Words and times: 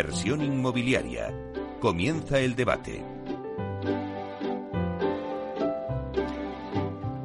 Inversión 0.00 0.40
inmobiliaria. 0.40 1.30
Comienza 1.78 2.38
el 2.38 2.56
debate. 2.56 3.04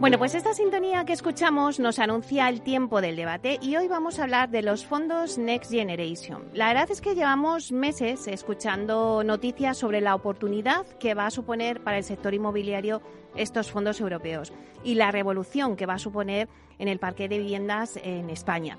Bueno, 0.01 0.17
pues 0.17 0.35
esta 0.35 0.53
sintonía 0.53 1.05
que 1.05 1.13
escuchamos 1.13 1.79
nos 1.79 1.99
anuncia 1.99 2.49
el 2.49 2.59
tiempo 2.59 2.99
del 2.99 3.15
debate 3.15 3.59
y 3.61 3.77
hoy 3.77 3.87
vamos 3.87 4.19
a 4.19 4.23
hablar 4.23 4.49
de 4.49 4.61
los 4.61 4.85
fondos 4.85 5.37
Next 5.37 5.71
Generation. 5.71 6.49
La 6.53 6.67
verdad 6.67 6.91
es 6.91 6.99
que 6.99 7.15
llevamos 7.15 7.71
meses 7.71 8.27
escuchando 8.27 9.23
noticias 9.23 9.77
sobre 9.77 10.01
la 10.01 10.13
oportunidad 10.13 10.85
que 10.99 11.13
va 11.13 11.27
a 11.27 11.31
suponer 11.31 11.81
para 11.81 11.99
el 11.99 12.03
sector 12.03 12.33
inmobiliario 12.33 13.01
estos 13.37 13.71
fondos 13.71 14.01
europeos 14.01 14.51
y 14.83 14.95
la 14.95 15.11
revolución 15.11 15.77
que 15.77 15.85
va 15.85 15.93
a 15.93 15.99
suponer 15.99 16.49
en 16.77 16.89
el 16.89 16.99
parque 16.99 17.29
de 17.29 17.39
viviendas 17.39 17.97
en 18.03 18.29
España. 18.29 18.77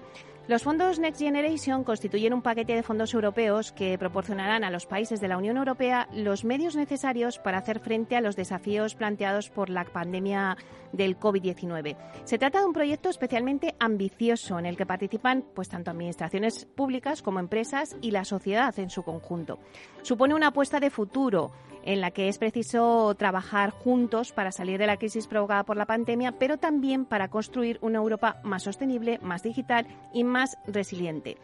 Los 0.48 0.62
fondos 0.62 1.00
Next 1.00 1.20
Generation 1.20 1.82
constituyen 1.82 2.32
un 2.32 2.40
paquete 2.40 2.76
de 2.76 2.84
fondos 2.84 3.12
europeos 3.14 3.72
que 3.72 3.98
proporcionarán 3.98 4.62
a 4.62 4.70
los 4.70 4.86
países 4.86 5.20
de 5.20 5.26
la 5.26 5.38
Unión 5.38 5.56
Europea 5.56 6.08
los 6.12 6.44
medios 6.44 6.76
necesarios 6.76 7.40
para 7.40 7.58
hacer 7.58 7.80
frente 7.80 8.14
a 8.14 8.20
los 8.20 8.36
desafíos 8.36 8.94
planteados 8.94 9.50
por 9.50 9.70
la 9.70 9.84
pandemia 9.84 10.56
del 10.92 11.18
COVID-19. 11.18 11.96
Se 12.22 12.38
trata 12.38 12.60
de 12.60 12.66
un 12.66 12.72
proyecto 12.72 13.08
especialmente 13.08 13.74
ambicioso 13.80 14.56
en 14.60 14.66
el 14.66 14.76
que 14.76 14.86
participan 14.86 15.44
pues 15.52 15.68
tanto 15.68 15.90
administraciones 15.90 16.64
públicas 16.64 17.22
como 17.22 17.40
empresas 17.40 17.96
y 18.00 18.12
la 18.12 18.24
sociedad 18.24 18.78
en 18.78 18.90
su 18.90 19.02
conjunto. 19.02 19.58
Supone 20.02 20.36
una 20.36 20.48
apuesta 20.48 20.78
de 20.78 20.90
futuro 20.90 21.50
en 21.86 22.00
la 22.00 22.10
que 22.10 22.28
es 22.28 22.36
preciso 22.36 23.14
trabajar 23.14 23.70
juntos 23.70 24.32
para 24.32 24.52
salir 24.52 24.78
de 24.78 24.86
la 24.86 24.98
crisis 24.98 25.26
provocada 25.26 25.64
por 25.64 25.76
la 25.76 25.86
pandemia, 25.86 26.32
pero 26.32 26.58
también 26.58 27.06
para 27.06 27.28
construir 27.28 27.78
una 27.80 27.98
Europa 27.98 28.40
más 28.42 28.64
sostenible, 28.64 29.18
más 29.22 29.42
digital 29.42 29.86
y 30.12 30.24
más 30.24 30.58
resiliente. 30.66 31.38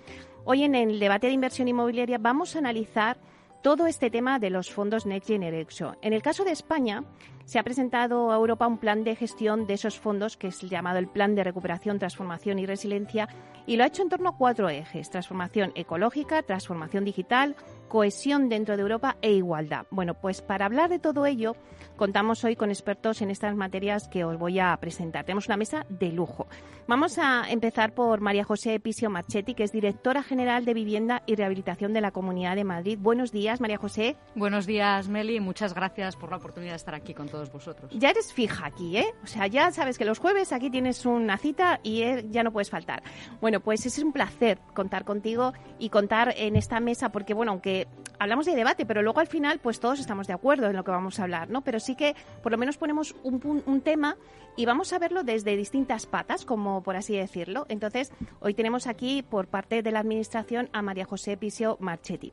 Hoy 0.44 0.64
en 0.64 0.74
el 0.74 0.98
debate 0.98 1.28
de 1.28 1.32
inversión 1.32 1.68
inmobiliaria 1.68 2.18
vamos 2.18 2.56
a 2.56 2.58
analizar 2.58 3.16
todo 3.62 3.86
este 3.86 4.10
tema 4.10 4.40
de 4.40 4.50
los 4.50 4.72
fondos 4.72 5.06
Next 5.06 5.28
Generation. 5.28 5.96
En 6.02 6.12
el 6.12 6.20
caso 6.20 6.42
de 6.42 6.50
España, 6.50 7.04
se 7.44 7.60
ha 7.60 7.62
presentado 7.62 8.32
a 8.32 8.34
Europa 8.34 8.66
un 8.66 8.78
plan 8.78 9.04
de 9.04 9.14
gestión 9.14 9.66
de 9.66 9.74
esos 9.74 10.00
fondos, 10.00 10.36
que 10.36 10.48
es 10.48 10.60
llamado 10.60 10.98
el 10.98 11.06
Plan 11.06 11.36
de 11.36 11.44
Recuperación, 11.44 12.00
Transformación 12.00 12.58
y 12.58 12.66
Resiliencia, 12.66 13.28
y 13.66 13.76
lo 13.76 13.84
ha 13.84 13.86
hecho 13.86 14.02
en 14.02 14.08
torno 14.08 14.30
a 14.30 14.36
cuatro 14.36 14.68
ejes, 14.68 15.10
transformación 15.10 15.72
ecológica, 15.76 16.42
transformación 16.42 17.04
digital, 17.04 17.54
cohesión 17.92 18.48
dentro 18.48 18.74
de 18.74 18.80
Europa 18.80 19.18
e 19.20 19.32
igualdad. 19.32 19.84
Bueno, 19.90 20.14
pues 20.14 20.40
para 20.40 20.64
hablar 20.64 20.88
de 20.88 20.98
todo 20.98 21.26
ello, 21.26 21.54
contamos 21.96 22.42
hoy 22.42 22.56
con 22.56 22.70
expertos 22.70 23.20
en 23.20 23.30
estas 23.30 23.54
materias 23.54 24.08
que 24.08 24.24
os 24.24 24.38
voy 24.38 24.58
a 24.58 24.74
presentar. 24.78 25.26
Tenemos 25.26 25.46
una 25.46 25.58
mesa 25.58 25.84
de 25.90 26.10
lujo. 26.10 26.46
Vamos 26.86 27.18
a 27.18 27.44
empezar 27.50 27.94
por 27.94 28.22
María 28.22 28.44
José 28.44 28.74
Episio 28.74 29.10
Marchetti, 29.10 29.54
que 29.54 29.64
es 29.64 29.72
directora 29.72 30.22
general 30.22 30.64
de 30.64 30.72
Vivienda 30.72 31.22
y 31.26 31.36
Rehabilitación 31.36 31.92
de 31.92 32.00
la 32.00 32.12
Comunidad 32.12 32.56
de 32.56 32.64
Madrid. 32.64 32.98
Buenos 32.98 33.30
días, 33.30 33.60
María 33.60 33.76
José. 33.76 34.16
Buenos 34.34 34.64
días, 34.64 35.08
Meli. 35.08 35.38
Muchas 35.40 35.74
gracias 35.74 36.16
por 36.16 36.30
la 36.30 36.38
oportunidad 36.38 36.72
de 36.72 36.76
estar 36.76 36.94
aquí 36.94 37.12
con 37.12 37.28
todos 37.28 37.52
vosotros. 37.52 37.92
Ya 37.94 38.08
eres 38.08 38.32
fija 38.32 38.64
aquí, 38.66 38.96
¿eh? 38.96 39.12
O 39.22 39.26
sea, 39.26 39.46
ya 39.48 39.70
sabes 39.70 39.98
que 39.98 40.06
los 40.06 40.18
jueves 40.18 40.52
aquí 40.54 40.70
tienes 40.70 41.04
una 41.04 41.36
cita 41.36 41.78
y 41.82 42.02
eh, 42.02 42.24
ya 42.30 42.42
no 42.42 42.52
puedes 42.52 42.70
faltar. 42.70 43.02
Bueno, 43.42 43.60
pues 43.60 43.84
es 43.84 43.98
un 43.98 44.12
placer 44.12 44.58
contar 44.72 45.04
contigo 45.04 45.52
y 45.78 45.90
contar 45.90 46.32
en 46.38 46.56
esta 46.56 46.80
mesa, 46.80 47.10
porque, 47.12 47.34
bueno, 47.34 47.52
aunque 47.52 47.81
hablamos 48.18 48.46
de 48.46 48.54
debate, 48.54 48.86
pero 48.86 49.02
luego 49.02 49.20
al 49.20 49.26
final 49.26 49.58
pues 49.58 49.80
todos 49.80 50.00
estamos 50.00 50.26
de 50.26 50.32
acuerdo 50.32 50.66
en 50.68 50.76
lo 50.76 50.84
que 50.84 50.90
vamos 50.90 51.18
a 51.18 51.24
hablar, 51.24 51.50
¿no? 51.50 51.62
Pero 51.62 51.80
sí 51.80 51.96
que 51.96 52.14
por 52.42 52.52
lo 52.52 52.58
menos 52.58 52.76
ponemos 52.76 53.14
un, 53.22 53.62
un 53.64 53.80
tema 53.80 54.16
y 54.56 54.66
vamos 54.66 54.92
a 54.92 54.98
verlo 54.98 55.24
desde 55.24 55.56
distintas 55.56 56.06
patas, 56.06 56.44
como 56.44 56.82
por 56.82 56.96
así 56.96 57.16
decirlo. 57.16 57.66
Entonces, 57.68 58.12
hoy 58.40 58.54
tenemos 58.54 58.86
aquí 58.86 59.22
por 59.22 59.46
parte 59.46 59.82
de 59.82 59.90
la 59.90 60.00
Administración 60.00 60.68
a 60.72 60.82
María 60.82 61.04
José 61.04 61.36
Pisio 61.36 61.76
Marchetti. 61.80 62.32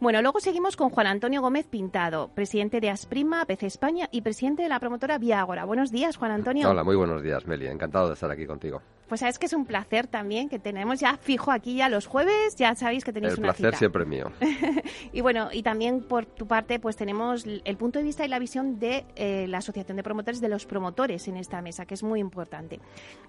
Bueno, 0.00 0.20
luego 0.20 0.40
seguimos 0.40 0.76
con 0.76 0.90
Juan 0.90 1.06
Antonio 1.06 1.40
Gómez 1.40 1.66
Pintado, 1.66 2.28
presidente 2.34 2.80
de 2.80 2.90
Asprima, 2.90 3.44
PC 3.46 3.66
España 3.66 4.08
y 4.12 4.20
presidente 4.20 4.62
de 4.62 4.68
la 4.68 4.78
promotora 4.78 5.16
Viagora. 5.18 5.64
Buenos 5.64 5.90
días, 5.90 6.16
Juan 6.16 6.32
Antonio. 6.32 6.68
Hola, 6.68 6.84
muy 6.84 6.96
buenos 6.96 7.22
días, 7.22 7.46
Meli. 7.46 7.66
Encantado 7.68 8.08
de 8.08 8.14
estar 8.14 8.30
aquí 8.30 8.46
contigo. 8.46 8.82
Pues 9.08 9.20
sabes 9.20 9.38
que 9.38 9.46
es 9.46 9.52
un 9.52 9.64
placer 9.64 10.06
también 10.06 10.48
que 10.48 10.58
tenemos 10.58 11.00
ya 11.00 11.16
fijo 11.16 11.52
aquí 11.52 11.76
ya 11.76 11.88
los 11.88 12.06
jueves, 12.06 12.56
ya 12.56 12.74
sabéis 12.74 13.04
que 13.04 13.12
tenéis 13.12 13.38
una 13.38 13.52
cita. 13.52 13.68
El 13.68 13.70
placer 13.70 13.78
siempre 13.78 14.04
mío. 14.04 14.30
y 15.12 15.20
bueno, 15.20 15.48
y 15.52 15.62
también 15.62 16.02
por 16.02 16.26
tu 16.26 16.46
parte 16.46 16.78
pues 16.78 16.96
tenemos 16.96 17.44
el 17.46 17.76
punto 17.76 17.98
de 17.98 18.04
vista 18.04 18.24
y 18.24 18.28
la 18.28 18.38
visión 18.38 18.78
de 18.78 19.04
eh, 19.16 19.46
la 19.48 19.58
Asociación 19.58 19.96
de 19.96 20.02
Promotores 20.02 20.40
de 20.40 20.48
los 20.48 20.66
promotores 20.66 21.28
en 21.28 21.36
esta 21.36 21.60
mesa, 21.62 21.86
que 21.86 21.94
es 21.94 22.02
muy 22.02 22.20
importante. 22.20 22.80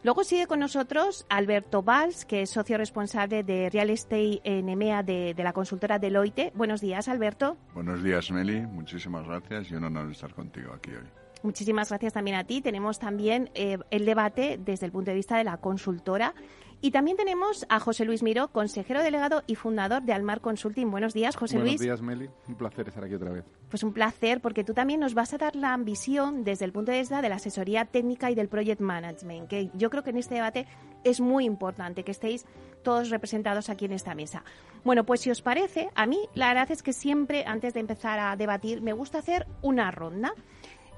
Luego 0.04 0.24
sigue 0.24 0.48
con 0.48 0.60
nosotros 0.60 1.26
Alberto 1.30 1.82
Valls, 1.82 2.26
que 2.26 2.44
es 2.44 2.50
socio 2.50 2.78
responsable 2.78 3.44
de 3.44 3.70
Real 3.70 3.90
Estate 3.90 4.42
en 4.44 4.70
EMEA 4.70 5.04
de, 5.04 5.34
de 5.34 5.44
la 5.44 5.54
consultora 5.54 6.00
Deloitte. 6.00 6.52
Buenos 6.56 6.82
días, 6.82 7.08
Alberto. 7.08 7.58
Buenos 7.74 8.04
días, 8.04 8.32
Meli. 8.32 8.62
Muchísimas 8.62 9.26
gracias 9.26 9.72
y 9.72 9.76
un 9.76 9.86
honor 9.86 10.12
estar 10.12 10.34
contigo 10.34 10.74
aquí 10.74 10.92
hoy. 10.92 11.08
Muchísimas 11.46 11.90
gracias 11.90 12.14
también 12.14 12.38
a 12.38 12.44
ti. 12.44 12.62
Tenemos 12.62 12.98
también 12.98 13.52
eh, 13.54 13.78
el 13.92 14.06
debate 14.06 14.60
desde 14.60 14.88
el 14.88 14.92
punto 14.92 15.12
de 15.12 15.16
vista 15.16 15.38
de 15.38 15.44
la 15.44 15.58
consultora. 15.58 16.34
Y 16.82 16.92
también 16.92 17.18
tenemos 17.18 17.66
a 17.70 17.80
José 17.80 18.06
Luis 18.06 18.22
Miro, 18.22 18.50
consejero 18.50 19.02
delegado 19.02 19.44
y 19.48 19.56
fundador 19.56 20.04
de 20.04 20.14
Almar 20.14 20.42
Consulting. 20.42 20.92
Buenos 20.92 21.14
días, 21.14 21.36
José 21.36 21.56
Buenos 21.56 21.72
Luis. 21.72 21.82
días, 21.82 22.02
Meli. 22.02 22.30
Un 22.48 22.56
placer 22.56 22.88
estar 22.88 23.04
aquí 23.04 23.16
otra 23.16 23.32
vez. 23.32 23.44
Pues 23.70 23.84
un 23.84 23.94
placer, 23.94 24.40
porque 24.40 24.64
tú 24.64 24.74
también 24.74 25.00
nos 25.00 25.14
vas 25.14 25.34
a 25.34 25.38
dar 25.38 25.56
la 25.56 25.74
ambición 25.74 26.44
desde 26.44 26.66
el 26.66 26.72
punto 26.72 26.92
de 26.92 27.00
vista 27.00 27.22
de 27.22 27.30
la 27.30 27.36
asesoría 27.36 27.86
técnica 27.86 28.30
y 28.30 28.36
del 28.36 28.50
project 28.50 28.82
management, 28.82 29.48
que 29.48 29.72
yo 29.74 29.90
creo 29.90 30.04
que 30.04 30.12
en 30.12 30.18
este 30.18 30.36
debate 30.36 30.68
es 31.04 31.22
muy 31.22 31.46
importante 31.46 32.04
que 32.04 32.12
estéis 32.12 32.46
todos 32.84 33.10
representados 33.10 33.70
aquí 33.70 33.86
en 33.86 33.94
esta 33.94 34.14
mesa. 34.14 34.44
Bueno, 34.84 35.06
pues 35.06 35.22
si 35.22 35.32
os 35.32 35.42
parece, 35.42 35.90
a 35.96 36.06
mí 36.06 36.20
la 36.36 36.50
verdad 36.50 36.70
es 36.72 36.84
que 36.84 36.94
siempre, 36.94 37.46
antes 37.48 37.74
de 37.74 37.80
empezar 37.80 38.20
a 38.20 38.36
debatir, 38.36 38.82
me 38.82 38.94
gusta 38.94 39.18
hacer 39.18 39.48
una 39.64 39.90
ronda 39.90 40.34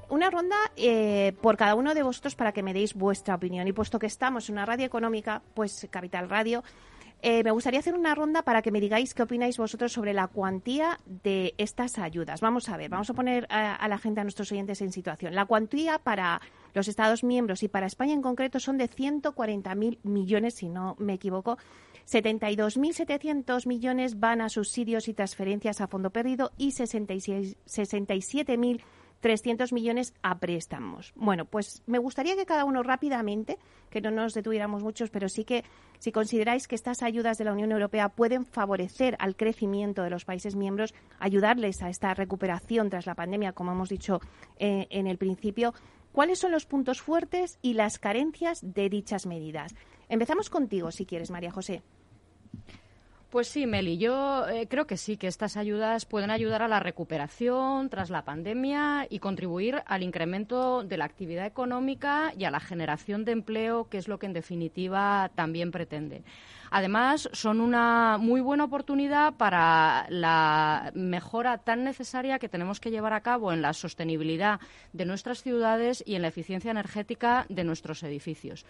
una 0.09 0.29
ronda 0.29 0.55
eh, 0.75 1.33
por 1.41 1.57
cada 1.57 1.75
uno 1.75 1.93
de 1.93 2.03
vosotros 2.03 2.35
para 2.35 2.51
que 2.51 2.63
me 2.63 2.73
deis 2.73 2.93
vuestra 2.93 3.35
opinión. 3.35 3.67
Y 3.67 3.73
puesto 3.73 3.99
que 3.99 4.07
estamos 4.07 4.49
en 4.49 4.53
una 4.53 4.65
radio 4.65 4.85
económica, 4.85 5.41
pues 5.53 5.87
Capital 5.89 6.29
Radio, 6.29 6.63
eh, 7.23 7.43
me 7.43 7.49
gustaría 7.51 7.79
hacer 7.79 7.95
una 7.95 8.13
ronda 8.13 8.43
para 8.43 8.61
que 8.61 8.69
me 8.71 8.79
digáis 8.79 9.15
qué 9.15 9.23
opináis 9.23 9.57
vosotros 9.57 9.91
sobre 9.91 10.13
la 10.13 10.27
cuantía 10.27 10.99
de 11.05 11.55
estas 11.57 11.97
ayudas. 11.97 12.41
Vamos 12.41 12.69
a 12.69 12.77
ver, 12.77 12.89
vamos 12.89 13.09
a 13.09 13.15
poner 13.15 13.47
a, 13.49 13.87
la 13.87 13.97
gente, 13.97 14.21
a 14.21 14.23
nuestros 14.23 14.51
oyentes 14.51 14.81
en 14.81 14.91
situación. 14.91 15.33
La 15.33 15.45
cuantía 15.45 15.97
para 15.97 16.41
los 16.75 16.87
Estados 16.87 17.23
miembros 17.23 17.63
y 17.63 17.69
para 17.69 17.87
España 17.87 18.13
en 18.13 18.21
concreto 18.21 18.59
son 18.59 18.77
de 18.77 18.87
140.000 18.87 19.97
millones, 20.03 20.53
si 20.53 20.69
no 20.69 20.95
me 20.99 21.13
equivoco. 21.13 21.57
72.700 22.07 23.65
millones 23.65 24.19
van 24.19 24.41
a 24.41 24.49
subsidios 24.49 25.07
y 25.07 25.15
transferencias 25.15 25.81
a 25.81 25.87
fondo 25.87 26.11
perdido 26.11 26.51
y 26.57 26.69
67.000 26.69 28.81
300 29.19 29.73
millones 29.73 30.13
a 30.21 30.39
préstamos. 30.39 31.13
Bueno, 31.15 31.45
pues 31.45 31.83
me 31.85 31.97
gustaría 31.97 32.35
que 32.35 32.45
cada 32.45 32.65
uno 32.65 32.83
rápidamente, 32.83 33.57
que 33.89 34.01
no 34.01 34.11
nos 34.11 34.33
detuviéramos 34.33 34.83
muchos, 34.83 35.09
pero 35.09 35.29
sí 35.29 35.43
que 35.43 35.63
si 35.99 36.11
consideráis 36.11 36.67
que 36.67 36.75
estas 36.75 37.03
ayudas 37.03 37.37
de 37.37 37.45
la 37.45 37.53
Unión 37.53 37.71
Europea 37.71 38.09
pueden 38.09 38.45
favorecer 38.45 39.15
al 39.19 39.35
crecimiento 39.35 40.03
de 40.03 40.09
los 40.09 40.25
países 40.25 40.55
miembros, 40.55 40.93
ayudarles 41.19 41.81
a 41.81 41.89
esta 41.89 42.13
recuperación 42.13 42.89
tras 42.89 43.05
la 43.05 43.15
pandemia, 43.15 43.53
como 43.53 43.71
hemos 43.71 43.89
dicho 43.89 44.19
eh, 44.57 44.87
en 44.89 45.07
el 45.07 45.17
principio, 45.17 45.73
¿cuáles 46.11 46.39
son 46.39 46.51
los 46.51 46.65
puntos 46.65 47.01
fuertes 47.01 47.59
y 47.61 47.73
las 47.73 47.99
carencias 47.99 48.59
de 48.61 48.89
dichas 48.89 49.25
medidas? 49.25 49.75
Empezamos 50.09 50.49
contigo, 50.49 50.91
si 50.91 51.05
quieres, 51.05 51.31
María 51.31 51.51
José. 51.51 51.81
Pues 53.29 53.49
sí, 53.49 53.67
Meli, 53.67 53.97
yo 53.97 54.47
eh, 54.47 54.67
creo 54.69 54.87
que 54.87 54.95
sí, 54.95 55.17
que 55.17 55.27
estas 55.27 55.57
ayudas 55.57 56.05
pueden 56.05 56.31
ayudar 56.31 56.61
a 56.61 56.69
la 56.69 56.79
recuperación 56.79 57.89
tras 57.89 58.09
la 58.09 58.23
pandemia 58.23 59.05
y 59.09 59.19
contribuir 59.19 59.83
al 59.85 60.01
incremento 60.01 60.83
de 60.83 60.95
la 60.95 61.03
actividad 61.03 61.45
económica 61.45 62.31
y 62.37 62.45
a 62.45 62.51
la 62.51 62.61
generación 62.61 63.25
de 63.25 63.33
empleo, 63.33 63.89
que 63.89 63.97
es 63.97 64.07
lo 64.07 64.17
que 64.17 64.27
en 64.27 64.33
definitiva 64.33 65.29
también 65.35 65.71
pretende. 65.71 66.23
Además, 66.71 67.29
son 67.33 67.59
una 67.59 68.17
muy 68.17 68.39
buena 68.39 68.63
oportunidad 68.63 69.33
para 69.33 70.05
la 70.09 70.91
mejora 70.95 71.57
tan 71.57 71.83
necesaria 71.83 72.39
que 72.39 72.47
tenemos 72.47 72.79
que 72.79 72.91
llevar 72.91 73.11
a 73.11 73.21
cabo 73.21 73.51
en 73.51 73.61
la 73.61 73.73
sostenibilidad 73.73 74.61
de 74.93 75.03
nuestras 75.03 75.43
ciudades 75.43 76.01
y 76.07 76.15
en 76.15 76.21
la 76.21 76.29
eficiencia 76.29 76.71
energética 76.71 77.45
de 77.49 77.65
nuestros 77.65 78.03
edificios. 78.03 78.65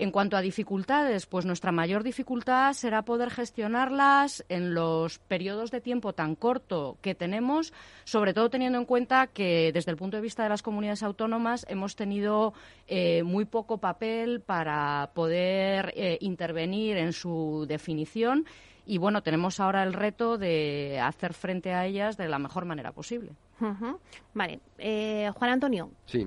En 0.00 0.12
cuanto 0.12 0.36
a 0.36 0.42
dificultades, 0.42 1.26
pues 1.26 1.44
nuestra 1.44 1.72
mayor 1.72 2.04
dificultad 2.04 2.72
será 2.74 3.02
poder 3.02 3.30
gestionarlas 3.30 4.44
en 4.48 4.72
los 4.72 5.18
periodos 5.18 5.72
de 5.72 5.80
tiempo 5.80 6.12
tan 6.12 6.36
corto 6.36 6.96
que 7.02 7.16
tenemos, 7.16 7.72
sobre 8.04 8.32
todo 8.32 8.48
teniendo 8.48 8.78
en 8.78 8.84
cuenta 8.84 9.26
que 9.26 9.72
desde 9.74 9.90
el 9.90 9.96
punto 9.96 10.16
de 10.16 10.22
vista 10.22 10.44
de 10.44 10.50
las 10.50 10.62
comunidades 10.62 11.02
autónomas 11.02 11.66
hemos 11.68 11.96
tenido 11.96 12.54
eh, 12.86 13.24
muy 13.24 13.44
poco 13.44 13.78
papel 13.78 14.40
para 14.40 15.10
poder 15.14 15.92
eh, 15.96 16.16
intervenir 16.20 16.96
en 16.96 17.12
su 17.12 17.66
definición 17.68 18.46
y 18.86 18.98
bueno, 18.98 19.24
tenemos 19.24 19.58
ahora 19.58 19.82
el 19.82 19.94
reto 19.94 20.38
de 20.38 21.00
hacer 21.02 21.34
frente 21.34 21.74
a 21.74 21.86
ellas 21.86 22.16
de 22.16 22.28
la 22.28 22.38
mejor 22.38 22.66
manera 22.66 22.92
posible. 22.92 23.32
Vale. 24.34 24.60
Eh, 24.78 25.30
Juan 25.34 25.50
Antonio. 25.50 25.90
Sí, 26.06 26.26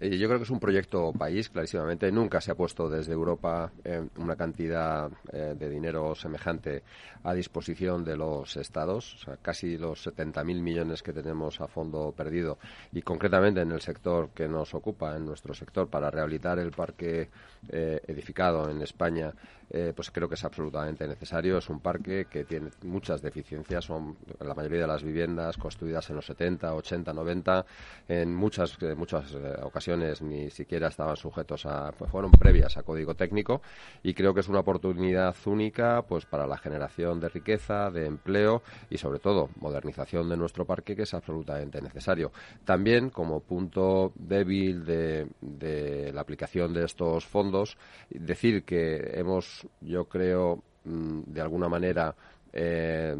eh, 0.00 0.18
yo 0.18 0.28
creo 0.28 0.38
que 0.38 0.44
es 0.44 0.50
un 0.50 0.60
proyecto 0.60 1.12
país, 1.12 1.48
clarísimamente. 1.48 2.12
Nunca 2.12 2.40
se 2.40 2.50
ha 2.50 2.54
puesto 2.54 2.88
desde 2.88 3.12
Europa 3.12 3.72
eh, 3.84 4.06
una 4.18 4.36
cantidad 4.36 5.10
de 5.32 5.68
dinero 5.68 6.14
semejante 6.14 6.82
a 7.22 7.34
disposición 7.34 8.04
de 8.04 8.16
los 8.16 8.56
estados, 8.56 9.14
o 9.14 9.18
sea, 9.18 9.36
casi 9.36 9.76
los 9.76 10.06
70.000 10.06 10.60
millones 10.60 11.02
que 11.02 11.12
tenemos 11.12 11.60
a 11.60 11.66
fondo 11.66 12.12
perdido 12.16 12.58
y 12.92 13.02
concretamente 13.02 13.60
en 13.60 13.72
el 13.72 13.80
sector 13.80 14.30
que 14.30 14.48
nos 14.48 14.74
ocupa, 14.74 15.16
en 15.16 15.26
nuestro 15.26 15.54
sector, 15.54 15.88
para 15.88 16.10
rehabilitar 16.10 16.58
el 16.58 16.70
parque 16.70 17.30
edificado 17.68 18.70
en 18.70 18.80
España 18.82 19.32
eh, 19.68 19.92
pues 19.96 20.12
creo 20.12 20.28
que 20.28 20.36
es 20.36 20.44
absolutamente 20.44 21.06
necesario. 21.08 21.58
Es 21.58 21.68
un 21.68 21.80
parque 21.80 22.26
que 22.30 22.44
tiene 22.44 22.70
muchas 22.82 23.20
deficiencias. 23.20 23.84
Son 23.84 24.16
la 24.40 24.54
mayoría 24.54 24.82
de 24.82 24.86
las 24.86 25.02
viviendas 25.02 25.56
construidas 25.56 26.08
en 26.10 26.16
los 26.16 26.26
70, 26.26 26.65
80, 26.74 27.12
90. 27.12 27.66
En 28.08 28.34
muchas, 28.34 28.76
eh, 28.82 28.94
muchas 28.94 29.32
eh, 29.34 29.54
ocasiones 29.62 30.22
ni 30.22 30.50
siquiera 30.50 30.88
estaban 30.88 31.16
sujetos 31.16 31.66
a, 31.66 31.92
pues 31.92 32.10
fueron 32.10 32.30
previas 32.30 32.76
a 32.76 32.82
código 32.82 33.14
técnico. 33.14 33.62
Y 34.02 34.14
creo 34.14 34.34
que 34.34 34.40
es 34.40 34.48
una 34.48 34.60
oportunidad 34.60 35.34
única, 35.46 36.02
pues 36.02 36.26
para 36.26 36.46
la 36.46 36.58
generación 36.58 37.20
de 37.20 37.28
riqueza, 37.28 37.90
de 37.90 38.06
empleo 38.06 38.62
y 38.90 38.98
sobre 38.98 39.18
todo 39.18 39.50
modernización 39.60 40.28
de 40.28 40.36
nuestro 40.36 40.64
parque 40.64 40.94
que 40.94 41.02
es 41.02 41.14
absolutamente 41.14 41.80
necesario. 41.80 42.32
También 42.64 43.10
como 43.10 43.40
punto 43.40 44.12
débil 44.14 44.84
de, 44.84 45.28
de 45.40 46.12
la 46.12 46.20
aplicación 46.20 46.72
de 46.72 46.84
estos 46.84 47.26
fondos, 47.26 47.76
decir 48.10 48.64
que 48.64 49.12
hemos 49.14 49.66
yo 49.80 50.06
creo, 50.06 50.62
mm, 50.84 51.20
de 51.26 51.40
alguna 51.40 51.68
manera 51.68 52.14
eh, 52.58 53.14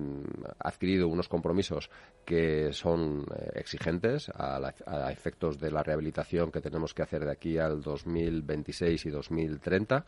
adquirido 0.58 1.08
unos 1.08 1.28
compromisos 1.28 1.90
que 2.24 2.72
son 2.72 3.24
eh, 3.34 3.52
exigentes 3.54 4.30
a, 4.30 4.58
efectos 5.10 5.58
de 5.60 5.70
la 5.70 5.82
rehabilitación 5.82 6.50
que 6.50 6.60
tenemos 6.60 6.92
que 6.92 7.02
hacer 7.02 7.24
de 7.24 7.30
aquí 7.30 7.58
al 7.58 7.82
2026 7.82 9.06
y 9.06 9.10
2030. 9.10 10.04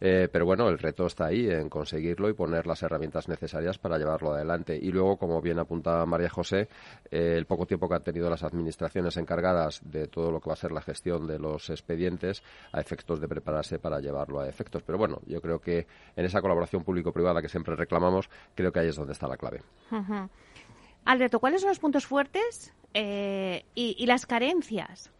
Eh, 0.00 0.28
pero 0.30 0.44
bueno, 0.44 0.68
el 0.68 0.78
reto 0.78 1.06
está 1.06 1.26
ahí 1.26 1.48
en 1.48 1.68
conseguirlo 1.68 2.28
y 2.28 2.34
poner 2.34 2.66
las 2.66 2.82
herramientas 2.82 3.28
necesarias 3.28 3.78
para 3.78 3.98
llevarlo 3.98 4.34
adelante. 4.34 4.76
Y 4.76 4.90
luego, 4.90 5.16
como 5.16 5.40
bien 5.40 5.58
apuntaba 5.60 6.04
María 6.04 6.28
José, 6.28 6.68
eh, 7.10 7.36
el 7.38 7.46
poco 7.46 7.66
tiempo 7.66 7.88
que 7.88 7.94
han 7.94 8.02
tenido 8.02 8.28
las 8.28 8.42
administraciones 8.42 9.16
encargadas 9.16 9.80
de 9.84 10.08
todo 10.08 10.30
lo 10.30 10.40
que 10.40 10.50
va 10.50 10.54
a 10.54 10.56
ser 10.56 10.72
la 10.72 10.82
gestión 10.82 11.26
de 11.26 11.38
los 11.38 11.70
expedientes 11.70 12.42
a 12.72 12.80
efectos 12.80 13.20
de 13.20 13.28
prepararse 13.28 13.78
para 13.78 14.00
llevarlo 14.00 14.40
a 14.40 14.48
efectos. 14.48 14.82
Pero 14.82 14.98
bueno, 14.98 15.20
yo 15.26 15.40
creo 15.40 15.60
que 15.60 15.86
en 16.16 16.24
esa 16.24 16.42
colaboración 16.42 16.84
público-privada 16.84 17.40
que 17.40 17.48
siempre 17.48 17.76
reclamamos, 17.76 18.28
creo 18.54 18.71
que 18.72 18.80
ahí 18.80 18.88
es 18.88 18.96
donde 18.96 19.12
está 19.12 19.28
la 19.28 19.36
clave. 19.36 19.62
Alberto, 21.04 21.40
¿cuáles 21.40 21.60
son 21.60 21.68
los 21.68 21.78
puntos 21.78 22.06
fuertes 22.06 22.72
eh, 22.94 23.64
y, 23.74 24.06
las 24.06 24.26
carencias? 24.26 25.10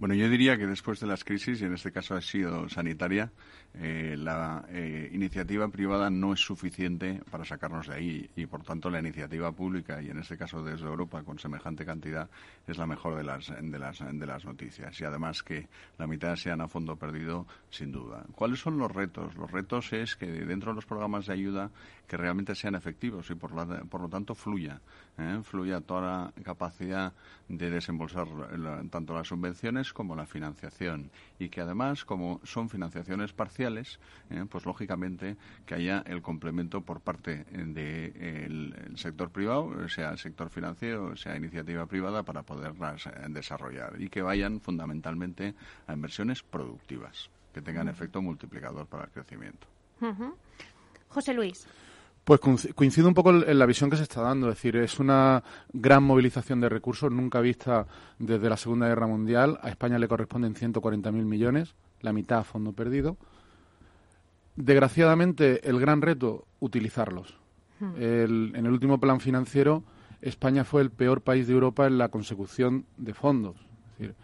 Bueno, 0.00 0.14
yo 0.14 0.30
diría 0.30 0.56
que 0.56 0.66
después 0.66 0.98
de 0.98 1.06
las 1.06 1.24
crisis, 1.24 1.60
y 1.60 1.66
en 1.66 1.74
este 1.74 1.92
caso 1.92 2.14
ha 2.14 2.22
sido 2.22 2.66
sanitaria, 2.70 3.30
eh, 3.74 4.16
la 4.16 4.64
eh, 4.70 5.10
iniciativa 5.12 5.68
privada 5.68 6.08
no 6.08 6.32
es 6.32 6.40
suficiente 6.40 7.20
para 7.30 7.44
sacarnos 7.44 7.86
de 7.86 7.94
ahí 7.94 8.30
y, 8.34 8.46
por 8.46 8.62
tanto, 8.62 8.88
la 8.88 8.98
iniciativa 8.98 9.52
pública, 9.52 10.00
y 10.00 10.08
en 10.08 10.18
este 10.18 10.38
caso 10.38 10.64
desde 10.64 10.86
Europa, 10.86 11.22
con 11.22 11.38
semejante 11.38 11.84
cantidad, 11.84 12.30
es 12.66 12.78
la 12.78 12.86
mejor 12.86 13.14
de 13.14 13.24
las, 13.24 13.48
de 13.48 13.78
las, 13.78 13.98
de 13.98 14.26
las 14.26 14.42
noticias. 14.46 14.98
Y 14.98 15.04
además 15.04 15.42
que 15.42 15.68
la 15.98 16.06
mitad 16.06 16.34
sean 16.36 16.62
a 16.62 16.66
fondo 16.66 16.96
perdido, 16.96 17.46
sin 17.68 17.92
duda. 17.92 18.24
¿Cuáles 18.34 18.58
son 18.58 18.78
los 18.78 18.90
retos? 18.90 19.36
Los 19.36 19.50
retos 19.50 19.92
es 19.92 20.16
que 20.16 20.26
dentro 20.26 20.70
de 20.70 20.76
los 20.76 20.86
programas 20.86 21.26
de 21.26 21.34
ayuda 21.34 21.70
que 22.08 22.16
realmente 22.16 22.54
sean 22.54 22.74
efectivos 22.74 23.30
y, 23.30 23.34
por, 23.34 23.50
por 23.86 24.00
lo 24.00 24.08
tanto, 24.08 24.34
fluya. 24.34 24.80
Fluya 25.42 25.82
toda 25.82 26.00
la 26.00 26.42
capacidad 26.42 27.12
de 27.46 27.68
desembolsar 27.68 28.26
tanto 28.90 29.14
las 29.14 29.28
subvenciones 29.28 29.89
como 29.92 30.14
la 30.14 30.26
financiación 30.26 31.10
y 31.38 31.48
que 31.48 31.60
además, 31.60 32.04
como 32.04 32.40
son 32.44 32.68
financiaciones 32.68 33.32
parciales, 33.32 33.98
eh, 34.30 34.44
pues 34.48 34.66
lógicamente 34.66 35.36
que 35.66 35.74
haya 35.74 36.02
el 36.06 36.22
complemento 36.22 36.80
por 36.80 37.00
parte 37.00 37.44
del 37.44 38.74
sector 38.96 39.30
privado, 39.30 39.88
sea 39.88 40.10
el 40.10 40.18
sector 40.18 40.50
financiero, 40.50 41.16
sea 41.16 41.36
iniciativa 41.36 41.86
privada, 41.86 42.22
para 42.22 42.42
poderlas 42.42 43.06
eh, 43.06 43.10
desarrollar 43.28 44.00
y 44.00 44.08
que 44.08 44.22
vayan 44.22 44.60
fundamentalmente 44.60 45.54
a 45.86 45.92
inversiones 45.92 46.42
productivas, 46.42 47.30
que 47.52 47.62
tengan 47.62 47.88
efecto 47.88 48.22
multiplicador 48.22 48.86
para 48.86 49.04
el 49.04 49.10
crecimiento. 49.10 49.66
José 51.08 51.34
Luis. 51.34 51.66
Pues 52.30 52.38
coincido 52.76 53.08
un 53.08 53.14
poco 53.14 53.30
en 53.30 53.58
la 53.58 53.66
visión 53.66 53.90
que 53.90 53.96
se 53.96 54.04
está 54.04 54.22
dando. 54.22 54.48
Es 54.50 54.54
decir, 54.54 54.76
es 54.76 55.00
una 55.00 55.42
gran 55.72 56.04
movilización 56.04 56.60
de 56.60 56.68
recursos 56.68 57.10
nunca 57.10 57.40
vista 57.40 57.88
desde 58.20 58.48
la 58.48 58.56
Segunda 58.56 58.86
Guerra 58.86 59.08
Mundial. 59.08 59.58
A 59.62 59.68
España 59.68 59.98
le 59.98 60.06
corresponden 60.06 60.54
140.000 60.54 61.10
millones, 61.10 61.74
la 62.02 62.12
mitad 62.12 62.38
a 62.38 62.44
fondo 62.44 62.72
perdido. 62.72 63.16
Desgraciadamente, 64.54 65.68
el 65.68 65.80
gran 65.80 66.02
reto, 66.02 66.46
utilizarlos. 66.60 67.34
Hmm. 67.80 67.94
en 67.96 68.64
el 68.64 68.70
último 68.70 69.00
plan 69.00 69.18
financiero, 69.18 69.82
España 70.20 70.62
fue 70.62 70.82
el 70.82 70.92
peor 70.92 71.22
país 71.22 71.48
de 71.48 71.54
Europa 71.54 71.88
en 71.88 71.98
la 71.98 72.10
consecución 72.10 72.86
de 72.96 73.12
fondos. 73.12 73.56
Es 73.94 74.06
decir, 74.06 74.14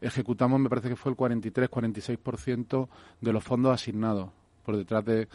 ejecutamos, 0.00 0.58
me 0.60 0.70
parece 0.70 0.88
que 0.88 0.96
fue 0.96 1.12
el 1.12 1.18
43-46% 1.18 2.88
de 3.20 3.32
los 3.34 3.44
fondos 3.44 3.74
asignados 3.74 4.30
por 4.64 4.76
detrás 4.76 5.04
de 5.04 5.28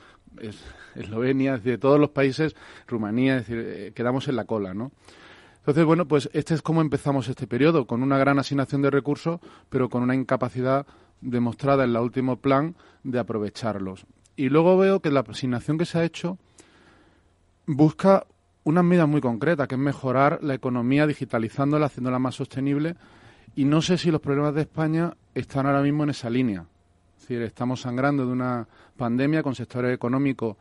Eslovenia, 0.95 1.57
de 1.57 1.77
todos 1.77 2.00
los 2.00 2.10
países, 2.10 2.56
Rumanía, 2.88 3.38
es 3.38 3.48
decir, 3.48 3.66
eh, 3.66 3.92
quedamos 3.94 4.27
en 4.27 4.36
la 4.36 4.45
cola, 4.45 4.74
¿no? 4.74 4.92
Entonces, 5.60 5.86
bueno, 5.86 6.07
pues 6.07 6.30
este 6.33 6.54
es 6.54 6.62
como 6.62 6.81
empezamos 6.81 7.27
este 7.27 7.48
periodo, 7.48 7.88
con 7.88 8.04
una 8.04 8.19
gran 8.19 8.38
asignación 8.38 8.81
de 8.83 8.92
recursos, 8.92 9.39
pero 9.69 9.89
con 9.89 10.04
una 10.04 10.13
incapacidad 10.13 10.86
demostrada 11.22 11.86
en 11.86 11.89
el 11.89 11.98
último 11.98 12.38
plan 12.38 12.75
de 13.04 13.19
aprovecharlos. 13.19 14.06
Y 14.36 14.50
luego 14.50 14.77
veo 14.77 15.00
que 15.00 15.10
la 15.10 15.22
asignación 15.22 15.77
que 15.77 15.86
se 15.86 15.98
ha 15.98 16.04
hecho 16.04 16.38
busca 17.66 18.27
una 18.63 18.83
medida 18.83 19.06
muy 19.06 19.22
concreta, 19.22 19.68
que 19.68 19.75
es 19.75 19.81
mejorar 19.81 20.39
la 20.44 20.54
economía 20.54 21.07
digitalizándola, 21.07 21.88
haciéndola 21.88 22.19
más 22.19 22.36
sostenible. 22.36 22.95
Y 23.56 23.66
no 23.66 23.81
sé 23.81 23.98
si 23.98 24.12
los 24.12 24.22
problemas 24.22 24.54
de 24.54 24.62
España 24.62 25.16
están 25.33 25.66
ahora 25.66 25.81
mismo 25.81 26.04
en 26.04 26.10
esa 26.10 26.30
línea. 26.30 26.66
Es 27.25 27.30
decir, 27.30 27.42
estamos 27.42 27.81
sangrando 27.81 28.24
de 28.24 28.31
una 28.31 28.68
pandemia 28.95 29.42
con 29.42 29.56
sectores 29.56 29.95
económicos 29.95 30.57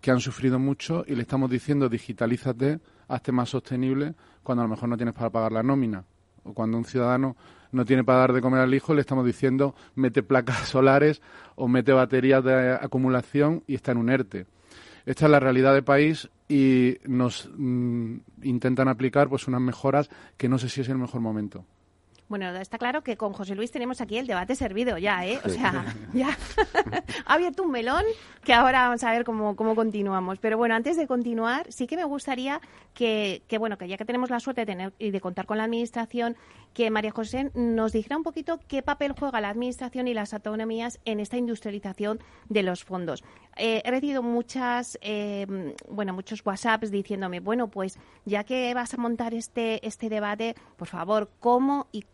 que 0.00 0.12
han 0.12 0.20
sufrido 0.20 0.60
mucho 0.60 1.04
y 1.08 1.16
le 1.16 1.22
estamos 1.22 1.50
diciendo 1.50 1.88
digitalízate, 1.88 2.78
hazte 3.08 3.32
más 3.32 3.48
sostenible 3.48 4.14
cuando 4.44 4.62
a 4.62 4.66
lo 4.66 4.70
mejor 4.70 4.88
no 4.88 4.96
tienes 4.96 5.12
para 5.12 5.30
pagar 5.30 5.50
la 5.50 5.64
nómina. 5.64 6.04
O 6.44 6.54
cuando 6.54 6.78
un 6.78 6.84
ciudadano 6.84 7.34
no 7.72 7.84
tiene 7.84 8.04
para 8.04 8.20
dar 8.20 8.32
de 8.32 8.40
comer 8.40 8.60
al 8.60 8.72
hijo, 8.72 8.94
le 8.94 9.00
estamos 9.00 9.26
diciendo 9.26 9.74
mete 9.96 10.22
placas 10.22 10.58
solares 10.68 11.20
o 11.56 11.66
mete 11.66 11.92
baterías 11.92 12.44
de 12.44 12.74
acumulación 12.80 13.64
y 13.66 13.74
está 13.74 13.90
en 13.90 13.98
un 13.98 14.08
ERTE. 14.08 14.46
Esta 15.06 15.24
es 15.24 15.30
la 15.32 15.40
realidad 15.40 15.74
del 15.74 15.82
país 15.82 16.30
y 16.48 16.98
nos 17.06 17.50
mm, 17.56 18.18
intentan 18.44 18.86
aplicar 18.86 19.28
pues 19.28 19.48
unas 19.48 19.60
mejoras 19.60 20.08
que 20.36 20.48
no 20.48 20.58
sé 20.58 20.68
si 20.68 20.80
es 20.80 20.88
el 20.88 20.98
mejor 20.98 21.22
momento. 21.22 21.64
Bueno, 22.28 22.48
está 22.56 22.78
claro 22.78 23.02
que 23.02 23.16
con 23.16 23.34
José 23.34 23.54
Luis 23.54 23.70
tenemos 23.70 24.00
aquí 24.00 24.16
el 24.16 24.26
debate 24.26 24.54
servido 24.54 24.96
ya, 24.96 25.26
¿eh? 25.26 25.40
O 25.44 25.48
sea, 25.50 25.94
ya 26.14 26.36
ha 27.26 27.34
abierto 27.34 27.62
un 27.62 27.70
melón 27.70 28.04
que 28.42 28.54
ahora 28.54 28.84
vamos 28.84 29.04
a 29.04 29.12
ver 29.12 29.24
cómo, 29.24 29.56
cómo 29.56 29.74
continuamos. 29.74 30.38
Pero 30.38 30.56
bueno, 30.56 30.74
antes 30.74 30.96
de 30.96 31.06
continuar, 31.06 31.70
sí 31.70 31.86
que 31.86 31.96
me 31.96 32.04
gustaría 32.04 32.60
que, 32.94 33.42
que, 33.46 33.58
bueno, 33.58 33.76
que 33.76 33.88
ya 33.88 33.98
que 33.98 34.04
tenemos 34.04 34.30
la 34.30 34.40
suerte 34.40 34.62
de 34.62 34.66
tener 34.66 34.92
y 34.98 35.10
de 35.10 35.20
contar 35.20 35.46
con 35.46 35.58
la 35.58 35.64
Administración, 35.64 36.36
que 36.72 36.90
María 36.90 37.10
José 37.10 37.50
nos 37.54 37.92
dijera 37.92 38.16
un 38.16 38.22
poquito 38.22 38.58
qué 38.68 38.82
papel 38.82 39.12
juega 39.18 39.40
la 39.40 39.50
Administración 39.50 40.08
y 40.08 40.14
las 40.14 40.32
autonomías 40.34 40.98
en 41.04 41.20
esta 41.20 41.36
industrialización 41.36 42.20
de 42.48 42.62
los 42.62 42.84
fondos. 42.84 43.22
Eh, 43.56 43.82
he 43.84 43.90
recibido 43.90 44.22
muchas, 44.22 44.98
eh, 45.00 45.46
bueno, 45.88 46.12
muchos 46.12 46.44
WhatsApps 46.44 46.90
diciéndome, 46.90 47.38
bueno, 47.38 47.68
pues 47.68 47.98
ya 48.24 48.42
que 48.42 48.74
vas 48.74 48.94
a 48.94 48.96
montar 48.96 49.34
este, 49.34 49.86
este 49.86 50.08
debate, 50.08 50.56
por 50.76 50.88
favor, 50.88 51.30
¿cómo 51.38 51.86
y 51.92 52.02
cuándo 52.02 52.13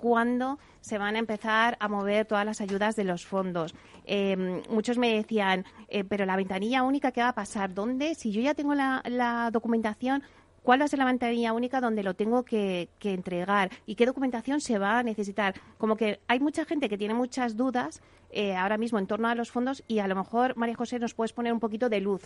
se 0.80 0.99
van 0.99 1.16
a 1.16 1.19
empezar 1.19 1.76
a 1.80 1.88
mover 1.88 2.26
todas 2.26 2.45
las 2.45 2.61
ayudas 2.61 2.97
de 2.97 3.04
los 3.04 3.26
fondos? 3.26 3.75
Eh, 4.04 4.62
muchos 4.69 4.99
me 4.99 5.14
decían, 5.14 5.64
pero 6.09 6.26
la 6.26 6.37
ventanilla 6.37 6.83
única, 6.83 7.12
¿qué 7.12 7.21
va 7.21 7.28
a 7.28 7.35
pasar? 7.35 7.75
¿Dónde? 7.75 8.14
Si 8.14 8.33
yo 8.33 8.40
ya 8.40 8.54
tengo 8.54 8.75
la, 8.75 9.50
documentación, 9.52 10.23
cuál 10.62 10.80
va 10.80 10.85
a 10.85 10.88
ser 10.88 10.99
la 10.99 11.04
ventanilla 11.04 11.52
única 11.52 11.80
donde 11.80 12.02
lo 12.02 12.14
tengo 12.14 12.45
que, 12.45 12.88
entregar 13.02 13.71
y 13.87 13.95
qué 13.95 14.07
documentación 14.07 14.61
se 14.61 14.78
va 14.78 14.99
a 14.99 15.02
necesitar. 15.02 15.54
Como 15.78 15.97
que 15.97 16.21
hay 16.28 16.40
mucha 16.40 16.64
gente 16.64 16.88
que 16.88 16.99
tiene 16.99 17.14
muchas 17.14 17.57
dudas 17.57 18.02
eh, 18.30 18.54
ahora 18.57 18.78
mismo 18.78 18.99
en 18.99 19.07
torno 19.07 19.28
a 19.28 19.35
los 19.35 19.50
fondos 19.50 19.83
y 19.88 19.99
a 19.99 20.09
lo 20.09 20.16
mejor, 20.16 20.57
María 20.57 20.76
José, 20.76 20.99
nos 20.99 21.14
puedes 21.14 21.33
poner 21.33 21.52
un 21.52 21.61
poquito 21.61 21.88
de 21.88 22.00
luz. 22.00 22.23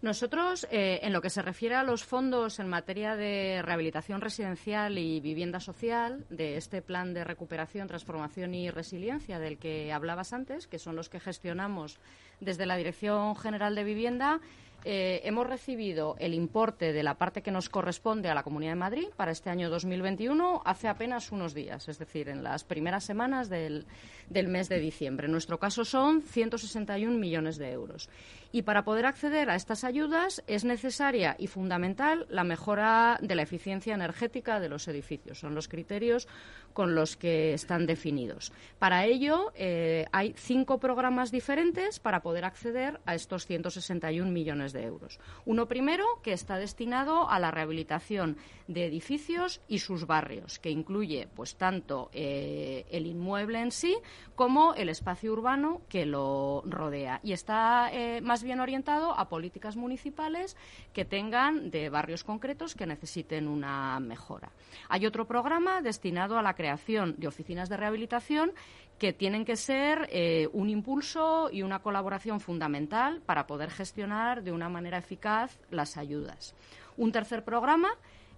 Nosotros, 0.00 0.64
eh, 0.70 1.00
en 1.02 1.12
lo 1.12 1.20
que 1.20 1.28
se 1.28 1.42
refiere 1.42 1.74
a 1.74 1.82
los 1.82 2.04
fondos 2.04 2.60
en 2.60 2.68
materia 2.68 3.16
de 3.16 3.62
rehabilitación 3.62 4.20
residencial 4.20 4.96
y 4.96 5.18
vivienda 5.18 5.58
social, 5.58 6.24
de 6.30 6.56
este 6.56 6.82
plan 6.82 7.14
de 7.14 7.24
recuperación, 7.24 7.88
transformación 7.88 8.54
y 8.54 8.70
resiliencia 8.70 9.40
del 9.40 9.58
que 9.58 9.92
hablabas 9.92 10.32
antes, 10.32 10.68
que 10.68 10.78
son 10.78 10.94
los 10.94 11.08
que 11.08 11.18
gestionamos 11.18 11.98
desde 12.38 12.66
la 12.66 12.76
Dirección 12.76 13.34
General 13.34 13.74
de 13.74 13.82
Vivienda, 13.82 14.40
Eh, 14.84 15.22
hemos 15.24 15.46
recibido 15.46 16.14
el 16.20 16.34
importe 16.34 16.92
de 16.92 17.02
la 17.02 17.14
parte 17.14 17.42
que 17.42 17.50
nos 17.50 17.68
corresponde 17.68 18.28
a 18.28 18.34
la 18.34 18.44
Comunidad 18.44 18.72
de 18.72 18.76
Madrid 18.76 19.08
para 19.16 19.32
este 19.32 19.50
año 19.50 19.70
2021 19.70 20.62
hace 20.64 20.86
apenas 20.86 21.32
unos 21.32 21.52
días, 21.52 21.88
es 21.88 21.98
decir, 21.98 22.28
en 22.28 22.44
las 22.44 22.62
primeras 22.62 23.02
semanas 23.02 23.48
del, 23.48 23.86
mes 24.30 24.68
de 24.68 24.78
diciembre. 24.78 25.26
En 25.26 25.32
nuestro 25.32 25.58
caso 25.58 25.84
son 25.84 26.22
161 26.22 27.18
millones 27.18 27.58
de 27.58 27.72
euros. 27.72 28.08
Y 28.52 28.62
para 28.62 28.84
poder 28.84 29.04
acceder 29.04 29.50
a 29.50 29.56
estas 29.56 29.82
ayudas 29.82 30.42
es 30.46 30.64
necesaria 30.64 31.34
y 31.38 31.48
fundamental 31.48 32.26
la 32.30 32.44
mejora 32.44 33.18
de 33.20 33.34
la 33.34 33.42
eficiencia 33.42 33.94
energética 33.94 34.60
de 34.60 34.68
los 34.68 34.86
edificios. 34.86 35.40
Son 35.40 35.54
los 35.54 35.68
criterios 35.68 36.28
con 36.72 36.94
los 36.94 37.16
que 37.16 37.52
están 37.52 37.86
definidos. 37.86 38.52
Para 38.78 39.04
ello, 39.04 39.52
eh, 39.56 40.06
hay 40.12 40.34
cinco 40.36 40.78
programas 40.78 41.32
diferentes 41.32 41.98
para 41.98 42.22
poder 42.22 42.44
acceder 42.44 43.00
a 43.04 43.14
estos 43.16 43.46
161 43.46 44.30
millones 44.30 44.67
de 44.72 44.84
euros. 44.84 45.18
Uno 45.44 45.66
primero, 45.66 46.04
que 46.22 46.32
está 46.32 46.56
destinado 46.56 47.28
a 47.28 47.38
la 47.38 47.50
rehabilitación 47.50 48.36
de 48.66 48.86
edificios 48.86 49.60
y 49.68 49.78
sus 49.78 50.06
barrios, 50.06 50.58
que 50.58 50.70
incluye 50.70 51.28
pues 51.34 51.56
tanto 51.56 52.10
eh, 52.12 52.86
el 52.90 53.06
inmueble 53.06 53.60
en 53.60 53.72
sí 53.72 53.96
como 54.34 54.74
el 54.74 54.88
espacio 54.88 55.32
urbano 55.32 55.80
que 55.88 56.06
lo 56.06 56.62
rodea. 56.66 57.20
Y 57.22 57.32
está 57.32 57.90
eh, 57.92 58.20
más 58.20 58.42
bien 58.42 58.60
orientado 58.60 59.18
a 59.18 59.28
políticas 59.28 59.76
municipales 59.76 60.56
que 60.92 61.04
tengan 61.04 61.70
de 61.70 61.88
barrios 61.88 62.24
concretos 62.24 62.74
que 62.74 62.86
necesiten 62.86 63.48
una 63.48 63.98
mejora. 64.00 64.50
Hay 64.88 65.06
otro 65.06 65.26
programa 65.26 65.82
destinado 65.82 66.38
a 66.38 66.42
la 66.42 66.54
creación 66.54 67.14
de 67.18 67.28
oficinas 67.28 67.68
de 67.68 67.76
rehabilitación 67.76 68.52
que 68.98 69.12
tienen 69.12 69.44
que 69.44 69.56
ser 69.56 70.08
eh, 70.10 70.48
un 70.52 70.68
impulso 70.68 71.50
y 71.52 71.62
una 71.62 71.80
colaboración 71.80 72.40
fundamental 72.40 73.22
para 73.24 73.46
poder 73.46 73.70
gestionar 73.70 74.42
de 74.42 74.52
una 74.52 74.68
manera 74.68 74.98
eficaz 74.98 75.58
las 75.70 75.96
ayudas. 75.96 76.54
Un 76.96 77.12
tercer 77.12 77.44
programa 77.44 77.90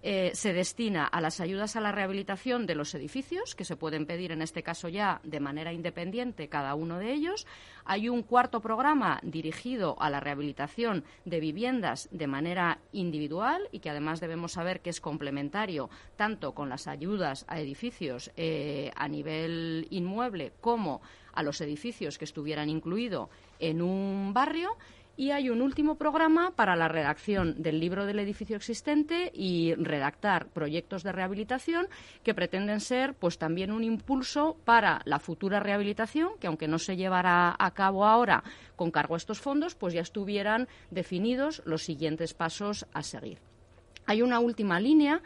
eh, 0.03 0.31
se 0.33 0.53
destina 0.53 1.05
a 1.05 1.21
las 1.21 1.39
ayudas 1.39 1.75
a 1.75 1.81
la 1.81 1.91
rehabilitación 1.91 2.65
de 2.65 2.75
los 2.75 2.95
edificios, 2.95 3.55
que 3.55 3.65
se 3.65 3.75
pueden 3.75 4.05
pedir 4.05 4.31
en 4.31 4.41
este 4.41 4.63
caso 4.63 4.89
ya 4.89 5.21
de 5.23 5.39
manera 5.39 5.73
independiente 5.73 6.49
cada 6.49 6.73
uno 6.75 6.97
de 6.97 7.13
ellos. 7.13 7.45
Hay 7.85 8.09
un 8.09 8.23
cuarto 8.23 8.61
programa 8.61 9.19
dirigido 9.23 9.95
a 10.01 10.09
la 10.09 10.19
rehabilitación 10.19 11.03
de 11.25 11.39
viviendas 11.39 12.09
de 12.11 12.27
manera 12.27 12.79
individual 12.91 13.67
y 13.71 13.79
que 13.79 13.89
además 13.89 14.19
debemos 14.19 14.53
saber 14.53 14.81
que 14.81 14.89
es 14.89 15.01
complementario 15.01 15.89
tanto 16.15 16.53
con 16.53 16.69
las 16.69 16.87
ayudas 16.87 17.45
a 17.47 17.59
edificios 17.59 18.31
eh, 18.37 18.91
a 18.95 19.07
nivel 19.07 19.87
inmueble 19.89 20.53
como 20.61 21.01
a 21.33 21.43
los 21.43 21.61
edificios 21.61 22.17
que 22.17 22.25
estuvieran 22.25 22.69
incluidos 22.69 23.29
en 23.59 23.81
un 23.81 24.33
barrio 24.33 24.77
y 25.17 25.31
hay 25.31 25.49
un 25.49 25.61
último 25.61 25.95
programa 25.95 26.51
para 26.51 26.75
la 26.75 26.87
redacción 26.87 27.61
del 27.61 27.79
libro 27.79 28.05
del 28.05 28.19
edificio 28.19 28.55
existente 28.55 29.31
y 29.33 29.73
redactar 29.75 30.47
proyectos 30.47 31.03
de 31.03 31.11
rehabilitación 31.11 31.87
que 32.23 32.33
pretenden 32.33 32.79
ser 32.79 33.13
pues 33.13 33.37
también 33.37 33.71
un 33.71 33.83
impulso 33.83 34.57
para 34.65 35.01
la 35.05 35.19
futura 35.19 35.59
rehabilitación 35.59 36.31
que 36.39 36.47
aunque 36.47 36.67
no 36.67 36.79
se 36.79 36.95
llevará 36.95 37.55
a 37.57 37.71
cabo 37.71 38.05
ahora 38.05 38.43
con 38.75 38.91
cargo 38.91 39.15
a 39.15 39.17
estos 39.17 39.39
fondos 39.39 39.75
pues 39.75 39.93
ya 39.93 40.01
estuvieran 40.01 40.67
definidos 40.89 41.61
los 41.65 41.83
siguientes 41.83 42.33
pasos 42.33 42.85
a 42.93 43.03
seguir. 43.03 43.39
Hay 44.05 44.21
una 44.21 44.39
última 44.39 44.79
línea 44.79 45.21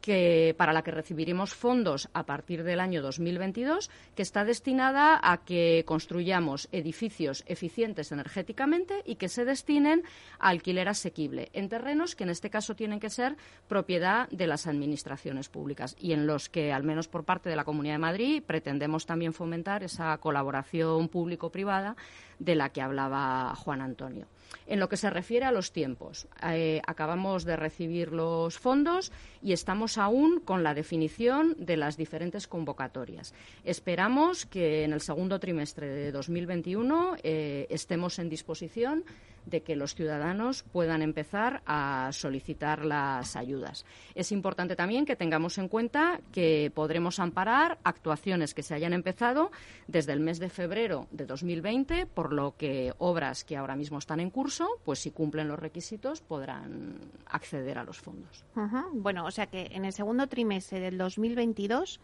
que, 0.00 0.54
para 0.56 0.72
la 0.72 0.82
que 0.82 0.90
recibiremos 0.90 1.54
fondos 1.54 2.08
a 2.12 2.24
partir 2.24 2.62
del 2.62 2.80
año 2.80 3.02
2022, 3.02 3.90
que 4.14 4.22
está 4.22 4.44
destinada 4.44 5.18
a 5.22 5.38
que 5.38 5.84
construyamos 5.86 6.68
edificios 6.72 7.44
eficientes 7.46 8.12
energéticamente 8.12 9.02
y 9.04 9.16
que 9.16 9.28
se 9.28 9.44
destinen 9.44 10.02
a 10.38 10.48
alquiler 10.50 10.88
asequible 10.88 11.50
en 11.52 11.68
terrenos 11.68 12.14
que 12.14 12.24
en 12.24 12.30
este 12.30 12.50
caso 12.50 12.74
tienen 12.74 13.00
que 13.00 13.10
ser 13.10 13.36
propiedad 13.68 14.28
de 14.30 14.46
las 14.46 14.66
administraciones 14.66 15.48
públicas 15.48 15.96
y 15.98 16.12
en 16.12 16.26
los 16.26 16.48
que, 16.48 16.72
al 16.72 16.84
menos 16.84 17.08
por 17.08 17.24
parte 17.24 17.48
de 17.48 17.56
la 17.56 17.64
Comunidad 17.64 17.94
de 17.94 17.98
Madrid, 17.98 18.42
pretendemos 18.46 19.06
también 19.06 19.32
fomentar 19.32 19.82
esa 19.82 20.16
colaboración 20.18 21.08
público-privada 21.08 21.96
de 22.38 22.54
la 22.54 22.70
que 22.70 22.82
hablaba 22.82 23.54
Juan 23.56 23.80
Antonio. 23.80 24.26
En 24.66 24.80
lo 24.80 24.88
que 24.88 24.96
se 24.96 25.10
refiere 25.10 25.44
a 25.44 25.52
los 25.52 25.72
tiempos, 25.72 26.26
eh, 26.42 26.80
acabamos 26.86 27.44
de 27.44 27.56
recibir 27.56 28.12
los 28.12 28.58
fondos 28.58 29.12
y 29.42 29.52
estamos 29.52 29.98
aún 29.98 30.40
con 30.40 30.62
la 30.62 30.74
definición 30.74 31.54
de 31.58 31.76
las 31.76 31.96
diferentes 31.96 32.46
convocatorias. 32.46 33.32
Esperamos 33.64 34.46
que 34.46 34.84
en 34.84 34.92
el 34.92 35.00
segundo 35.00 35.38
trimestre 35.38 35.88
de 35.88 36.12
2021 36.12 37.16
eh, 37.22 37.66
estemos 37.70 38.18
en 38.18 38.28
disposición 38.28 39.04
de 39.46 39.62
que 39.62 39.76
los 39.76 39.94
ciudadanos 39.94 40.64
puedan 40.64 41.02
empezar 41.02 41.62
a 41.66 42.10
solicitar 42.12 42.84
las 42.84 43.36
ayudas. 43.36 43.86
Es 44.14 44.32
importante 44.32 44.76
también 44.76 45.06
que 45.06 45.16
tengamos 45.16 45.56
en 45.58 45.68
cuenta 45.68 46.20
que 46.32 46.70
podremos 46.74 47.18
amparar 47.18 47.78
actuaciones 47.84 48.54
que 48.54 48.62
se 48.62 48.74
hayan 48.74 48.92
empezado 48.92 49.50
desde 49.86 50.12
el 50.12 50.20
mes 50.20 50.38
de 50.38 50.50
febrero 50.50 51.06
de 51.10 51.26
2020, 51.26 52.06
por 52.06 52.32
lo 52.32 52.56
que 52.56 52.92
obras 52.98 53.44
que 53.44 53.56
ahora 53.56 53.76
mismo 53.76 53.98
están 53.98 54.20
en 54.20 54.30
curso, 54.30 54.68
pues 54.84 54.98
si 54.98 55.10
cumplen 55.10 55.48
los 55.48 55.58
requisitos 55.58 56.20
podrán 56.20 56.98
acceder 57.26 57.78
a 57.78 57.84
los 57.84 57.98
fondos. 57.98 58.44
Bueno, 58.92 59.24
o 59.26 59.30
sea 59.30 59.46
que 59.46 59.68
en 59.70 59.84
el 59.84 59.92
segundo 59.92 60.26
trimestre 60.26 60.80
del 60.80 60.98
2022 60.98 62.00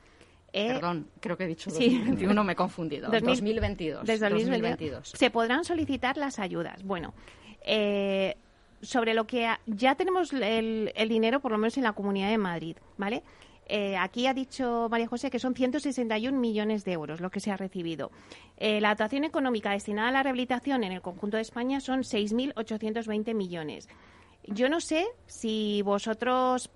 eh, 0.53 0.69
Perdón, 0.69 1.09
creo 1.21 1.37
que 1.37 1.45
he 1.45 1.47
dicho 1.47 1.71
2021, 1.71 2.45
me 2.45 2.53
he 2.53 2.57
confundido. 2.57 3.11
2022, 3.11 4.05
desde 4.05 4.29
2022. 4.29 5.13
Se 5.15 5.31
podrán 5.31 5.65
solicitar 5.65 6.19
las 6.19 6.39
ayudas. 6.39 6.83
Bueno, 6.83 7.15
eh, 7.65 8.37
sobre 8.83 9.15
lo 9.15 9.27
que 9.27 9.49
ya 9.67 9.95
tenemos 9.95 10.33
el, 10.33 10.93
dinero, 11.09 11.41
por 11.41 11.53
lo 11.53 11.59
menos 11.59 11.77
en 11.79 11.85
la 11.85 11.93
Comunidad 11.93 12.29
de 12.29 12.39
Madrid, 12.39 12.77
¿vale? 12.99 13.23
Eh, 13.67 13.97
aquí 13.97 14.27
ha 14.27 14.35
dicho 14.35 14.89
María 14.91 15.07
José 15.07 15.31
que 15.31 15.39
son 15.39 15.55
161 15.55 16.37
millones 16.39 16.85
de 16.85 16.93
euros 16.93 17.21
lo 17.21 17.31
que 17.31 17.39
se 17.39 17.53
ha 17.53 17.57
recibido. 17.57 18.11
la 18.59 18.91
dotación 18.91 19.25
económica 19.25 19.71
destinada 19.71 20.09
a 20.09 20.13
la 20.13 20.23
rehabilitación 20.23 20.85
en 20.85 20.93
el 20.93 21.01
conjunto 21.01 21.37
de 21.37 21.43
España 21.43 21.81
son 21.81 22.01
6.820 22.01 23.35
millones. 23.35 23.89
Yo 24.49 24.69
no 24.69 24.81
sé 24.81 25.07
si 25.27 25.83
vosotros 25.83 26.71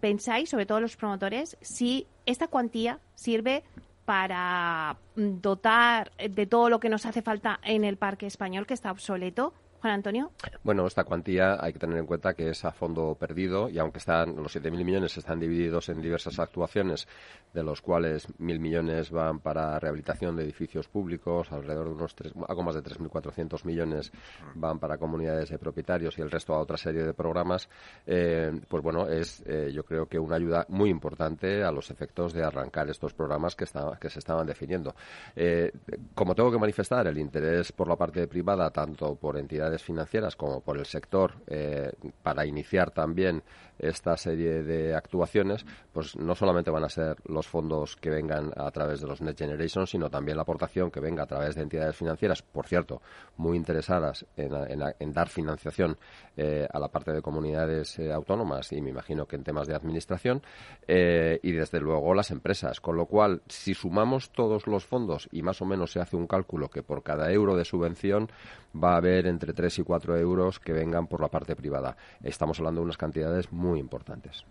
pensáis, 0.00 0.50
sobre 0.50 0.66
todo 0.66 0.80
los 0.80 0.96
promotores, 0.96 1.56
si 1.60 2.06
esta 2.26 2.48
cuantía 2.48 2.98
sirve 3.14 3.62
para 4.04 4.96
dotar 5.14 6.12
de 6.16 6.46
todo 6.46 6.68
lo 6.68 6.80
que 6.80 6.88
nos 6.88 7.06
hace 7.06 7.22
falta 7.22 7.60
en 7.62 7.84
el 7.84 7.96
parque 7.96 8.26
español, 8.26 8.66
que 8.66 8.74
está 8.74 8.90
obsoleto, 8.90 9.54
Juan 9.82 9.94
Antonio. 9.94 10.30
Bueno, 10.62 10.86
esta 10.86 11.02
cuantía 11.02 11.58
hay 11.60 11.72
que 11.72 11.80
tener 11.80 11.98
en 11.98 12.06
cuenta 12.06 12.34
que 12.34 12.50
es 12.50 12.64
a 12.64 12.70
fondo 12.70 13.16
perdido 13.18 13.68
y 13.68 13.80
aunque 13.80 13.98
están 13.98 14.36
los 14.36 14.54
7.000 14.54 14.84
millones 14.84 15.16
están 15.18 15.40
divididos 15.40 15.88
en 15.88 16.00
diversas 16.00 16.38
actuaciones, 16.38 17.08
de 17.52 17.64
los 17.64 17.82
cuales 17.82 18.28
1.000 18.38 18.60
millones 18.60 19.10
van 19.10 19.40
para 19.40 19.80
rehabilitación 19.80 20.36
de 20.36 20.44
edificios 20.44 20.86
públicos, 20.86 21.50
alrededor 21.50 21.88
de 21.88 21.94
unos 21.94 22.14
algo 22.46 22.62
más 22.62 22.76
de 22.76 22.82
3.400 22.84 23.64
millones 23.64 24.12
van 24.54 24.78
para 24.78 24.98
comunidades 24.98 25.50
de 25.50 25.58
propietarios 25.58 26.16
y 26.16 26.22
el 26.22 26.30
resto 26.30 26.54
a 26.54 26.60
otra 26.60 26.76
serie 26.76 27.02
de 27.02 27.12
programas, 27.12 27.68
eh, 28.06 28.52
pues 28.68 28.84
bueno, 28.84 29.08
es 29.08 29.42
eh, 29.46 29.72
yo 29.74 29.84
creo 29.84 30.06
que 30.06 30.16
una 30.16 30.36
ayuda 30.36 30.64
muy 30.68 30.90
importante 30.90 31.64
a 31.64 31.72
los 31.72 31.90
efectos 31.90 32.32
de 32.32 32.44
arrancar 32.44 32.88
estos 32.88 33.14
programas 33.14 33.56
que, 33.56 33.66
que 34.00 34.10
se 34.10 34.20
estaban 34.20 34.46
definiendo. 34.46 34.94
Eh, 35.34 35.72
como 36.14 36.36
tengo 36.36 36.52
que 36.52 36.58
manifestar 36.58 37.04
el 37.08 37.18
interés 37.18 37.72
por 37.72 37.88
la 37.88 37.96
parte 37.96 38.28
privada, 38.28 38.70
tanto 38.70 39.16
por 39.16 39.36
entidades 39.36 39.71
financieras 39.80 40.36
como 40.36 40.60
por 40.60 40.76
el 40.76 40.86
sector 40.86 41.34
eh, 41.46 41.92
para 42.22 42.44
iniciar 42.44 42.90
también 42.90 43.42
esta 43.78 44.16
serie 44.16 44.62
de 44.62 44.94
actuaciones, 44.94 45.64
pues 45.92 46.16
no 46.16 46.34
solamente 46.34 46.70
van 46.70 46.84
a 46.84 46.88
ser 46.88 47.16
los 47.26 47.46
fondos 47.46 47.96
que 47.96 48.10
vengan 48.10 48.52
a 48.56 48.70
través 48.70 49.00
de 49.00 49.06
los 49.06 49.20
Net 49.20 49.36
Generation, 49.36 49.86
sino 49.86 50.10
también 50.10 50.36
la 50.36 50.42
aportación 50.42 50.90
que 50.90 51.00
venga 51.00 51.24
a 51.24 51.26
través 51.26 51.54
de 51.54 51.62
entidades 51.62 51.96
financieras, 51.96 52.42
por 52.42 52.66
cierto, 52.66 53.02
muy 53.36 53.56
interesadas 53.56 54.24
en, 54.36 55.12
dar 55.12 55.28
financiación 55.28 55.96
eh, 56.36 56.68
a 56.70 56.78
la 56.78 56.88
parte 56.88 57.12
de 57.12 57.22
comunidades 57.22 57.98
eh, 57.98 58.12
autónomas 58.12 58.72
y 58.72 58.80
me 58.80 58.90
imagino 58.90 59.26
que 59.26 59.36
en 59.36 59.44
temas 59.44 59.66
de 59.66 59.74
administración 59.74 60.42
y 60.86 61.52
desde 61.52 61.80
luego 61.80 62.14
las 62.14 62.30
empresas. 62.30 62.80
Con 62.80 62.96
lo 62.96 63.06
cual, 63.06 63.42
si 63.48 63.74
sumamos 63.74 64.30
todos 64.30 64.66
los 64.66 64.84
fondos 64.84 65.28
y 65.32 65.42
más 65.42 65.60
o 65.62 65.64
menos 65.64 65.92
se 65.92 66.00
hace 66.00 66.16
un 66.16 66.26
cálculo 66.26 66.68
que 66.68 66.82
por 66.82 67.02
cada 67.02 67.30
euro 67.32 67.56
de 67.56 67.64
subvención 67.64 68.30
va 68.74 68.94
a 68.94 68.96
haber 68.96 69.26
entre 69.26 69.52
3 69.62 69.78
y 69.78 69.82
4 69.84 70.16
euros 70.16 70.58
que 70.58 70.72
vengan 70.72 71.06
por 71.06 71.20
la 71.20 71.28
parte 71.28 71.54
privada. 71.54 71.96
Estamos 72.20 72.58
hablando 72.58 72.80
de 72.80 72.86
unas 72.86 72.96
cantidades 72.96 73.52
muy 73.52 73.78
importantes. 73.78 74.44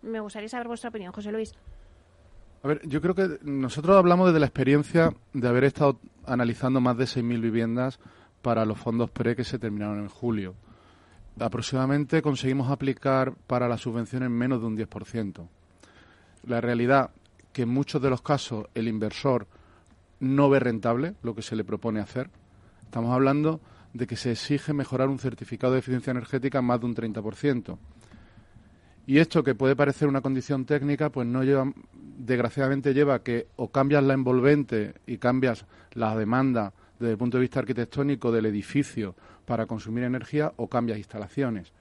Me 0.00 0.20
gustaría 0.20 0.48
saber 0.48 0.68
vuestra 0.68 0.88
opinión, 0.88 1.12
José 1.12 1.30
Luis. 1.30 1.52
A 2.62 2.68
ver, 2.68 2.80
yo 2.88 3.02
creo 3.02 3.14
que 3.14 3.38
nosotros 3.42 3.94
hablamos 3.94 4.28
desde 4.28 4.40
la 4.40 4.46
experiencia 4.46 5.12
de 5.34 5.48
haber 5.48 5.64
estado 5.64 5.98
analizando 6.24 6.80
más 6.80 6.96
de 6.96 7.04
6.000 7.04 7.42
viviendas 7.42 8.00
para 8.40 8.64
los 8.64 8.78
fondos 8.78 9.10
PRE 9.10 9.36
que 9.36 9.44
se 9.44 9.58
terminaron 9.58 9.98
en 9.98 10.08
julio. 10.08 10.54
Aproximadamente 11.38 12.22
conseguimos 12.22 12.70
aplicar 12.70 13.34
para 13.46 13.68
la 13.68 13.76
subvención 13.76 14.22
en 14.22 14.32
menos 14.32 14.62
de 14.62 14.66
un 14.66 14.78
10%. 14.78 15.46
La 16.46 16.62
realidad 16.62 17.10
que 17.52 17.62
en 17.62 17.68
muchos 17.68 18.00
de 18.00 18.08
los 18.08 18.22
casos 18.22 18.64
el 18.74 18.88
inversor 18.88 19.46
no 20.20 20.48
ve 20.48 20.58
rentable 20.58 21.16
lo 21.22 21.34
que 21.34 21.42
se 21.42 21.54
le 21.54 21.64
propone 21.64 22.00
hacer. 22.00 22.30
Estamos 22.82 23.12
hablando 23.12 23.60
de 23.94 24.06
que 24.06 24.16
se 24.16 24.32
exige 24.32 24.72
mejorar 24.72 25.08
un 25.08 25.18
certificado 25.18 25.74
de 25.74 25.80
eficiencia 25.80 26.10
energética 26.10 26.62
más 26.62 26.80
de 26.80 26.86
un 26.86 26.94
30%. 26.94 27.78
Y 29.06 29.18
esto 29.18 29.42
que 29.42 29.54
puede 29.54 29.74
parecer 29.74 30.08
una 30.08 30.20
condición 30.20 30.64
técnica, 30.64 31.10
pues 31.10 31.26
no 31.26 31.42
lleva, 31.42 31.72
desgraciadamente 31.92 32.94
lleva 32.94 33.22
que 33.22 33.48
o 33.56 33.68
cambias 33.68 34.04
la 34.04 34.14
envolvente 34.14 34.94
y 35.06 35.18
cambias 35.18 35.66
la 35.92 36.16
demanda 36.16 36.72
desde 36.98 37.12
el 37.12 37.18
punto 37.18 37.36
de 37.36 37.42
vista 37.42 37.58
arquitectónico 37.58 38.30
del 38.30 38.46
edificio 38.46 39.16
para 39.44 39.66
consumir 39.66 40.04
energía 40.04 40.52
o 40.56 40.68
cambias 40.68 40.98
instalaciones. 40.98 41.72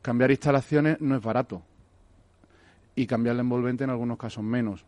Cambiar 0.00 0.30
instalaciones 0.30 1.00
no 1.00 1.16
es 1.16 1.22
barato 1.22 1.62
y 2.96 3.06
cambiar 3.06 3.36
la 3.36 3.42
envolvente 3.42 3.84
en 3.84 3.90
algunos 3.90 4.16
casos 4.16 4.42
menos. 4.42 4.86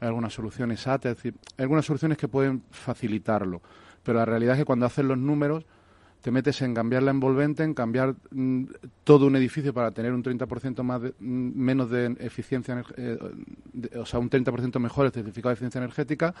Hay 0.00 0.08
algunas 0.08 0.34
soluciones 0.34 0.86
ATE, 0.86 1.16
hay 1.22 1.32
algunas 1.58 1.84
soluciones 1.84 2.18
que 2.18 2.26
pueden 2.26 2.64
facilitarlo, 2.70 3.62
pero 4.02 4.18
la 4.18 4.24
realidad 4.24 4.54
es 4.54 4.62
que 4.62 4.64
cuando 4.64 4.86
haces 4.86 5.04
los 5.04 5.16
números 5.16 5.64
te 6.24 6.30
metes 6.30 6.62
en 6.62 6.72
cambiar 6.72 7.02
la 7.02 7.10
envolvente, 7.10 7.64
en 7.64 7.74
cambiar 7.74 8.14
mm, 8.30 8.64
todo 9.04 9.26
un 9.26 9.36
edificio 9.36 9.74
para 9.74 9.90
tener 9.90 10.10
un 10.10 10.24
30% 10.24 10.82
más 10.82 11.02
mm, 11.02 11.12
menos 11.20 11.90
de 11.90 12.16
eficiencia, 12.18 12.82
eh, 12.96 13.18
o 13.98 14.06
sea, 14.06 14.20
un 14.20 14.30
30% 14.30 14.78
mejor 14.78 15.04
el 15.04 15.12
certificado 15.12 15.50
de 15.50 15.52
eficiencia 15.52 15.80
energética, 15.80 16.34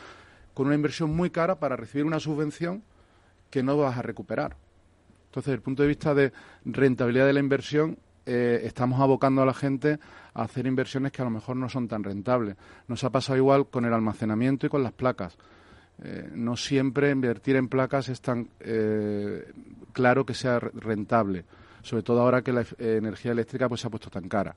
con 0.54 0.68
una 0.68 0.74
inversión 0.74 1.14
muy 1.14 1.28
cara 1.28 1.56
para 1.56 1.76
recibir 1.76 2.06
una 2.06 2.18
subvención 2.18 2.82
que 3.50 3.62
no 3.62 3.76
vas 3.76 3.98
a 3.98 4.00
recuperar. 4.00 4.56
Entonces, 5.26 5.48
desde 5.48 5.56
el 5.56 5.60
punto 5.62 5.82
de 5.82 5.88
vista 5.88 6.14
de 6.14 6.32
rentabilidad 6.64 7.26
de 7.26 7.34
la 7.34 7.40
inversión, 7.40 7.98
eh, 8.24 8.62
estamos 8.64 8.98
abocando 9.02 9.42
a 9.42 9.44
la 9.46 9.52
gente 9.52 9.98
a 10.32 10.44
hacer 10.44 10.66
inversiones 10.66 11.12
que 11.12 11.20
a 11.20 11.26
lo 11.26 11.30
mejor 11.30 11.56
no 11.56 11.68
son 11.68 11.88
tan 11.88 12.02
rentables. 12.02 12.56
Nos 12.88 13.04
ha 13.04 13.10
pasado 13.10 13.36
igual 13.36 13.66
con 13.66 13.84
el 13.84 13.92
almacenamiento 13.92 14.66
y 14.66 14.70
con 14.70 14.82
las 14.82 14.94
placas. 14.94 15.36
Eh, 16.02 16.28
no 16.32 16.56
siempre 16.56 17.10
invertir 17.10 17.56
en 17.56 17.68
placas 17.68 18.08
es 18.08 18.20
tan 18.20 18.48
eh, 18.60 19.50
claro 19.92 20.26
que 20.26 20.34
sea 20.34 20.58
rentable, 20.58 21.44
sobre 21.82 22.02
todo 22.02 22.20
ahora 22.20 22.42
que 22.42 22.52
la 22.52 22.62
eh, 22.62 22.96
energía 22.98 23.32
eléctrica 23.32 23.68
pues 23.68 23.80
se 23.80 23.86
ha 23.86 23.90
puesto 23.90 24.10
tan 24.10 24.28
cara. 24.28 24.56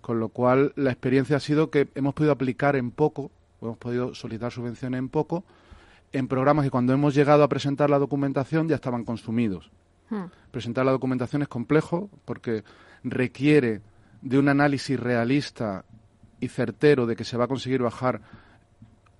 Con 0.00 0.20
lo 0.20 0.28
cual, 0.28 0.72
la 0.76 0.92
experiencia 0.92 1.36
ha 1.36 1.40
sido 1.40 1.70
que 1.70 1.88
hemos 1.96 2.14
podido 2.14 2.32
aplicar 2.32 2.76
en 2.76 2.92
poco, 2.92 3.32
hemos 3.60 3.76
podido 3.76 4.14
solicitar 4.14 4.52
subvenciones 4.52 4.98
en 4.98 5.08
poco, 5.08 5.44
en 6.12 6.28
programas 6.28 6.64
que 6.64 6.70
cuando 6.70 6.92
hemos 6.92 7.14
llegado 7.14 7.42
a 7.42 7.48
presentar 7.48 7.90
la 7.90 7.98
documentación 7.98 8.68
ya 8.68 8.76
estaban 8.76 9.04
consumidos. 9.04 9.70
Hmm. 10.08 10.26
Presentar 10.52 10.86
la 10.86 10.92
documentación 10.92 11.42
es 11.42 11.48
complejo 11.48 12.08
porque 12.24 12.62
requiere 13.02 13.82
de 14.22 14.38
un 14.38 14.48
análisis 14.48 14.98
realista 14.98 15.84
y 16.40 16.48
certero 16.48 17.06
de 17.06 17.16
que 17.16 17.24
se 17.24 17.36
va 17.36 17.44
a 17.44 17.48
conseguir 17.48 17.82
bajar 17.82 18.20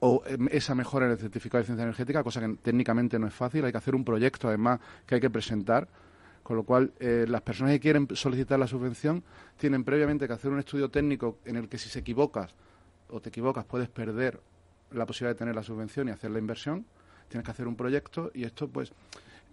o 0.01 0.23
em, 0.27 0.49
esa 0.51 0.75
mejora 0.75 1.07
en 1.07 1.13
el 1.13 1.19
certificado 1.19 1.59
de 1.59 1.63
eficiencia 1.63 1.85
energética, 1.85 2.23
cosa 2.23 2.41
que 2.41 2.57
técnicamente 2.63 3.19
no 3.19 3.27
es 3.27 3.35
fácil. 3.35 3.65
Hay 3.65 3.73
que 3.73 3.79
hacer 3.79 3.95
un 3.95 4.05
proyecto, 4.05 4.49
además, 4.49 4.81
que 5.07 5.17
hay 5.17 5.21
que 5.21 5.31
presentar. 5.31 5.89
Con 6.43 6.57
lo 6.57 6.63
cual, 6.63 6.93
eh, 6.99 7.27
las 7.29 7.43
personas 7.43 7.73
que 7.75 7.81
quieren 7.81 8.09
solicitar 8.15 8.59
la 8.59 8.67
subvención 8.67 9.23
tienen 9.59 9.85
previamente 9.85 10.27
que 10.27 10.33
hacer 10.33 10.51
un 10.51 10.59
estudio 10.59 10.89
técnico 10.89 11.39
en 11.45 11.57
el 11.57 11.69
que 11.69 11.77
si 11.77 11.91
se 11.91 11.99
equivocas 11.99 12.55
o 13.11 13.21
te 13.21 13.29
equivocas 13.29 13.67
puedes 13.67 13.89
perder 13.89 14.41
la 14.93 15.05
posibilidad 15.05 15.35
de 15.35 15.39
tener 15.39 15.55
la 15.55 15.63
subvención 15.63 16.09
y 16.09 16.11
hacer 16.11 16.31
la 16.31 16.39
inversión. 16.39 16.87
Tienes 17.29 17.45
que 17.45 17.51
hacer 17.51 17.69
un 17.69 17.77
proyecto 17.77 18.31
y 18.33 18.45
esto, 18.45 18.69
pues, 18.69 18.93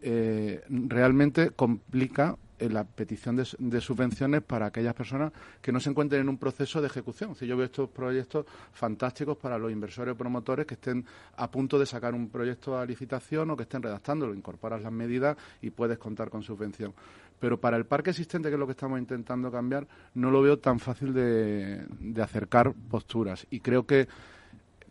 eh, 0.02 0.64
realmente 0.70 1.50
complica 1.50 2.38
la 2.60 2.84
petición 2.84 3.36
de, 3.36 3.82
subvenciones 3.82 4.42
para 4.42 4.68
aquellas 4.68 4.94
personas 4.94 5.32
que 5.62 5.72
no 5.72 5.80
se 5.80 5.90
encuentren 5.90 6.22
en 6.22 6.30
un 6.30 6.38
proceso 6.38 6.82
de 6.82 6.88
ejecución. 6.88 7.36
Si 7.36 7.46
yo 7.48 7.58
veo 7.58 7.66
estos 7.66 7.90
proyectos 7.90 8.46
fantásticos 8.74 9.38
para 9.38 9.58
los 9.58 9.72
inversores 9.72 10.16
promotores 10.16 10.66
que 10.66 10.76
estén 10.76 11.06
a 11.38 11.50
punto 11.50 11.78
de 11.78 11.86
sacar 11.86 12.14
un 12.14 12.30
proyecto 12.30 12.78
a 12.78 12.86
licitación 12.86 13.50
o 13.52 13.58
que 13.58 13.64
estén 13.64 13.82
redactándolo, 13.82 14.34
incorporas 14.34 14.82
las 14.82 14.92
medidas 14.92 15.38
y 15.62 15.70
puedes 15.70 15.98
contar 15.98 16.30
con 16.30 16.44
subvención. 16.44 16.94
Pero 17.40 17.60
para 17.60 17.76
el 17.78 17.86
parque 17.86 18.12
existente, 18.12 18.48
que 18.48 18.56
es 18.56 18.60
lo 18.60 18.66
que 18.66 18.72
estamos 18.72 18.98
intentando 18.98 19.52
cambiar, 19.52 19.86
no 20.14 20.32
lo 20.32 20.42
veo 20.42 20.58
tan 20.58 20.80
fácil 20.80 21.14
de 21.14 22.22
acercar 22.22 22.74
posturas. 22.90 23.46
Y 23.50 23.60
creo 23.60 23.86
que 23.86 24.08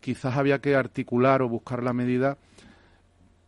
quizás 0.00 0.36
había 0.36 0.58
que 0.58 0.76
articular 0.76 1.40
o 1.40 1.48
buscar 1.48 1.82
la 1.82 1.94
medida 1.94 2.36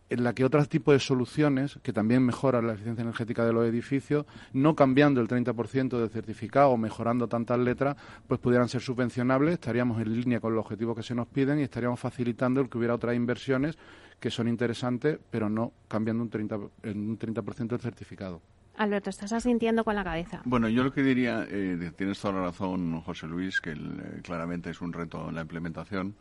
en 0.09 0.23
la 0.23 0.33
que 0.33 0.45
otros 0.45 0.69
tipos 0.69 0.93
de 0.93 0.99
soluciones 0.99 1.79
que 1.83 1.93
también 1.93 2.25
mejoran 2.25 2.67
la 2.67 2.73
eficiencia 2.73 3.01
energética 3.01 3.45
de 3.45 3.53
los 3.53 3.65
edificios, 3.65 4.25
no 4.53 4.75
cambiando 4.75 5.21
el 5.21 5.27
30% 5.27 5.99
de 5.99 6.09
certificado 6.09 6.69
o 6.69 6.77
mejorando 6.77 7.27
tantas 7.27 7.59
letras, 7.59 7.97
pues 8.27 8.39
pudieran 8.39 8.69
ser 8.69 8.81
subvencionables, 8.81 9.53
estaríamos 9.53 10.01
en 10.01 10.13
línea 10.13 10.39
con 10.39 10.55
los 10.55 10.65
objetivos 10.65 10.95
que 10.95 11.03
se 11.03 11.15
nos 11.15 11.27
piden 11.27 11.59
y 11.59 11.63
estaríamos 11.63 11.99
facilitando 11.99 12.61
el 12.61 12.69
que 12.69 12.77
hubiera 12.77 12.95
otras 12.95 13.15
inversiones 13.15 13.77
que 14.19 14.31
son 14.31 14.47
interesantes, 14.47 15.19
pero 15.29 15.49
no 15.49 15.73
cambiando 15.87 16.23
un 16.23 16.31
30%, 16.31 16.69
en 16.83 17.09
un 17.09 17.17
30 17.17 17.43
el 17.75 17.79
certificado. 17.79 18.41
Alberto, 18.77 19.09
estás 19.09 19.33
asintiendo 19.33 19.83
con 19.83 19.95
la 19.95 20.03
cabeza. 20.03 20.41
Bueno, 20.45 20.69
yo 20.69 20.83
lo 20.83 20.93
que 20.93 21.01
diría, 21.01 21.47
eh, 21.49 21.91
tienes 21.95 22.19
toda 22.19 22.35
la 22.35 22.41
razón, 22.41 23.01
José 23.01 23.27
Luis, 23.27 23.59
que 23.59 23.71
eh, 23.71 23.75
claramente 24.23 24.69
es 24.69 24.81
un 24.81 24.93
reto 24.93 25.31
la 25.31 25.41
implementación 25.41 26.15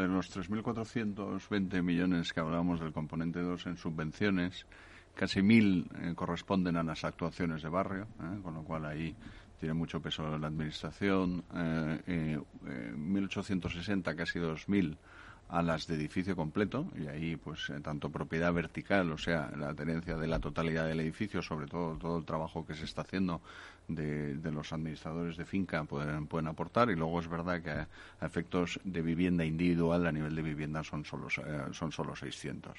de 0.00 0.08
los 0.08 0.34
3.420 0.36 1.82
millones 1.82 2.32
que 2.32 2.40
hablábamos 2.40 2.80
del 2.80 2.92
componente 2.92 3.40
2 3.40 3.66
en 3.66 3.76
subvenciones, 3.76 4.66
casi 5.14 5.40
1.000 5.40 6.10
eh, 6.10 6.14
corresponden 6.14 6.76
a 6.76 6.82
las 6.82 7.04
actuaciones 7.04 7.62
de 7.62 7.68
barrio, 7.68 8.06
eh, 8.20 8.40
con 8.42 8.54
lo 8.54 8.62
cual 8.62 8.84
ahí 8.86 9.16
tiene 9.58 9.74
mucho 9.74 10.00
peso 10.00 10.36
la 10.38 10.46
administración. 10.48 11.44
Eh, 11.54 12.38
1.860, 12.94 14.12
eh, 14.12 14.16
casi 14.16 14.38
2.000 14.38 14.96
a 15.48 15.62
las 15.62 15.86
de 15.86 15.94
edificio 15.94 16.34
completo 16.34 16.86
y 16.98 17.06
ahí 17.06 17.36
pues 17.36 17.72
tanto 17.82 18.10
propiedad 18.10 18.52
vertical 18.52 19.12
o 19.12 19.18
sea 19.18 19.50
la 19.56 19.74
tenencia 19.74 20.16
de 20.16 20.26
la 20.26 20.40
totalidad 20.40 20.86
del 20.86 21.00
edificio 21.00 21.40
sobre 21.42 21.66
todo 21.66 21.96
todo 21.96 22.18
el 22.18 22.24
trabajo 22.24 22.66
que 22.66 22.74
se 22.74 22.84
está 22.84 23.02
haciendo 23.02 23.40
de, 23.88 24.50
los 24.50 24.72
administradores 24.72 25.36
de 25.36 25.44
finca 25.44 25.84
pueden, 25.84 26.26
pueden 26.26 26.48
aportar 26.48 26.90
y 26.90 26.96
luego 26.96 27.20
es 27.20 27.28
verdad 27.28 27.62
que 27.62 27.70
a, 27.70 27.88
efectos 28.20 28.80
de 28.84 29.02
vivienda 29.02 29.44
individual 29.44 30.06
a 30.06 30.12
nivel 30.12 30.34
de 30.34 30.42
vivienda 30.42 30.82
son 30.82 31.04
solo, 31.04 31.28
eh, 31.28 31.72
son 31.72 31.92
solo 31.92 32.16
600. 32.16 32.76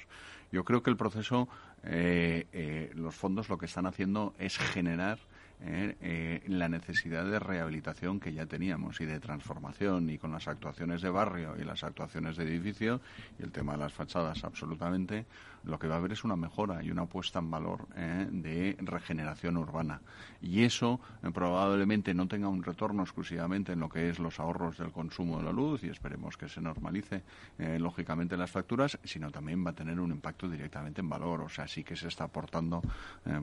Yo 0.52 0.64
creo 0.64 0.82
que 0.82 0.90
el 0.90 0.96
proceso, 0.96 1.48
eh, 1.84 2.46
eh, 2.52 2.90
los 2.94 3.14
fondos 3.14 3.48
lo 3.48 3.58
que 3.58 3.66
están 3.66 3.86
haciendo 3.86 4.34
es 4.38 4.58
generar 4.58 5.18
eh, 5.60 6.40
la 6.46 6.68
necesidad 6.68 7.24
de 7.24 7.38
rehabilitación 7.38 8.20
que 8.20 8.32
ya 8.32 8.46
teníamos 8.46 9.00
y 9.00 9.06
de 9.06 9.18
transformación 9.18 10.08
y 10.08 10.18
con 10.18 10.30
las 10.30 10.46
actuaciones 10.46 11.02
de 11.02 11.10
barrio 11.10 11.56
y 11.58 11.64
las 11.64 11.82
actuaciones 11.82 12.36
de 12.36 12.44
edificio 12.44 13.00
y 13.38 13.42
el 13.42 13.50
tema 13.50 13.72
de 13.72 13.78
las 13.78 13.92
fachadas 13.92 14.44
absolutamente 14.44 15.26
lo 15.64 15.78
que 15.78 15.88
va 15.88 15.96
a 15.96 15.98
haber 15.98 16.12
es 16.12 16.24
una 16.24 16.36
mejora 16.36 16.82
y 16.82 16.90
una 16.90 17.06
puesta 17.06 17.38
en 17.38 17.50
valor 17.50 17.86
eh, 17.96 18.26
de 18.30 18.76
regeneración 18.80 19.56
urbana. 19.56 20.00
Y 20.40 20.64
eso 20.64 21.00
eh, 21.22 21.30
probablemente 21.32 22.14
no 22.14 22.28
tenga 22.28 22.48
un 22.48 22.62
retorno 22.62 23.02
exclusivamente 23.02 23.72
en 23.72 23.80
lo 23.80 23.88
que 23.88 24.10
es 24.10 24.18
los 24.18 24.40
ahorros 24.40 24.78
del 24.78 24.92
consumo 24.92 25.38
de 25.38 25.44
la 25.44 25.52
luz 25.52 25.82
y 25.84 25.88
esperemos 25.88 26.36
que 26.36 26.48
se 26.48 26.60
normalice 26.60 27.22
eh, 27.58 27.78
lógicamente 27.78 28.36
las 28.36 28.50
facturas, 28.50 28.98
sino 29.04 29.30
también 29.30 29.64
va 29.64 29.70
a 29.70 29.74
tener 29.74 29.98
un 30.00 30.10
impacto 30.10 30.48
directamente 30.48 31.00
en 31.00 31.08
valor. 31.08 31.40
O 31.42 31.48
sea, 31.48 31.66
sí 31.66 31.84
que 31.84 31.96
se 31.96 32.08
está 32.08 32.24
aportando 32.24 32.82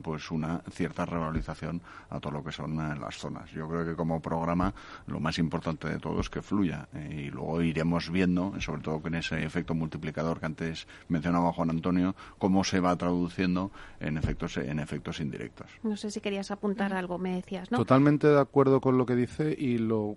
pues 0.02 0.30
una 0.30 0.62
cierta 0.70 1.06
revalorización 1.06 1.80
a 2.10 2.20
todo 2.20 2.32
lo 2.32 2.44
que 2.44 2.52
son 2.52 2.76
las 2.76 3.16
zonas. 3.16 3.50
Yo 3.50 3.68
creo 3.68 3.84
que 3.84 3.94
como 3.94 4.20
programa 4.20 4.72
lo 5.06 5.20
más 5.20 5.38
importante 5.38 5.88
de 5.88 5.98
todo 5.98 6.20
es 6.20 6.28
que 6.28 6.42
fluya 6.42 6.88
y 7.10 7.30
luego 7.30 7.62
iremos 7.62 8.10
viendo, 8.10 8.58
sobre 8.60 8.82
todo 8.82 9.00
con 9.00 9.14
ese 9.14 9.44
efecto 9.44 9.74
multiplicador 9.74 10.40
que 10.40 10.46
antes 10.46 10.86
mencionaba 11.08 11.52
Juan 11.52 11.70
Antonio, 11.70 12.05
cómo 12.38 12.64
se 12.64 12.80
va 12.80 12.96
traduciendo 12.96 13.70
en 14.00 14.16
efectos, 14.18 14.56
en 14.58 14.78
efectos 14.78 15.20
indirectos. 15.20 15.70
No 15.82 15.96
sé 15.96 16.10
si 16.10 16.20
querías 16.20 16.50
apuntar 16.50 16.92
algo, 16.92 17.18
me 17.18 17.34
decías, 17.34 17.70
¿no? 17.70 17.78
Totalmente 17.78 18.26
de 18.26 18.40
acuerdo 18.40 18.80
con 18.80 18.98
lo 18.98 19.06
que 19.06 19.16
dice 19.16 19.54
y 19.58 19.78
lo 19.78 20.16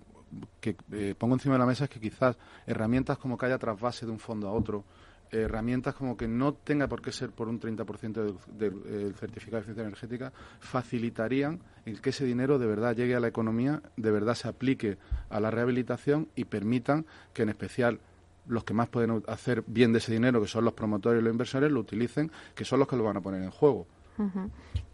que 0.60 0.76
eh, 0.92 1.14
pongo 1.18 1.34
encima 1.34 1.54
de 1.54 1.58
la 1.60 1.66
mesa 1.66 1.84
es 1.84 1.90
que 1.90 2.00
quizás 2.00 2.36
herramientas 2.66 3.18
como 3.18 3.36
que 3.36 3.46
haya 3.46 3.58
trasvase 3.58 4.06
de 4.06 4.12
un 4.12 4.18
fondo 4.18 4.48
a 4.48 4.52
otro, 4.52 4.84
herramientas 5.32 5.94
como 5.94 6.16
que 6.16 6.28
no 6.28 6.54
tenga 6.54 6.88
por 6.88 7.02
qué 7.02 7.12
ser 7.12 7.30
por 7.30 7.48
un 7.48 7.60
30% 7.60 8.36
del, 8.52 8.82
del 8.82 9.14
certificado 9.14 9.56
de 9.56 9.60
eficiencia 9.60 9.82
energética, 9.82 10.32
facilitarían 10.58 11.60
el 11.84 12.00
que 12.00 12.10
ese 12.10 12.24
dinero 12.24 12.58
de 12.58 12.66
verdad 12.66 12.96
llegue 12.96 13.14
a 13.14 13.20
la 13.20 13.28
economía, 13.28 13.82
de 13.96 14.10
verdad 14.10 14.34
se 14.34 14.48
aplique 14.48 14.98
a 15.28 15.40
la 15.40 15.50
rehabilitación 15.50 16.28
y 16.34 16.44
permitan 16.44 17.06
que 17.32 17.42
en 17.42 17.48
especial 17.48 18.00
los 18.46 18.64
que 18.64 18.74
más 18.74 18.88
pueden 18.88 19.22
hacer 19.28 19.62
bien 19.66 19.92
de 19.92 19.98
ese 19.98 20.12
dinero, 20.12 20.40
que 20.40 20.48
son 20.48 20.64
los 20.64 20.74
promotores 20.74 21.20
y 21.20 21.24
los 21.24 21.32
inversores, 21.32 21.70
lo 21.70 21.80
utilicen, 21.80 22.30
que 22.54 22.64
son 22.64 22.78
los 22.78 22.88
que 22.88 22.96
lo 22.96 23.04
van 23.04 23.16
a 23.16 23.20
poner 23.20 23.42
en 23.42 23.50
juego. 23.50 23.86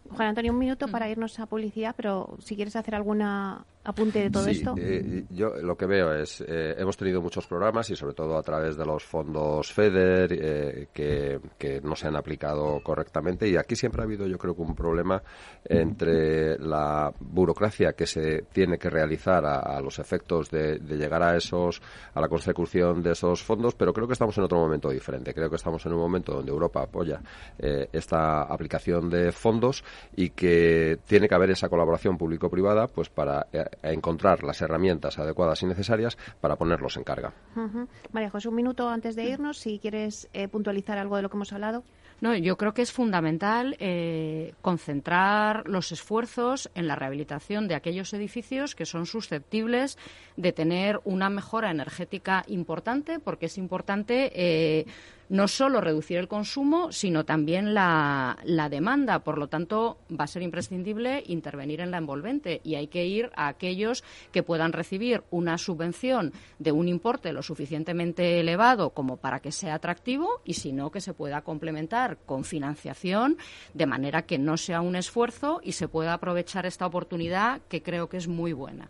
Juan 0.09 0.29
Antonio, 0.29 0.53
un 0.53 0.59
minuto 0.59 0.87
para 0.87 1.09
irnos 1.09 1.37
a 1.39 1.47
publicidad, 1.47 1.93
pero 1.97 2.37
si 2.39 2.55
quieres 2.55 2.75
hacer 2.75 2.95
alguna 2.95 3.65
apunte 3.87 4.19
de 4.19 4.29
todo 4.29 4.43
sí, 4.43 4.51
esto? 4.51 4.75
Eh, 4.77 5.23
yo 5.29 5.53
lo 5.61 5.77
que 5.77 5.85
veo 5.85 6.13
es, 6.13 6.41
eh, 6.41 6.75
hemos 6.77 6.97
tenido 6.97 7.21
muchos 7.21 7.47
programas 7.47 7.89
y 7.89 7.95
sobre 7.95 8.13
todo 8.13 8.37
a 8.37 8.43
través 8.43 8.75
de 8.75 8.85
los 8.85 9.05
fondos 9.05 9.71
FEDER 9.71 10.33
eh, 10.33 10.87
que, 10.93 11.39
que, 11.57 11.79
no 11.79 11.95
se 11.95 12.07
han 12.07 12.17
aplicado 12.17 12.81
correctamente 12.83 13.47
y 13.47 13.55
aquí 13.55 13.77
siempre 13.77 14.01
ha 14.01 14.03
habido 14.03 14.27
yo 14.27 14.37
creo 14.37 14.55
que 14.55 14.61
un 14.61 14.75
problema 14.75 15.23
entre 15.63 16.59
la 16.59 17.13
burocracia 17.17 17.93
que 17.93 18.05
se 18.05 18.43
tiene 18.51 18.77
que 18.77 18.89
realizar 18.89 19.45
a, 19.45 19.59
a 19.59 19.79
los 19.79 19.99
efectos 19.99 20.51
de, 20.51 20.79
de, 20.79 20.97
llegar 20.97 21.23
a 21.23 21.37
esos, 21.37 21.81
a 22.13 22.19
la 22.19 22.27
consecución 22.27 23.01
de 23.01 23.13
esos 23.13 23.41
fondos, 23.41 23.73
pero 23.75 23.93
creo 23.93 24.05
que 24.05 24.13
estamos 24.13 24.37
en 24.37 24.43
otro 24.43 24.57
momento 24.57 24.89
diferente. 24.89 25.33
Creo 25.33 25.49
que 25.49 25.55
estamos 25.55 25.85
en 25.85 25.93
un 25.93 25.99
momento 25.99 26.33
donde 26.33 26.51
Europa 26.51 26.81
apoya 26.81 27.21
esta 27.57 28.43
aplicación 28.43 29.09
de 29.09 29.31
fondos 29.31 29.83
y 30.15 30.31
que 30.31 30.99
tiene 31.05 31.29
que 31.29 31.35
haber 31.35 31.51
esa 31.51 31.69
colaboración 31.69 32.17
público-privada 32.17 32.87
pues 32.87 33.09
para 33.09 33.47
encontrar 33.83 34.43
las 34.43 34.61
herramientas 34.61 35.19
adecuadas 35.19 35.61
y 35.63 35.65
necesarias 35.65 36.17
para 36.41 36.55
ponerlos 36.55 36.97
en 36.97 37.03
carga. 37.03 37.33
Uh 37.55 37.59
-huh. 37.59 37.87
María 38.11 38.29
José, 38.29 38.49
un 38.49 38.55
minuto 38.55 38.89
antes 38.89 39.15
de 39.15 39.25
irnos, 39.25 39.57
si 39.57 39.79
quieres 39.79 40.29
eh, 40.33 40.47
puntualizar 40.47 40.97
algo 40.97 41.15
de 41.15 41.21
lo 41.21 41.29
que 41.29 41.37
hemos 41.37 41.53
hablado. 41.53 41.83
No, 42.19 42.35
yo 42.35 42.57
creo 42.57 42.73
que 42.73 42.81
es 42.81 42.91
fundamental 42.91 43.75
eh, 43.79 44.53
concentrar 44.61 45.67
los 45.67 45.91
esfuerzos 45.91 46.69
en 46.73 46.87
la 46.87 46.95
rehabilitación 46.95 47.67
de 47.67 47.75
aquellos 47.75 48.11
edificios 48.13 48.73
que 48.73 48.87
son 48.87 49.05
susceptibles 49.05 49.99
de 50.35 50.51
tener 50.51 50.99
una 51.03 51.29
mejora 51.29 51.69
energética 51.69 52.43
importante, 52.47 53.19
porque 53.19 53.45
es 53.45 53.59
importante 53.59 54.31
eh, 54.33 54.85
no 55.29 55.47
solo 55.47 55.81
reducir 55.81 56.17
el 56.17 56.27
consumo, 56.27 56.91
sino 56.91 57.25
también 57.25 57.73
la, 57.73 58.37
la, 58.43 58.69
demanda. 58.69 59.19
Por 59.19 59.37
lo 59.37 59.47
tanto, 59.47 59.97
va 60.09 60.23
a 60.25 60.27
ser 60.27 60.41
imprescindible 60.41 61.23
intervenir 61.27 61.81
en 61.81 61.91
la 61.91 61.97
envolvente 61.97 62.61
y 62.63 62.75
hay 62.75 62.87
que 62.87 63.05
ir 63.05 63.31
a 63.35 63.47
aquellos 63.47 64.03
que 64.31 64.43
puedan 64.43 64.73
recibir 64.73 65.23
una 65.31 65.57
subvención 65.57 66.33
de 66.59 66.71
un 66.71 66.87
importe 66.87 67.33
lo 67.33 67.43
suficientemente 67.43 68.39
elevado 68.39 68.91
como 68.91 69.17
para 69.17 69.39
que 69.39 69.51
sea 69.51 69.75
atractivo 69.75 70.41
y, 70.45 70.53
si 70.53 70.71
no, 70.71 70.91
que 70.91 71.01
se 71.01 71.13
pueda 71.13 71.41
complementar 71.41 72.17
con 72.25 72.43
financiación 72.43 73.37
de 73.73 73.85
manera 73.85 74.23
que 74.23 74.37
no 74.37 74.57
sea 74.57 74.81
un 74.81 74.95
esfuerzo 74.95 75.59
y 75.63 75.73
se 75.73 75.87
pueda 75.87 76.13
aprovechar 76.13 76.65
esta 76.65 76.85
oportunidad 76.85 77.61
que 77.67 77.81
creo 77.81 78.09
que 78.09 78.17
es 78.17 78.27
muy 78.27 78.53
buena. 78.53 78.89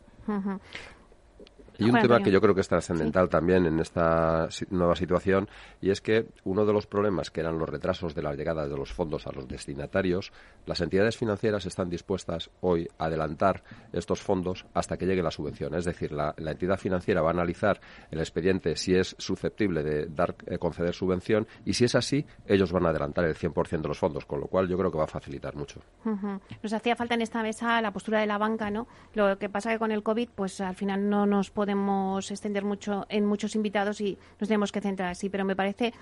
Y 1.80 1.90
un 1.90 2.00
tema 2.00 2.22
que 2.22 2.32
yo 2.32 2.42
creo 2.42 2.56
que 2.56 2.62
es 2.62 2.68
trascendental 2.68 3.26
¿Sí? 3.26 3.32
también 3.32 3.66
en 3.66 3.80
esta 3.80 4.48
nueva 4.70 4.96
situación 4.96 5.48
y 5.82 5.92
es 5.92 6.02
que 6.02 6.28
uno 6.44 6.66
de 6.66 6.74
los 6.74 6.88
problemas 6.88 7.32
que 7.32 7.42
eran 7.42 7.60
los 7.60 7.70
retrasos 7.70 8.16
de 8.16 8.22
la 8.22 8.34
llegada 8.34 8.68
de 8.68 8.76
los 8.76 8.92
fondos 8.92 9.28
a 9.28 9.32
los 9.32 9.48
destinatarios, 9.48 10.32
las 10.66 10.82
entidades 10.82 11.18
financieras 11.18 11.66
están 11.66 11.90
dispuestas 11.90 12.50
hoy 12.62 12.88
a 12.98 13.06
adelantar 13.06 13.64
estos 13.94 14.22
fondos 14.22 14.66
hasta 14.74 14.98
que 14.98 15.06
llegue 15.06 15.22
la 15.22 15.32
subvención. 15.32 15.76
Es 15.76 15.86
decir, 15.86 16.12
la, 16.12 16.34
la 16.38 16.52
entidad 16.52 16.78
financiera 16.78 17.22
va 17.22 17.30
a 17.30 17.34
analizar 17.34 17.80
el 18.12 18.20
expediente 18.20 18.76
si 18.76 18.96
es 18.96 19.16
susceptible 19.20 19.84
de 19.84 20.08
dar 20.08 20.36
eh, 20.48 20.58
conceder 20.58 20.94
subvención 20.94 21.48
y 21.66 21.74
si 21.74 21.86
es 21.86 21.96
así, 21.96 22.26
ellos 22.48 22.72
van 22.72 22.86
a 22.86 22.90
adelantar 22.90 23.26
el 23.26 23.36
100% 23.36 23.82
de 23.82 23.88
los 23.88 24.00
fondos, 24.00 24.26
con 24.26 24.40
lo 24.40 24.48
cual 24.48 24.68
yo 24.68 24.78
creo 24.78 24.92
que 24.92 24.98
va 24.98 25.06
a 25.06 25.08
facilitar 25.08 25.56
mucho. 25.56 25.82
Uh 26.06 26.10
-huh. 26.10 26.40
Nos 26.64 26.74
hacía 26.74 26.96
falta 26.96 27.16
en 27.16 27.22
esta 27.22 27.44
mesa 27.44 27.82
la 27.82 27.92
postura 27.92 28.20
de 28.20 28.26
la 28.26 28.38
banca, 28.38 28.72
¿no? 28.72 28.88
Lo 29.14 29.38
que 29.38 29.50
pasa 29.50 29.72
que 29.72 29.80
con 29.80 29.92
el 29.92 30.04
COVID, 30.04 30.30
pues 30.36 30.60
al 30.62 30.76
final 30.76 31.10
no 31.10 31.26
nos 31.26 31.52
podemos 31.52 31.67
podemos 31.68 32.32
extender 32.32 32.64
mucho 32.64 33.06
en 33.10 33.26
muchos 33.26 33.54
invitados 33.54 34.00
y 34.00 34.18
nos 34.40 34.48
tenemos 34.48 34.72
que 34.72 34.80
centrar 34.80 35.10
así, 35.10 35.28
pero 35.28 35.44
me 35.44 35.54
parece 35.54 35.94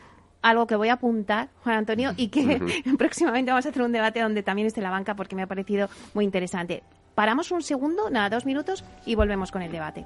algo 0.44 0.68
que 0.68 0.76
voy 0.76 0.90
a 0.90 0.94
apuntar, 0.94 1.50
Juan 1.64 1.78
Antonio, 1.78 2.12
y 2.18 2.28
que 2.28 2.62
próximamente 3.00 3.50
vamos 3.50 3.66
a 3.66 3.70
hacer 3.70 3.82
un 3.82 3.92
debate 3.92 4.20
donde 4.20 4.44
también 4.44 4.68
esté 4.68 4.82
la 4.82 4.92
banca 4.92 5.16
porque 5.16 5.36
me 5.36 5.42
ha 5.42 5.48
parecido 5.48 5.90
muy 6.14 6.24
interesante. 6.24 6.84
Paramos 7.16 7.50
un 7.50 7.64
segundo, 7.64 8.12
nada, 8.12 8.30
dos 8.30 8.46
minutos 8.46 8.84
y 9.08 9.16
volvemos 9.16 9.52
con 9.52 9.64
el 9.64 9.72
debate. 9.72 10.06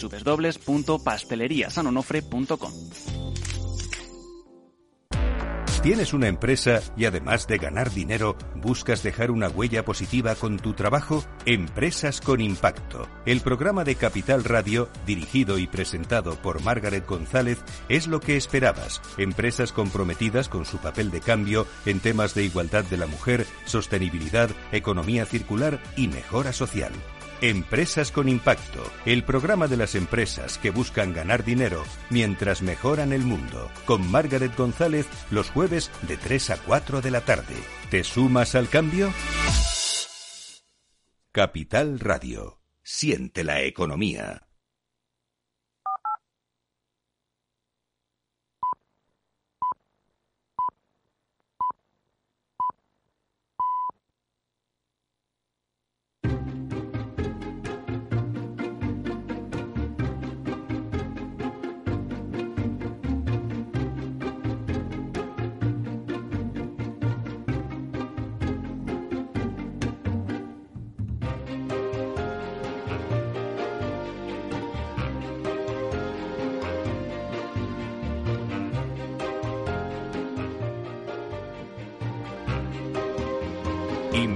www.pasteleriasanonofre.com. 0.00 2.72
¿Tienes 5.82 6.12
una 6.12 6.28
empresa 6.28 6.80
y 6.96 7.06
además 7.06 7.48
de 7.48 7.58
ganar 7.58 7.90
dinero, 7.90 8.36
buscas 8.54 9.02
dejar 9.02 9.32
una 9.32 9.48
huella 9.48 9.84
positiva 9.84 10.36
con 10.36 10.60
tu 10.60 10.74
trabajo? 10.74 11.24
Empresas 11.44 12.20
con 12.20 12.40
Impacto. 12.40 13.08
El 13.26 13.40
programa 13.40 13.82
de 13.82 13.96
Capital 13.96 14.44
Radio, 14.44 14.88
dirigido 15.06 15.58
y 15.58 15.66
presentado 15.66 16.36
por 16.36 16.62
Margaret 16.62 17.04
González, 17.04 17.58
es 17.88 18.06
lo 18.06 18.20
que 18.20 18.36
esperabas. 18.36 19.02
Empresas 19.18 19.72
comprometidas 19.72 20.48
con 20.48 20.66
su 20.66 20.78
papel 20.78 21.10
de 21.10 21.20
cambio 21.20 21.66
en 21.84 21.98
temas 21.98 22.34
de 22.34 22.44
igualdad 22.44 22.84
de 22.84 22.98
la 22.98 23.08
mujer, 23.08 23.44
sostenibilidad, 23.64 24.50
economía 24.70 25.26
circular 25.26 25.82
y 25.96 26.06
mejora 26.06 26.52
social. 26.52 26.92
Empresas 27.42 28.12
con 28.12 28.28
Impacto, 28.28 28.84
el 29.04 29.24
programa 29.24 29.66
de 29.66 29.76
las 29.76 29.96
empresas 29.96 30.58
que 30.58 30.70
buscan 30.70 31.12
ganar 31.12 31.42
dinero 31.42 31.82
mientras 32.08 32.62
mejoran 32.62 33.12
el 33.12 33.22
mundo, 33.22 33.68
con 33.84 34.08
Margaret 34.08 34.56
González 34.56 35.08
los 35.32 35.50
jueves 35.50 35.90
de 36.06 36.16
3 36.16 36.50
a 36.50 36.56
4 36.58 37.00
de 37.00 37.10
la 37.10 37.22
tarde. 37.22 37.56
¿Te 37.90 38.04
sumas 38.04 38.54
al 38.54 38.68
cambio? 38.68 39.12
Capital 41.32 41.98
Radio. 41.98 42.60
Siente 42.84 43.42
la 43.42 43.62
economía. 43.62 44.46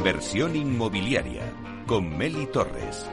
Inversión 0.07 0.55
inmobiliaria 0.55 1.43
con 1.85 2.17
Meli 2.17 2.47
Torres. 2.47 3.11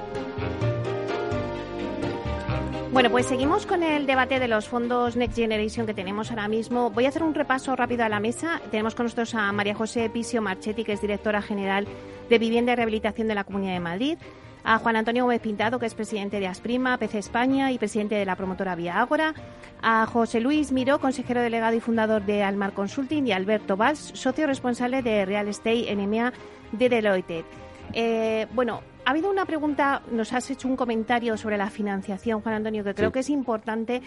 Bueno, 2.92 3.10
pues 3.10 3.26
seguimos 3.26 3.66
con 3.66 3.82
el 3.82 4.06
debate 4.06 4.40
de 4.40 4.48
los 4.48 4.70
fondos 4.70 5.16
Next 5.16 5.36
Generation 5.36 5.88
que 5.88 5.96
tenemos 5.96 6.30
ahora 6.30 6.48
mismo. 6.48 6.92
Voy 6.92 7.06
a 7.06 7.10
hacer 7.10 7.24
un 7.24 7.34
repaso 7.34 7.76
rápido 7.76 8.04
a 8.04 8.10
la 8.10 8.20
mesa. 8.20 8.62
Tenemos 8.70 8.94
con 8.94 9.08
nosotros 9.08 9.34
a 9.34 9.52
María 9.52 9.74
José 9.74 10.08
Pisio 10.12 10.44
Marchetti, 10.44 10.84
que 10.84 10.94
es 10.94 11.02
directora 11.02 11.42
general 11.42 11.88
de 12.30 12.38
Vivienda 12.38 12.74
y 12.74 12.76
Rehabilitación 12.76 13.28
de 13.28 13.34
la 13.34 13.44
Comunidad 13.44 13.74
de 13.74 13.80
Madrid. 13.80 14.18
A 14.64 14.78
Juan 14.80 14.96
Antonio 14.96 15.24
Gómez 15.24 15.42
Pintado, 15.42 15.78
que 15.78 15.86
es 15.86 15.94
presidente 15.94 16.40
de 16.40 16.48
Asprima, 16.48 16.98
PC 16.98 17.20
España 17.20 17.72
y 17.72 17.78
presidente 17.78 18.16
de 18.16 18.26
la 18.26 18.36
promotora 18.36 18.76
Vía 18.76 19.00
Ágora. 19.00 19.34
A 19.82 20.06
José 20.06 20.40
Luis 20.40 20.72
Miró, 20.72 21.00
consejero 21.00 21.42
delegado 21.42 21.76
y 21.76 21.82
fundador 21.82 22.26
de 22.26 22.44
Almar 22.44 22.72
Consulting. 22.74 23.28
Y 23.28 23.34
a 23.34 23.36
Alberto 23.36 23.76
Valls, 23.76 24.00
socio 24.14 24.48
responsable 24.48 25.02
de 25.02 25.26
Real 25.26 25.50
Estate 25.50 25.94
NMA 25.94 26.32
de 26.72 26.90
Deloitte. 26.90 27.46
Eh, 27.92 28.48
bueno, 28.54 28.82
ha 29.04 29.10
habido 29.10 29.30
una 29.30 29.46
pregunta, 29.46 30.02
nos 30.12 30.32
has 30.32 30.50
hecho 30.50 30.70
un 30.70 30.78
comentario 30.78 31.36
sobre 31.36 31.58
la 31.58 31.70
financiación, 31.70 32.40
Juan 32.42 32.56
Antonio, 32.56 32.86
que 32.86 32.94
creo 32.94 33.12
que 33.12 33.20
es 33.20 33.30
importante 33.30 34.02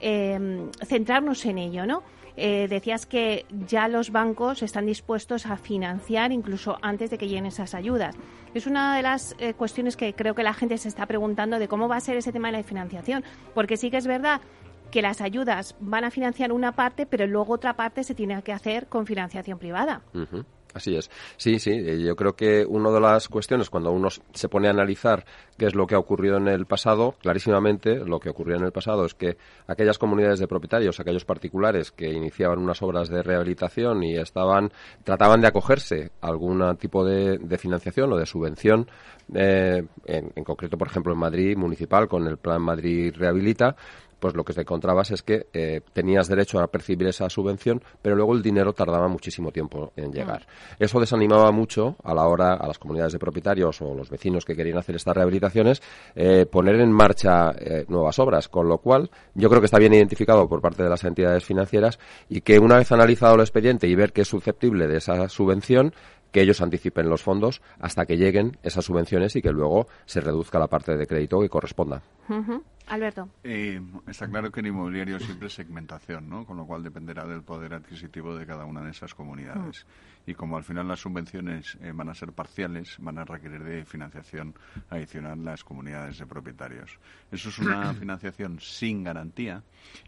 eh, 0.00 0.68
centrarnos 0.84 1.46
en 1.46 1.56
ello, 1.56 1.86
¿no? 1.86 2.02
Eh, 2.36 2.66
decías 2.68 3.06
que 3.06 3.44
ya 3.66 3.88
los 3.88 4.10
bancos 4.10 4.62
están 4.62 4.86
dispuestos 4.86 5.46
a 5.46 5.56
financiar 5.56 6.32
incluso 6.32 6.78
antes 6.82 7.10
de 7.10 7.18
que 7.18 7.28
lleguen 7.28 7.46
esas 7.46 7.74
ayudas. 7.74 8.14
Es 8.54 8.66
una 8.66 8.96
de 8.96 9.02
las 9.02 9.34
cuestiones 9.56 9.96
que 9.96 10.14
creo 10.14 10.34
que 10.34 10.42
la 10.42 10.52
gente 10.52 10.76
se 10.78 10.88
está 10.88 11.06
preguntando 11.06 11.58
de 11.58 11.68
cómo 11.68 11.88
va 11.88 11.96
a 11.96 12.00
ser 12.00 12.16
ese 12.16 12.32
tema 12.32 12.48
de 12.48 12.58
la 12.58 12.62
financiación, 12.62 13.24
porque 13.54 13.76
sí 13.76 13.90
que 13.90 13.96
es 13.96 14.06
verdad 14.06 14.42
que 14.92 15.02
las 15.02 15.20
ayudas 15.22 15.74
van 15.80 16.04
a 16.04 16.10
financiar 16.10 16.52
una 16.52 16.72
parte, 16.72 17.06
pero 17.06 17.26
luego 17.26 17.54
otra 17.54 17.74
parte 17.74 18.04
se 18.04 18.14
tiene 18.14 18.40
que 18.42 18.52
hacer 18.52 18.86
con 18.86 19.06
financiación 19.06 19.58
privada. 19.58 20.02
Así 20.74 20.96
es. 20.96 21.10
Sí, 21.36 21.58
sí. 21.58 21.70
Eh, 21.70 22.02
yo 22.02 22.16
creo 22.16 22.34
que 22.34 22.64
una 22.66 22.90
de 22.90 23.00
las 23.00 23.28
cuestiones, 23.28 23.68
cuando 23.68 23.92
uno 23.92 24.08
se 24.10 24.48
pone 24.48 24.68
a 24.68 24.70
analizar 24.70 25.24
qué 25.58 25.66
es 25.66 25.74
lo 25.74 25.86
que 25.86 25.94
ha 25.94 25.98
ocurrido 25.98 26.38
en 26.38 26.48
el 26.48 26.66
pasado, 26.66 27.14
clarísimamente 27.20 27.96
lo 27.96 28.18
que 28.18 28.30
ocurrió 28.30 28.56
en 28.56 28.64
el 28.64 28.72
pasado 28.72 29.04
es 29.04 29.14
que 29.14 29.36
aquellas 29.66 29.98
comunidades 29.98 30.38
de 30.38 30.48
propietarios, 30.48 30.98
aquellos 30.98 31.24
particulares 31.24 31.92
que 31.92 32.10
iniciaban 32.10 32.58
unas 32.58 32.80
obras 32.82 33.08
de 33.08 33.22
rehabilitación 33.22 34.02
y 34.02 34.16
estaban, 34.16 34.72
trataban 35.04 35.40
de 35.40 35.48
acogerse 35.48 36.10
a 36.20 36.28
algún 36.28 36.76
tipo 36.76 37.04
de, 37.04 37.38
financiación 37.58 38.12
o 38.12 38.16
de 38.16 38.26
subvención, 38.26 38.88
eh, 39.34 39.84
en, 40.06 40.32
en 40.34 40.44
concreto, 40.44 40.78
por 40.78 40.88
ejemplo, 40.88 41.12
en 41.12 41.18
Madrid 41.18 41.56
municipal, 41.56 42.08
con 42.08 42.26
el 42.26 42.38
Plan 42.38 42.62
Madrid 42.62 43.14
Rehabilita, 43.16 43.76
pues 44.22 44.36
lo 44.36 44.44
que 44.44 44.52
te 44.52 44.60
encontrabas 44.60 45.10
es 45.10 45.20
que 45.24 45.48
eh, 45.52 45.80
tenías 45.92 46.28
derecho 46.28 46.60
a 46.60 46.68
percibir 46.68 47.08
esa 47.08 47.28
subvención, 47.28 47.82
pero 48.00 48.14
luego 48.14 48.34
el 48.34 48.40
dinero 48.40 48.72
tardaba 48.72 49.08
muchísimo 49.08 49.50
tiempo 49.50 49.92
en 49.96 50.12
llegar. 50.12 50.42
Mm. 50.78 50.84
Eso 50.84 51.00
desanimaba 51.00 51.50
mucho 51.50 51.96
a 52.04 52.14
la 52.14 52.28
hora 52.28 52.54
a 52.54 52.68
las 52.68 52.78
comunidades 52.78 53.14
de 53.14 53.18
propietarios 53.18 53.82
o 53.82 53.96
los 53.96 54.10
vecinos 54.10 54.44
que 54.44 54.54
querían 54.54 54.78
hacer 54.78 54.94
estas 54.94 55.16
rehabilitaciones 55.16 55.82
eh, 56.14 56.46
poner 56.46 56.76
en 56.76 56.92
marcha 56.92 57.50
eh, 57.58 57.84
nuevas 57.88 58.16
obras, 58.20 58.48
con 58.48 58.68
lo 58.68 58.78
cual 58.78 59.10
yo 59.34 59.48
creo 59.48 59.60
que 59.60 59.64
está 59.64 59.80
bien 59.80 59.92
identificado 59.92 60.48
por 60.48 60.60
parte 60.60 60.84
de 60.84 60.88
las 60.88 61.02
entidades 61.02 61.44
financieras 61.44 61.98
y 62.28 62.42
que 62.42 62.60
una 62.60 62.76
vez 62.76 62.92
analizado 62.92 63.34
el 63.34 63.40
expediente 63.40 63.88
y 63.88 63.96
ver 63.96 64.12
que 64.12 64.20
es 64.20 64.28
susceptible 64.28 64.86
de 64.86 64.98
esa 64.98 65.28
subvención, 65.28 65.94
que 66.32 66.40
ellos 66.40 66.60
anticipen 66.60 67.08
los 67.08 67.22
fondos 67.22 67.62
hasta 67.78 68.06
que 68.06 68.16
lleguen 68.16 68.58
esas 68.62 68.84
subvenciones 68.84 69.36
y 69.36 69.42
que 69.42 69.52
luego 69.52 69.86
se 70.06 70.20
reduzca 70.20 70.58
la 70.58 70.66
parte 70.66 70.96
de 70.96 71.06
crédito 71.06 71.40
que 71.40 71.48
corresponda. 71.48 72.02
Alberto. 72.86 73.28
Eh, 73.44 73.80
está 74.08 74.28
claro 74.28 74.50
que 74.50 74.60
en 74.60 74.66
inmobiliario 74.66 75.18
siempre 75.20 75.46
es 75.46 75.54
segmentación, 75.54 76.28
¿no? 76.28 76.44
Con 76.44 76.56
lo 76.56 76.66
cual 76.66 76.82
dependerá 76.82 77.26
del 77.26 77.42
poder 77.42 77.74
adquisitivo 77.74 78.34
de 78.36 78.44
cada 78.44 78.64
una 78.64 78.82
de 78.82 78.90
esas 78.90 79.14
comunidades. 79.14 79.86
Mm. 80.26 80.30
Y 80.30 80.34
como 80.34 80.56
al 80.56 80.64
final 80.64 80.88
las 80.88 81.00
subvenciones 81.00 81.78
eh, 81.80 81.92
van 81.94 82.08
a 82.08 82.14
ser 82.14 82.32
parciales, 82.32 82.96
van 82.98 83.18
a 83.18 83.24
requerir 83.24 83.62
de 83.62 83.84
financiación 83.84 84.54
adicional 84.90 85.44
las 85.44 85.64
comunidades 85.64 86.18
de 86.18 86.26
propietarios. 86.26 86.98
Eso 87.30 87.50
es 87.50 87.58
una 87.58 87.94
financiación 88.00 88.58
sin 88.60 89.04
garantía 89.04 89.62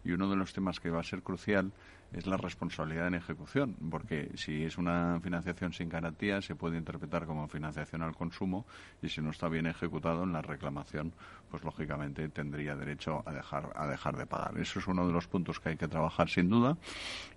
y 0.05 0.13
uno 0.13 0.29
de 0.29 0.37
los 0.37 0.53
temas 0.53 0.81
que 0.81 0.91
va 0.91 1.01
a 1.01 1.05
ser 1.05 1.23
crucial 1.23 1.73
es 2.17 2.27
la 2.27 2.37
responsabilidad 2.37 3.09
en 3.09 3.15
ejecución, 3.15 3.77
porque 3.91 4.31
si 4.35 4.65
es 4.65 4.79
una 4.79 5.21
financiación 5.21 5.73
sin 5.73 5.89
garantía 5.89 6.41
se 6.41 6.55
puede 6.55 6.79
interpretar 6.79 7.27
como 7.27 7.49
financiación 7.49 8.03
al 8.03 8.15
consumo 8.15 8.67
y 9.03 9.09
si 9.09 9.21
no 9.21 9.31
está 9.31 9.49
bien 9.49 9.67
ejecutado 9.67 10.25
en 10.25 10.33
la 10.33 10.43
reclamación, 10.43 11.13
pues 11.51 11.63
lógicamente 11.65 12.29
tendría 12.29 12.75
derecho 12.77 13.23
a 13.27 13.33
dejar 13.33 13.73
a 13.75 13.87
dejar 13.87 14.17
de 14.17 14.27
pagar. 14.27 14.59
Eso 14.59 14.79
es 14.79 14.87
uno 14.87 15.07
de 15.07 15.13
los 15.13 15.27
puntos 15.27 15.61
que 15.61 15.71
hay 15.71 15.77
que 15.77 15.89
trabajar 15.89 16.29
sin 16.29 16.49
duda. 16.49 16.77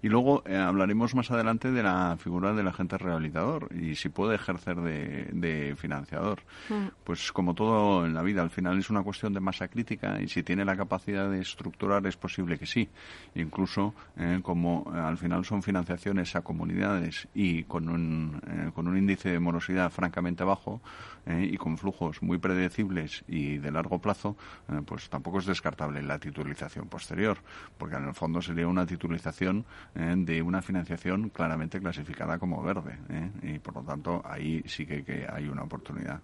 Y 0.01 0.09
luego 0.09 0.43
eh, 0.45 0.55
hablaremos 0.55 1.15
más 1.15 1.29
adelante 1.31 1.71
de 1.71 1.83
la 1.83 2.17
figura 2.17 2.53
del 2.53 2.67
agente 2.67 2.97
rehabilitador 2.97 3.69
y 3.73 3.95
si 3.95 4.09
puede 4.09 4.35
ejercer 4.35 4.77
de, 4.77 5.75
financiador. 5.77 6.41
Mm. 6.69 6.87
Pues 7.03 7.31
como 7.31 7.53
todo 7.53 8.05
en 8.05 8.13
la 8.13 8.21
vida, 8.21 8.41
al 8.41 8.49
final 8.49 8.77
es 8.77 8.89
una 8.89 9.03
cuestión 9.03 9.33
de 9.33 9.39
masa 9.39 9.67
crítica 9.67 10.21
y 10.21 10.27
si 10.27 10.43
tiene 10.43 10.65
la 10.65 10.75
capacidad 10.75 11.29
de 11.29 11.39
estructurar 11.39 12.05
es 12.07 12.17
posible 12.17 12.57
que 12.57 12.65
sí. 12.65 12.89
Incluso 13.35 13.93
eh, 14.17 14.39
como 14.41 14.66
eh, 14.67 14.97
al 14.97 15.17
final 15.17 15.45
son 15.45 15.63
financiaciones 15.63 16.35
a 16.35 16.41
comunidades 16.41 17.27
y 17.33 17.63
con 17.63 17.89
un, 17.89 18.41
eh, 18.47 18.71
con 18.73 18.87
un 18.87 18.97
índice 18.97 19.29
de 19.29 19.39
morosidad 19.39 19.91
francamente 19.91 20.43
bajo 20.43 20.81
eh, 21.25 21.49
y 21.51 21.57
con 21.57 21.77
flujos 21.77 22.21
muy 22.21 22.37
predecibles 22.37 23.23
y 23.27 23.57
de 23.57 23.71
largo 23.71 23.99
plazo, 23.99 24.37
pues 24.85 25.09
tampoco 25.09 25.39
es 25.39 25.45
descartable 25.45 26.01
la 26.01 26.19
titulización 26.19 26.87
posterior, 26.87 27.37
porque 27.77 27.95
en 27.95 28.07
el 28.07 28.13
fondo 28.13 28.41
sería 28.41 28.67
una 28.67 28.85
titulización 28.85 29.65
de 29.93 30.41
una 30.41 30.61
financiación 30.61 31.29
claramente 31.29 31.79
clasificada 31.79 32.39
como 32.39 32.63
verde 32.63 32.97
y 33.41 33.59
por 33.59 33.75
lo 33.75 33.83
tanto 33.83 34.21
ahí 34.25 34.63
sí 34.67 34.85
que 34.85 35.27
hay 35.29 35.47
una 35.47 35.63
oportunidad. 35.63 36.21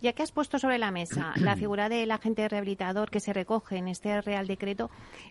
Ya 0.00 0.12
que 0.12 0.22
has 0.22 0.32
puesto 0.32 0.58
sobre 0.58 0.78
la 0.78 0.90
mesa 0.90 1.32
la 1.36 1.56
figura 1.56 1.88
del 1.88 2.10
agente 2.10 2.48
rehabilitador 2.48 3.10
que 3.10 3.20
se 3.20 3.32
recoge 3.32 3.76
en 3.76 3.88
este 3.88 4.20
Real 4.20 4.46
Decreto, 4.46 4.90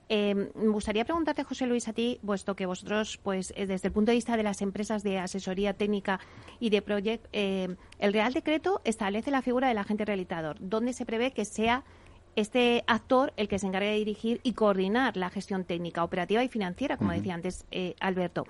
eh, 0.09 0.33
me 0.55 0.69
gustaría 0.69 1.05
preguntarte, 1.05 1.43
José 1.43 1.67
Luis, 1.67 1.87
a 1.87 1.93
ti, 1.93 2.19
puesto 2.25 2.55
que 2.55 2.65
vosotros, 2.65 3.19
pues 3.21 3.53
eh, 3.55 3.65
desde 3.65 3.89
el 3.89 3.93
punto 3.93 4.11
de 4.11 4.15
vista 4.15 4.37
de 4.37 4.43
las 4.43 4.61
empresas 4.61 5.03
de 5.03 5.19
asesoría 5.19 5.73
técnica 5.73 6.19
y 6.59 6.69
de 6.69 6.81
proyecto, 6.81 7.29
eh, 7.33 7.75
el 7.99 8.13
Real 8.13 8.33
Decreto 8.33 8.81
establece 8.83 9.31
la 9.31 9.41
figura 9.41 9.67
del 9.67 9.77
agente 9.77 10.05
rehabilitador, 10.05 10.57
donde 10.59 10.93
se 10.93 11.05
prevé 11.05 11.31
que 11.31 11.45
sea 11.45 11.83
este 12.35 12.83
actor 12.87 13.31
el 13.37 13.47
que 13.47 13.59
se 13.59 13.67
encargue 13.67 13.91
de 13.91 13.97
dirigir 13.97 14.41
y 14.43 14.53
coordinar 14.53 15.15
la 15.15 15.29
gestión 15.29 15.63
técnica, 15.63 16.03
operativa 16.03 16.43
y 16.43 16.49
financiera, 16.49 16.97
como 16.97 17.11
decía 17.11 17.33
antes 17.33 17.65
Alberto. 18.01 18.45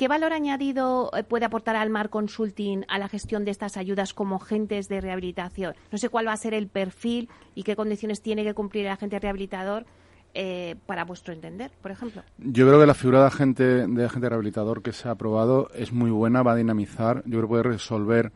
¿Qué 0.00 0.08
valor 0.08 0.32
añadido 0.32 1.10
eh, 1.14 1.24
puede 1.24 1.44
aportar 1.44 1.76
Almar 1.76 2.08
Consulting 2.08 2.86
a 2.88 2.98
la 2.98 3.06
gestión 3.06 3.44
de 3.44 3.50
estas 3.50 3.76
ayudas 3.76 4.14
como 4.14 4.36
agentes 4.36 4.88
de 4.88 4.98
rehabilitación? 5.02 5.74
No 5.92 5.98
sé 5.98 6.08
cuál 6.08 6.26
va 6.26 6.32
a 6.32 6.38
ser 6.38 6.54
el 6.54 6.68
perfil 6.68 7.28
y 7.54 7.64
qué 7.64 7.76
condiciones 7.76 8.22
tiene 8.22 8.42
que 8.42 8.54
cumplir 8.54 8.86
el 8.86 8.92
agente 8.92 9.18
rehabilitador 9.18 9.84
eh, 10.32 10.76
para 10.86 11.04
vuestro 11.04 11.34
entender, 11.34 11.70
por 11.82 11.90
ejemplo. 11.90 12.22
Yo 12.38 12.66
creo 12.66 12.80
que 12.80 12.86
la 12.86 12.94
figura 12.94 13.20
de 13.20 13.26
agente, 13.26 13.86
de 13.86 14.04
agente 14.06 14.30
rehabilitador 14.30 14.80
que 14.80 14.94
se 14.94 15.06
ha 15.06 15.10
aprobado 15.10 15.68
es 15.74 15.92
muy 15.92 16.10
buena, 16.10 16.42
va 16.42 16.52
a 16.52 16.56
dinamizar, 16.56 17.22
yo 17.26 17.32
creo 17.32 17.42
que 17.42 17.48
puede 17.48 17.62
resolver 17.64 18.32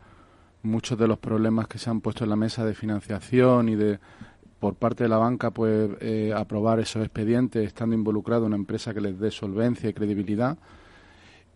muchos 0.61 0.99
de 0.99 1.07
los 1.07 1.17
problemas 1.17 1.67
que 1.67 1.79
se 1.79 1.89
han 1.89 1.99
puesto 1.99 2.25
en 2.25 2.29
la 2.29 2.35
mesa 2.35 2.63
de 2.63 2.75
financiación 2.75 3.69
y 3.69 3.75
de 3.75 3.97
por 4.59 4.75
parte 4.75 5.05
de 5.05 5.09
la 5.09 5.17
banca 5.17 5.49
pues 5.49 5.89
eh, 5.99 6.31
aprobar 6.31 6.79
esos 6.79 7.03
expedientes 7.03 7.65
estando 7.65 7.95
involucrado 7.95 8.45
una 8.45 8.55
empresa 8.55 8.93
que 8.93 9.01
les 9.01 9.19
dé 9.19 9.31
solvencia 9.31 9.89
y 9.89 9.93
credibilidad 9.93 10.59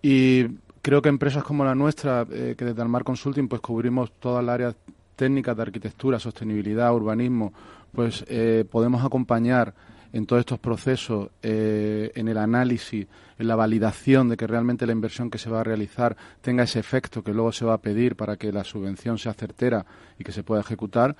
y 0.01 0.45
creo 0.81 1.01
que 1.01 1.09
empresas 1.09 1.43
como 1.43 1.65
la 1.65 1.75
nuestra, 1.75 2.25
eh, 2.31 2.55
que 2.57 2.65
desde 2.65 2.81
Almar 2.81 3.03
Consulting 3.03 3.47
pues 3.47 3.61
cubrimos 3.61 4.11
toda 4.13 4.41
el 4.41 4.49
área 4.49 4.73
técnicas 5.15 5.55
de 5.55 5.63
arquitectura, 5.63 6.19
sostenibilidad, 6.19 6.93
urbanismo, 6.93 7.53
pues 7.93 8.23
eh, 8.27 8.65
podemos 8.69 9.03
acompañar 9.03 9.73
en 10.11 10.25
todos 10.25 10.39
estos 10.39 10.59
procesos, 10.59 11.29
eh, 11.43 12.11
en 12.15 12.27
el 12.27 12.37
análisis, 12.37 13.05
en 13.37 13.47
la 13.47 13.55
validación 13.55 14.29
de 14.29 14.37
que 14.37 14.47
realmente 14.47 14.85
la 14.87 14.91
inversión 14.91 15.29
que 15.29 15.37
se 15.37 15.49
va 15.49 15.61
a 15.61 15.63
realizar 15.63 16.15
tenga 16.41 16.63
ese 16.63 16.79
efecto 16.79 17.23
que 17.23 17.33
luego 17.33 17.51
se 17.51 17.65
va 17.65 17.75
a 17.75 17.81
pedir 17.81 18.15
para 18.15 18.37
que 18.37 18.51
la 18.51 18.63
subvención 18.63 19.17
sea 19.17 19.33
certera 19.33 19.85
y 20.17 20.23
que 20.23 20.31
se 20.31 20.43
pueda 20.43 20.61
ejecutar 20.61 21.15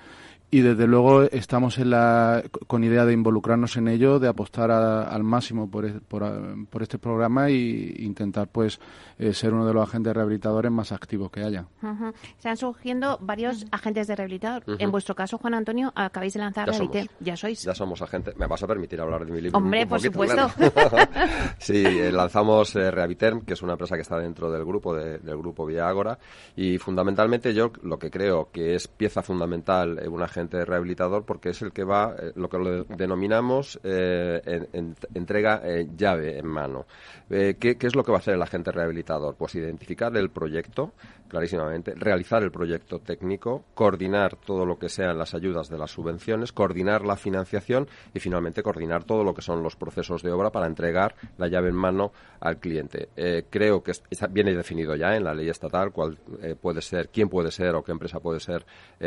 y 0.50 0.60
desde 0.60 0.86
luego 0.86 1.22
estamos 1.22 1.78
en 1.78 1.90
la, 1.90 2.42
con 2.66 2.82
idea 2.82 3.04
de 3.04 3.12
involucrarnos 3.12 3.76
en 3.76 3.88
ello, 3.88 4.18
de 4.18 4.28
apostar 4.28 4.70
al 4.70 5.22
máximo 5.22 5.70
por, 5.70 6.00
por, 6.02 6.82
este 6.82 6.98
programa 6.98 7.48
e 7.48 7.94
intentar 7.98 8.48
pues 8.48 8.80
eh, 9.18 9.32
ser 9.32 9.52
uno 9.52 9.64
de 9.66 9.72
los 9.72 9.88
agentes 9.88 10.12
rehabilitadores 10.12 10.72
más 10.72 10.92
activos 10.92 11.30
que 11.30 11.42
haya. 11.42 11.66
Uh 11.82 12.12
Están 12.36 12.56
surgiendo 12.56 13.18
varios 13.20 13.66
agentes 13.70 14.06
de 14.08 14.16
rehabilitador. 14.16 14.64
En 14.78 14.90
vuestro 14.90 15.14
caso, 15.14 15.38
Juan 15.38 15.54
Antonio, 15.54 15.92
acabáis 15.94 16.32
de 16.32 16.40
lanzar 16.40 16.68
Rehabilite. 16.68 17.08
Ya 17.20 17.36
sois. 17.36 17.62
Ya 17.62 17.74
somos 17.74 18.02
agentes. 18.02 18.36
¿Me 18.36 18.46
vas 18.46 18.62
a 18.62 18.66
permitir 18.66 19.00
hablar 19.00 19.24
de 19.24 19.32
mi 19.32 19.40
libro? 19.40 19.58
Hombre, 19.58 19.86
por 19.86 20.00
supuesto. 20.00 20.50
sí, 21.58 21.84
eh, 21.84 22.10
lanzamos 22.10 22.74
eh, 22.76 22.90
Rehabiliterm, 22.90 23.42
que 23.42 23.52
es 23.52 23.62
una 23.62 23.72
empresa 23.72 23.94
que 23.94 24.02
está 24.02 24.18
dentro 24.18 24.50
del 24.50 24.64
grupo 24.64 24.94
del 24.94 25.36
grupo 25.36 25.66
Vía 25.66 25.88
Ágora 25.88 26.18
y 26.56 26.78
fundamentalmente 26.78 27.54
yo 27.54 27.72
lo 27.82 27.98
que 27.98 28.10
creo 28.10 28.50
que 28.50 28.74
es 28.74 28.88
pieza 28.88 29.22
fundamental 29.22 29.98
en 29.98 30.12
una 30.12 30.26
rehabilitador 30.48 31.24
porque 31.24 31.50
es 31.50 31.62
el 31.62 31.72
que 31.72 31.84
va, 31.84 32.14
eh, 32.18 32.32
lo 32.34 32.48
que 32.48 32.58
lo 32.58 32.84
denominamos 32.84 33.78
eh, 33.82 34.66
entrega 35.14 35.60
eh, 35.64 35.88
llave 35.96 36.38
en 36.38 36.46
mano. 36.46 36.86
¿qué, 37.28 37.76
es 37.80 37.94
lo 37.94 38.02
que 38.02 38.10
va 38.10 38.18
a 38.18 38.20
hacer 38.20 38.34
el 38.34 38.42
agente 38.42 38.72
rehabilitador? 38.72 39.36
Pues 39.36 39.54
identificar 39.54 40.16
el 40.16 40.30
proyecto, 40.30 40.92
clarísimamente, 41.28 41.94
realizar 41.94 42.42
el 42.42 42.50
proyecto 42.50 42.98
técnico, 42.98 43.64
coordinar 43.74 44.36
todo 44.36 44.66
lo 44.66 44.78
que 44.78 44.88
sean 44.88 45.16
las 45.16 45.34
ayudas 45.34 45.68
de 45.68 45.78
las 45.78 45.92
subvenciones, 45.92 46.52
coordinar 46.52 47.04
la 47.04 47.16
financiación 47.16 47.86
y 48.12 48.18
finalmente 48.18 48.64
coordinar 48.64 49.04
todo 49.04 49.22
lo 49.22 49.32
que 49.32 49.42
son 49.42 49.62
los 49.62 49.76
procesos 49.76 50.22
de 50.22 50.32
obra 50.32 50.50
para 50.50 50.66
entregar 50.66 51.14
la 51.38 51.46
llave 51.46 51.68
en 51.68 51.76
mano 51.76 52.12
al 52.40 52.58
cliente. 52.58 53.08
creo 53.48 53.82
que 53.82 53.92
viene 54.30 54.54
definido 54.54 54.96
ya 54.96 55.14
en 55.14 55.22
la 55.22 55.34
ley 55.34 55.48
estatal 55.48 55.92
cuál 55.92 56.18
puede 56.60 56.82
ser, 56.82 57.10
quién 57.10 57.28
puede 57.28 57.52
ser 57.52 57.76
o 57.76 57.84
qué 57.84 57.92
empresa 57.92 58.18
puede 58.18 58.40
ser 58.40 58.64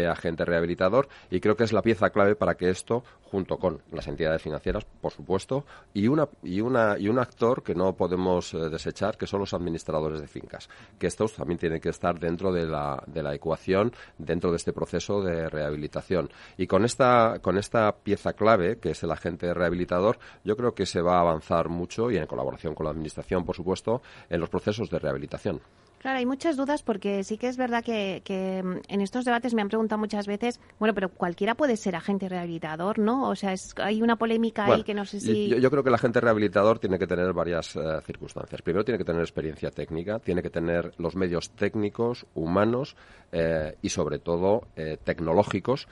agente 0.10 0.46
rehabilitador 0.46 1.10
y 1.29 1.39
creo 1.39 1.55
que 1.55 1.63
es 1.63 1.73
la 1.73 1.81
pieza 1.81 2.09
clave 2.09 2.36
para 2.36 2.55
que 2.55 2.69
esto, 2.69 3.03
junto 3.23 3.57
con 3.57 3.81
las 3.91 4.07
entidades 4.07 4.41
financieras, 4.41 4.86
por 5.01 5.12
supuesto, 5.12 5.65
y 5.93 6.07
una 6.07 6.27
y 6.43 6.62
una 6.62 6.97
y 6.97 7.07
un 7.07 7.19
actor 7.19 7.63
que 7.63 7.75
no 7.75 7.95
podemos 7.95 8.53
eh, 8.53 8.69
desechar, 8.69 9.17
que 9.17 9.27
son 9.27 9.39
los 9.39 9.53
administradores 9.53 10.21
de 10.21 10.27
fincas, 10.27 10.69
que 10.99 11.07
estos 11.07 11.33
también 11.33 11.57
tienen 11.57 11.81
que 11.81 11.89
estar 11.89 12.19
dentro 12.19 12.51
de 12.51 12.65
la, 12.65 13.03
de 13.07 13.23
la 13.23 13.33
ecuación, 13.33 13.91
dentro 14.17 14.51
de 14.51 14.57
este 14.57 14.73
proceso 14.73 15.21
de 15.21 15.49
rehabilitación. 15.49 16.29
Y 16.57 16.67
con 16.67 16.86
esta 16.86 17.39
con 17.41 17.57
esta 17.57 17.95
pieza 17.95 18.33
clave, 18.33 18.77
que 18.77 18.91
es 18.91 19.03
el 19.03 19.12
agente 19.12 19.53
rehabilitador, 19.53 20.19
yo 20.43 20.55
creo 20.55 20.73
que 20.73 20.86
se 20.86 21.01
va 21.01 21.17
a 21.17 21.21
avanzar 21.21 21.69
mucho 21.69 22.12
y 22.12 22.17
en 22.17 22.27
colaboración 22.27 22.75
con 22.75 22.86
la 22.86 22.91
administración, 22.91 23.45
por 23.45 23.55
supuesto, 23.55 24.01
en 24.29 24.39
los 24.39 24.49
procesos 24.49 24.89
de 24.89 24.99
rehabilitación. 24.99 25.62
Claro, 26.04 26.18
hay 26.18 26.26
muchas 26.26 26.58
dudas 26.58 26.84
porque 26.84 27.24
sí 27.24 27.38
que 27.38 27.48
es 27.48 27.56
verdad 27.56 27.82
que, 27.82 28.62
mm, 28.62 28.92
en 28.92 29.00
estos 29.00 29.24
debates 29.24 29.54
me 29.54 29.62
han 29.62 29.70
preguntado 29.70 29.98
muchas 29.98 30.28
veces, 30.28 30.60
bueno, 30.78 30.94
pero 30.94 31.08
cualquiera 31.08 31.56
puede 31.56 31.78
ser 31.78 31.96
agente 31.96 32.28
rehabilitador, 32.28 33.00
¿no? 33.00 33.30
O 33.30 33.36
sea, 33.38 33.54
es, 33.54 33.74
hay 33.78 34.02
una 34.02 34.18
polémica 34.18 34.66
ahí 34.66 34.84
que 34.84 34.94
no 34.94 35.06
sé 35.06 35.22
si... 35.22 35.48
Yo, 35.48 35.72
creo 35.72 35.82
que 35.82 35.88
el 35.88 35.96
agente 35.96 36.20
rehabilitador 36.20 36.80
tiene 36.80 37.00
que 37.00 37.08
tener 37.08 37.32
varias 37.32 37.78
eh, 37.78 38.02
circunstancias. 38.06 38.62
Primero 38.62 38.84
tiene 38.84 38.98
que 38.98 39.06
tener 39.06 39.22
experiencia 39.22 39.72
técnica, 39.72 40.20
tiene 40.20 40.42
que 40.42 40.50
tener 40.50 40.92
los 40.98 41.16
medios 41.16 41.52
técnicos, 41.52 42.26
humanos 42.36 42.98
eh, 43.32 43.78
y 43.82 43.88
sobre 43.88 44.20
todo 44.20 44.68
eh, 44.76 44.98
tecnológicos 45.02 45.88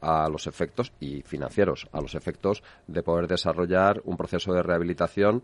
a 0.00 0.28
los 0.28 0.48
efectos 0.48 0.92
y 0.98 1.22
financieros, 1.22 1.86
a 1.92 2.00
los 2.00 2.16
efectos 2.16 2.64
de 2.88 3.04
poder 3.04 3.28
desarrollar 3.28 4.02
un 4.04 4.16
proceso 4.16 4.52
de 4.52 4.62
rehabilitación 4.62 5.42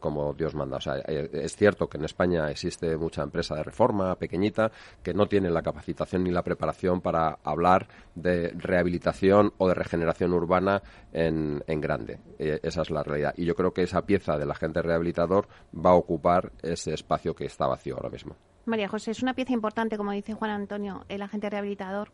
como 0.00 0.32
Dios 0.32 0.54
manda. 0.54 0.78
O 0.78 0.80
sea, 0.80 0.96
es 0.96 1.56
cierto 1.56 1.88
que 1.88 1.98
en 1.98 2.04
España 2.04 2.50
existe 2.50 2.96
mucha 2.96 3.22
empresa 3.34 3.56
de 3.56 3.64
reforma 3.64 4.14
pequeñita 4.14 4.70
que 5.02 5.12
no 5.12 5.26
tiene 5.26 5.50
la 5.50 5.62
capacitación 5.62 6.22
ni 6.22 6.30
la 6.30 6.44
preparación 6.44 7.00
para 7.00 7.38
hablar 7.42 7.88
de 8.14 8.52
rehabilitación 8.54 9.52
o 9.58 9.66
de 9.66 9.74
regeneración 9.74 10.32
urbana 10.32 10.82
en, 11.12 11.62
grande. 11.80 12.20
Eh, 12.38 12.60
esa 12.62 12.82
es 12.82 12.90
la 12.90 13.02
realidad. 13.02 13.34
Y 13.36 13.44
yo 13.44 13.56
creo 13.56 13.72
que 13.72 13.82
esa 13.82 14.02
pieza 14.02 14.38
del 14.38 14.52
agente 14.52 14.82
rehabilitador 14.82 15.48
va 15.74 15.90
a 15.90 15.94
ocupar 15.94 16.52
ese 16.62 16.94
espacio 16.94 17.34
que 17.34 17.46
está 17.46 17.66
vacío 17.66 17.96
ahora 17.96 18.10
mismo. 18.10 18.36
María 18.66 18.88
José, 18.88 19.10
es 19.10 19.22
una 19.22 19.34
pieza 19.34 19.52
importante, 19.52 19.96
como 19.96 20.12
dice 20.12 20.34
Juan 20.34 20.50
Antonio, 20.50 21.04
el 21.08 21.22
agente 21.22 21.50
rehabilitador. 21.50 22.10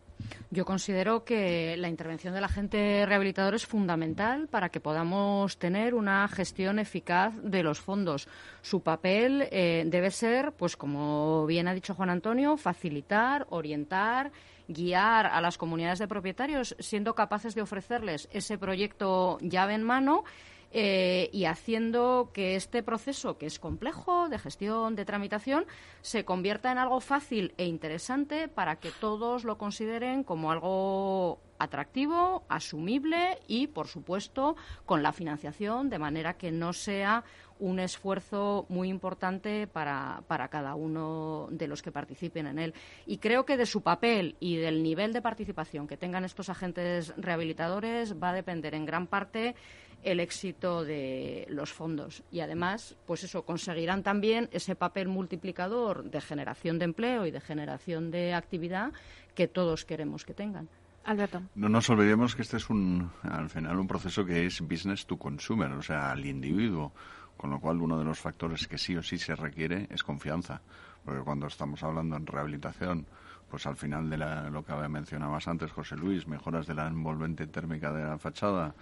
Yo 0.51 0.65
considero 0.65 1.25
que 1.25 1.77
la 1.77 1.89
intervención 1.89 2.35
del 2.35 2.45
agente 2.45 3.07
rehabilitador 3.07 3.55
es 3.55 3.67
fundamental 3.67 4.49
para 4.49 4.69
que 4.69 4.81
podamos 4.81 5.59
tener 5.59 5.95
una 5.95 6.27
gestión 6.29 6.79
eficaz 6.79 7.35
de 7.43 7.63
los 7.63 7.81
fondos. 7.81 8.29
Su 8.63 8.83
papel 8.83 9.49
eh, 9.51 9.85
debe 9.87 10.11
ser, 10.11 10.53
pues 10.53 10.77
como 10.77 11.47
bien 11.47 11.69
ha 11.69 11.75
dicho 11.75 11.95
Juan 11.95 12.11
Antonio, 12.11 12.57
facilitar, 12.57 13.47
orientar 13.51 14.33
guiar 14.69 15.27
a 15.27 15.41
las 15.41 15.59
comunidades 15.59 15.99
de 15.99 16.07
propietarios 16.07 16.77
siendo 16.79 17.15
capaces 17.15 17.55
de 17.55 17.63
ofrecerles 17.63 18.29
ese 18.33 18.57
proyecto 18.57 19.39
llave 19.41 19.75
en 19.75 19.83
mano 19.83 20.25
eh, 20.73 21.31
y 21.33 21.47
haciendo 21.47 22.31
que 22.33 22.55
este 22.55 22.83
proceso, 22.83 23.39
que 23.39 23.47
es 23.47 23.59
complejo, 23.59 24.29
de 24.29 24.39
gestión, 24.39 24.95
de 24.95 25.05
tramitación, 25.05 25.67
se 26.01 26.25
convierta 26.25 26.71
en 26.71 26.79
algo 26.79 27.01
fácil 27.01 27.55
e 27.57 27.67
interesante 27.67 28.49
para 28.49 28.77
que 28.77 28.91
todos 29.01 29.45
lo 29.45 29.59
consideren 29.59 30.23
como 30.23 30.53
algo 30.53 31.41
atractivo, 31.59 32.45
asumible 32.49 33.39
y, 33.47 33.67
por 33.67 33.87
supuesto, 33.87 34.57
con 34.87 35.03
la 35.03 35.13
financiación, 35.13 35.91
de 35.91 35.99
manera 35.99 36.35
que 36.35 36.51
no 36.53 36.73
sea 36.73 37.25
un 37.59 37.79
esfuerzo 37.79 38.65
muy 38.69 38.89
importante 38.89 39.67
para, 39.67 40.23
para, 40.27 40.49
cada 40.49 40.75
uno 40.75 41.49
de 41.51 41.69
los 41.69 41.83
que 41.83 41.93
participen 41.93 42.47
en 42.47 42.59
él. 42.59 42.75
Y 43.07 43.19
creo 43.19 43.45
que 43.45 43.59
de 43.59 43.67
su 43.67 43.83
papel 43.83 44.37
y 44.41 44.57
del 44.57 44.83
nivel 44.83 45.13
de 45.13 45.21
participación 45.21 45.87
que 45.87 45.99
tengan 45.99 46.25
estos 46.25 46.49
agentes 46.49 47.13
rehabilitadores 47.19 48.15
va 48.21 48.31
a 48.31 48.35
depender 48.35 48.75
en 48.75 48.87
gran 48.87 49.07
parte 49.07 49.55
el 50.03 50.21
éxito 50.21 50.85
de 50.85 51.47
los 51.49 51.73
fondos 51.73 52.23
y 52.31 52.41
además 52.41 52.97
pues 53.07 53.25
eso 53.25 53.45
conseguirán 53.45 54.03
también 54.03 54.49
ese 54.53 54.75
papel 54.75 55.09
multiplicador 55.09 56.05
de 56.05 56.21
generación 56.21 56.79
de 56.79 56.87
empleo 56.87 57.27
y 57.27 57.31
de 57.31 57.41
generación 57.41 58.11
de 58.11 58.35
actividad 58.35 58.93
que 59.35 59.49
todos 59.49 59.85
queremos 59.85 60.25
que 60.25 60.35
tengan. 60.35 60.69
Alberto. 61.05 61.43
No 61.55 61.69
nos 61.69 61.89
olvidemos 61.89 62.37
que 62.37 62.43
este 62.43 62.59
es 62.59 62.69
un 62.69 63.11
al 63.23 63.49
final 63.49 63.79
un 63.79 63.89
proceso 63.89 64.25
que 64.25 64.47
es 64.47 64.61
business 64.61 65.07
to 65.07 65.17
consumer, 65.17 65.73
o 65.73 65.83
sea, 65.83 66.13
al 66.13 66.25
individuo, 66.27 66.93
con 67.37 67.51
lo 67.51 67.59
cual 67.59 67.81
uno 67.81 67.99
de 67.99 68.05
los 68.05 68.19
factores 68.19 68.69
que 68.69 68.77
sí 68.77 68.97
o 68.97 69.03
sí 69.03 69.17
se 69.19 69.35
requiere 69.35 69.87
es 69.91 70.03
confianza, 70.03 70.61
porque 71.05 71.23
cuando 71.23 71.47
estamos 71.47 71.83
hablando 71.83 72.17
en 72.17 72.27
rehabilitación 72.27 73.07
pues 73.51 73.67
al 73.67 73.77
final 73.77 74.09
de 74.09 74.17
lo 74.17 74.65
que 74.65 74.73
mencionabas 74.89 75.49
antes, 75.49 75.73
José 75.73 75.97
Luis, 75.97 76.27
mejoras 76.29 76.67
de 76.67 76.75
la 76.75 76.87
envolvente 76.87 77.49
térmica 77.49 77.93
de 77.93 78.05
la 78.05 78.17
fachada, 78.17 78.75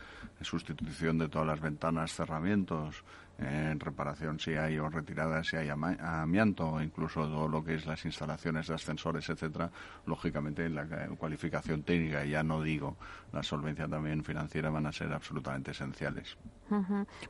sustitución 0.43 1.19
de 1.19 1.29
todas 1.29 1.47
las 1.47 1.61
ventanas, 1.61 2.13
cerramientos, 2.13 3.03
en 3.39 3.79
reparación 3.79 4.41
si 4.41 4.55
hay 4.55 4.79
o 4.79 4.89
retirada 4.89 5.45
si 5.45 5.57
hay 5.57 5.69
amianto, 5.69 6.83
incluso 6.83 7.23
todo 7.29 7.49
lo 7.49 7.63
que 7.65 7.75
es 7.75 7.87
las 7.87 8.05
instalaciones 8.05 8.67
de 8.67 8.75
ascensores, 8.75 9.29
etcétera, 9.29 9.71
lógicamente 10.07 10.69
la 10.69 10.87
cualificación 11.17 11.83
técnica, 11.83 12.25
ya 12.25 12.43
no 12.43 12.63
digo 12.63 12.97
la 13.33 13.43
solvencia 13.43 13.87
también 13.87 14.25
financiera, 14.25 14.71
van 14.71 14.87
a 14.87 14.93
ser 14.93 15.13
absolutamente 15.13 15.71
esenciales. 15.71 16.37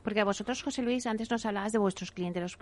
Porque 0.03 0.19
a 0.19 0.25
vosotros, 0.25 0.63
José 0.63 0.81
Luis, 0.81 1.05
antes 1.05 1.29
nos 1.29 1.45
hablabas 1.45 1.71
de 1.71 1.77
vuestros 1.77 2.11
clientes. 2.11 2.57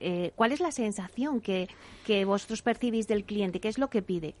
Eh, 0.00 0.32
¿Cuál 0.34 0.52
es 0.52 0.60
la 0.60 0.72
sensación 0.72 1.40
que, 1.40 1.68
que 2.04 2.24
vosotros 2.24 2.62
percibís 2.62 3.06
del 3.06 3.24
cliente? 3.24 3.60
¿Qué 3.60 3.68
es 3.68 3.78
lo 3.78 3.90
que 3.90 4.02
pide? 4.02 4.34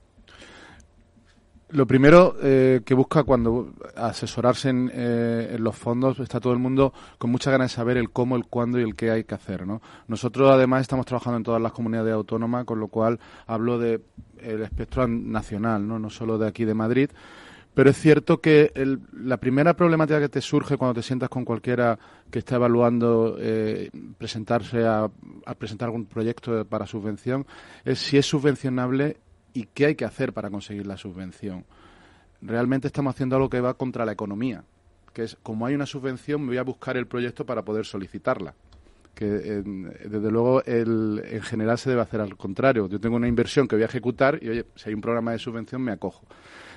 Lo 1.70 1.84
primero 1.84 2.36
eh, 2.40 2.82
que 2.84 2.94
busca 2.94 3.24
cuando 3.24 3.72
asesorarse 3.96 4.70
eh, 4.70 5.54
en, 5.54 5.64
los 5.64 5.74
fondos 5.74 6.20
está 6.20 6.38
todo 6.38 6.52
el 6.52 6.60
mundo 6.60 6.92
con 7.18 7.30
mucha 7.30 7.50
ganas 7.50 7.72
de 7.72 7.74
saber 7.74 7.96
el 7.96 8.10
cómo, 8.10 8.36
el 8.36 8.46
cuándo 8.46 8.78
y 8.78 8.84
el 8.84 8.94
qué 8.94 9.10
hay 9.10 9.24
que 9.24 9.34
hacer. 9.34 9.66
¿no? 9.66 9.82
Nosotros 10.06 10.48
además 10.52 10.82
estamos 10.82 11.06
trabajando 11.06 11.38
en 11.38 11.42
todas 11.42 11.60
las 11.60 11.72
comunidades 11.72 12.14
autónomas, 12.14 12.64
con 12.66 12.78
lo 12.78 12.86
cual 12.86 13.18
hablo 13.48 13.80
de 13.80 14.00
el 14.38 14.62
espectro 14.62 15.08
nacional, 15.08 15.88
no, 15.88 15.98
no 15.98 16.08
solo 16.08 16.38
de 16.38 16.46
aquí 16.46 16.64
de 16.64 16.74
Madrid. 16.74 17.10
Pero 17.74 17.90
es 17.90 17.98
cierto 17.98 18.40
que 18.40 18.72
la 19.12 19.36
primera 19.36 19.74
problemática 19.74 20.20
que 20.20 20.28
te 20.28 20.40
surge 20.40 20.78
cuando 20.78 20.94
te 20.94 21.02
sientas 21.02 21.28
con 21.28 21.44
cualquiera 21.44 21.98
que 22.30 22.38
está 22.38 22.54
evaluando 22.54 23.36
eh, 23.38 23.90
presentarse 24.16 24.86
a, 24.86 25.10
a 25.44 25.54
presentar 25.54 25.88
algún 25.88 26.06
proyecto 26.06 26.64
para 26.64 26.86
subvención 26.86 27.44
es 27.84 27.98
si 27.98 28.16
es 28.16 28.24
subvencionable 28.24 29.18
y 29.56 29.68
qué 29.72 29.86
hay 29.86 29.94
que 29.94 30.04
hacer 30.04 30.34
para 30.34 30.50
conseguir 30.50 30.86
la 30.86 30.98
subvención. 30.98 31.64
Realmente 32.42 32.88
estamos 32.88 33.14
haciendo 33.14 33.36
algo 33.36 33.48
que 33.48 33.62
va 33.62 33.72
contra 33.72 34.04
la 34.04 34.12
economía, 34.12 34.64
que 35.14 35.22
es 35.22 35.38
como 35.42 35.64
hay 35.64 35.74
una 35.74 35.86
subvención 35.86 36.42
me 36.42 36.48
voy 36.48 36.58
a 36.58 36.62
buscar 36.62 36.98
el 36.98 37.06
proyecto 37.06 37.46
para 37.46 37.62
poder 37.62 37.86
solicitarla. 37.86 38.52
que 39.14 39.24
desde 39.24 40.30
luego 40.30 40.62
el, 40.64 41.22
en 41.24 41.40
general 41.40 41.78
se 41.78 41.88
debe 41.88 42.02
hacer 42.02 42.20
al 42.20 42.36
contrario. 42.36 42.86
Yo 42.86 43.00
tengo 43.00 43.16
una 43.16 43.28
inversión 43.28 43.66
que 43.66 43.76
voy 43.76 43.82
a 43.84 43.86
ejecutar 43.86 44.38
y, 44.42 44.50
oye, 44.50 44.66
si 44.74 44.90
hay 44.90 44.94
un 44.94 45.00
programa 45.00 45.32
de 45.32 45.38
subvención, 45.38 45.80
me 45.80 45.92
acojo. 45.92 46.26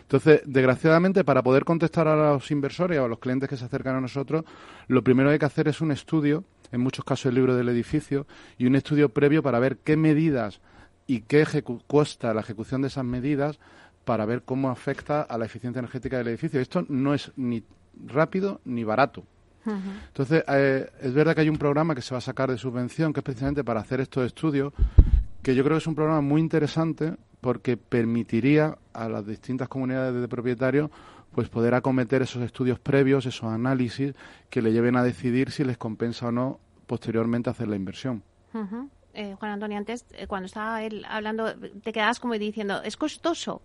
Entonces, 0.03 0.41
desgraciadamente, 0.45 1.25
para 1.25 1.43
poder 1.43 1.65
contestar 1.65 2.07
a 2.07 2.15
los 2.15 2.49
inversores 2.49 2.97
o 2.97 3.03
a 3.03 3.07
los 3.09 3.19
clientes 3.19 3.49
que 3.49 3.57
se 3.57 3.65
acercan 3.65 3.97
a 3.97 4.01
nosotros, 4.01 4.45
lo 4.87 5.03
primero 5.03 5.27
que 5.29 5.33
hay 5.33 5.39
que 5.39 5.45
hacer 5.45 5.67
es 5.67 5.81
un 5.81 5.91
estudio, 5.91 6.45
en 6.71 6.79
muchos 6.79 7.03
casos 7.03 7.25
el 7.25 7.35
libro 7.35 7.57
del 7.57 7.67
edificio, 7.67 8.25
y 8.57 8.67
un 8.67 8.75
estudio 8.75 9.09
previo 9.09 9.43
para 9.43 9.59
ver 9.59 9.79
qué 9.79 9.97
medidas 9.97 10.61
y 11.09 11.21
qué 11.21 11.43
cuesta 11.87 12.35
la 12.35 12.41
ejecución 12.41 12.83
de 12.83 12.87
esas 12.87 13.03
medidas 13.03 13.57
para 14.05 14.25
ver 14.25 14.43
cómo 14.43 14.69
afecta 14.69 15.23
a 15.23 15.39
la 15.39 15.45
eficiencia 15.45 15.79
energética 15.79 16.19
del 16.19 16.27
edificio. 16.27 16.61
Esto 16.61 16.85
no 16.87 17.15
es 17.15 17.31
ni 17.35 17.63
rápido 18.05 18.61
ni 18.63 18.83
barato. 18.83 19.23
Entonces, 19.65 20.43
eh, 20.47 20.87
es 21.01 21.13
verdad 21.13 21.33
que 21.33 21.41
hay 21.41 21.49
un 21.49 21.57
programa 21.57 21.95
que 21.95 22.03
se 22.03 22.13
va 22.13 22.19
a 22.19 22.21
sacar 22.21 22.51
de 22.51 22.59
subvención, 22.59 23.11
que 23.11 23.21
es 23.21 23.23
precisamente 23.23 23.63
para 23.63 23.79
hacer 23.79 24.01
estos 24.01 24.23
estudios, 24.23 24.71
que 25.41 25.55
yo 25.55 25.63
creo 25.63 25.77
que 25.77 25.81
es 25.81 25.87
un 25.87 25.95
programa 25.95 26.21
muy 26.21 26.41
interesante 26.41 27.15
porque 27.41 27.75
permitiría 27.75 28.77
a 28.93 29.09
las 29.09 29.25
distintas 29.25 29.67
comunidades 29.67 30.13
de 30.13 30.27
propietarios 30.27 30.91
pues 31.31 31.49
poder 31.49 31.73
acometer 31.73 32.21
esos 32.21 32.43
estudios 32.43 32.79
previos, 32.79 33.25
esos 33.25 33.49
análisis 33.51 34.13
que 34.51 34.61
le 34.61 34.71
lleven 34.73 34.95
a 34.95 35.03
decidir 35.03 35.49
si 35.49 35.63
les 35.63 35.77
compensa 35.77 36.27
o 36.27 36.31
no 36.31 36.59
posteriormente 36.85 37.49
hacer 37.49 37.67
la 37.67 37.75
inversión. 37.77 38.21
Eh, 39.19 39.35
Juan 39.37 39.51
Antonio, 39.51 39.77
antes, 39.77 40.05
eh, 40.13 40.27
cuando 40.27 40.45
estaba 40.45 40.81
él 40.81 41.05
hablando, 41.09 41.53
te 41.83 41.91
quedabas 41.91 42.21
como 42.21 42.35
diciendo, 42.35 42.81
¿es 42.83 42.95
costoso? 42.95 43.61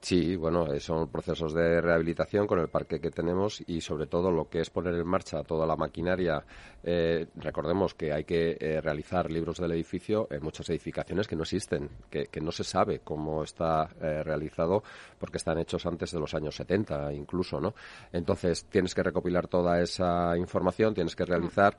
Sí, 0.00 0.36
bueno, 0.36 0.72
eh, 0.72 0.80
son 0.80 1.08
procesos 1.08 1.52
de 1.52 1.80
rehabilitación 1.80 2.46
con 2.46 2.58
el 2.58 2.68
parque 2.68 3.00
que 3.00 3.10
tenemos 3.10 3.62
y 3.66 3.80
sobre 3.80 4.06
todo 4.06 4.30
lo 4.30 4.48
que 4.48 4.60
es 4.60 4.70
poner 4.70 4.94
en 4.94 5.06
marcha 5.06 5.42
toda 5.42 5.66
la 5.66 5.76
maquinaria. 5.76 6.44
Eh, 6.82 7.26
recordemos 7.36 7.94
que 7.94 8.12
hay 8.12 8.24
que 8.24 8.56
eh, 8.60 8.80
realizar 8.80 9.30
libros 9.30 9.58
del 9.58 9.72
edificio 9.72 10.28
en 10.30 10.42
muchas 10.42 10.68
edificaciones 10.70 11.26
que 11.26 11.36
no 11.36 11.42
existen, 11.42 11.90
que, 12.10 12.28
no 12.40 12.52
se 12.52 12.64
sabe 12.64 13.00
cómo 13.00 13.42
está 13.42 13.86
realizado 13.86 14.84
porque 15.18 15.38
están 15.38 15.58
hechos 15.58 15.84
antes 15.86 16.12
de 16.12 16.20
los 16.20 16.32
años 16.34 16.54
70 16.54 17.12
incluso, 17.12 17.60
¿no? 17.60 17.74
Entonces 18.12 18.66
tienes 18.66 18.94
que 18.94 19.02
recopilar 19.02 19.48
toda 19.48 19.80
esa 19.80 20.36
información, 20.36 20.94
tienes 20.94 21.16
que 21.16 21.24
realizar 21.24 21.76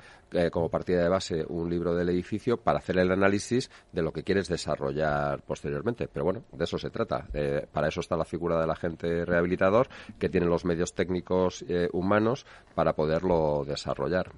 como 0.52 0.68
partida 0.68 1.04
de 1.04 1.10
base 1.10 1.46
un 1.48 1.70
libro 1.70 1.96
del 1.96 2.10
edificio 2.10 2.58
para 2.58 2.80
hacer 2.80 2.98
el 2.98 3.12
análisis 3.12 3.70
de 3.94 4.02
lo 4.02 4.12
que 4.12 4.24
quieres 4.24 4.50
desarrollar 4.50 5.42
posteriormente. 5.44 6.10
Pero 6.12 6.26
bueno, 6.26 6.44
de 6.52 6.64
eso 6.66 6.78
se 6.78 6.90
trata. 6.90 7.26
para 7.72 7.87
eso 7.88 8.02
está 8.02 8.18
la 8.18 8.26
figura 8.26 8.60
del 8.60 8.70
agente 8.70 9.26
rehabilitador, 9.26 9.90
que 10.20 10.30
tiene 10.30 10.48
los 10.48 10.66
medios 10.66 10.94
técnicos 10.94 11.66
eh, 11.68 11.90
humanos 11.94 12.46
para 12.76 12.94
poderlo 12.94 13.64
desarrollar. 13.66 14.32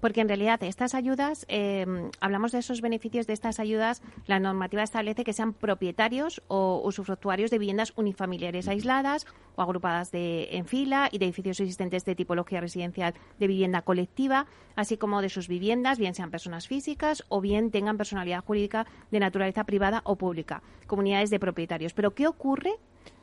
Porque 0.00 0.20
en 0.20 0.28
realidad 0.28 0.62
estas 0.62 0.94
ayudas, 0.94 1.46
eh, 1.48 1.86
hablamos 2.20 2.52
de 2.52 2.58
esos 2.58 2.80
beneficios 2.80 3.26
de 3.26 3.32
estas 3.32 3.60
ayudas, 3.60 4.02
la 4.26 4.38
normativa 4.38 4.82
establece 4.82 5.24
que 5.24 5.32
sean 5.32 5.52
propietarios 5.52 6.42
o 6.48 6.82
usufructuarios 6.84 7.50
de 7.50 7.58
viviendas 7.58 7.92
unifamiliares 7.96 8.68
aisladas 8.68 9.26
o 9.56 9.62
agrupadas 9.62 10.10
de, 10.10 10.48
en 10.52 10.66
fila 10.66 11.08
y 11.12 11.18
de 11.18 11.26
edificios 11.26 11.60
existentes 11.60 12.04
de 12.04 12.14
tipología 12.14 12.60
residencial 12.60 13.14
de 13.38 13.46
vivienda 13.46 13.82
colectiva, 13.82 14.46
así 14.76 14.96
como 14.96 15.22
de 15.22 15.28
sus 15.28 15.48
viviendas, 15.48 15.98
bien 15.98 16.14
sean 16.14 16.30
personas 16.30 16.66
físicas 16.66 17.24
o 17.28 17.40
bien 17.40 17.70
tengan 17.70 17.96
personalidad 17.96 18.44
jurídica 18.44 18.86
de 19.10 19.20
naturaleza 19.20 19.64
privada 19.64 20.02
o 20.04 20.16
pública, 20.16 20.62
comunidades 20.86 21.30
de 21.30 21.38
propietarios. 21.38 21.94
Pero 21.94 22.14
¿qué 22.14 22.26
ocurre 22.26 22.63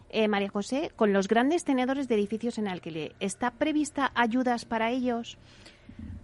eh, 0.10 0.28
María 0.28 0.50
José, 0.50 0.92
con 0.96 1.14
los 1.14 1.28
grandes 1.28 1.64
tenedores 1.64 2.08
de 2.08 2.16
edificios 2.16 2.58
en 2.58 2.68
alquiler. 2.68 3.16
¿Está 3.20 3.52
prevista 3.52 4.12
ayudas 4.16 4.66
para 4.66 4.92
ellos? 4.92 5.38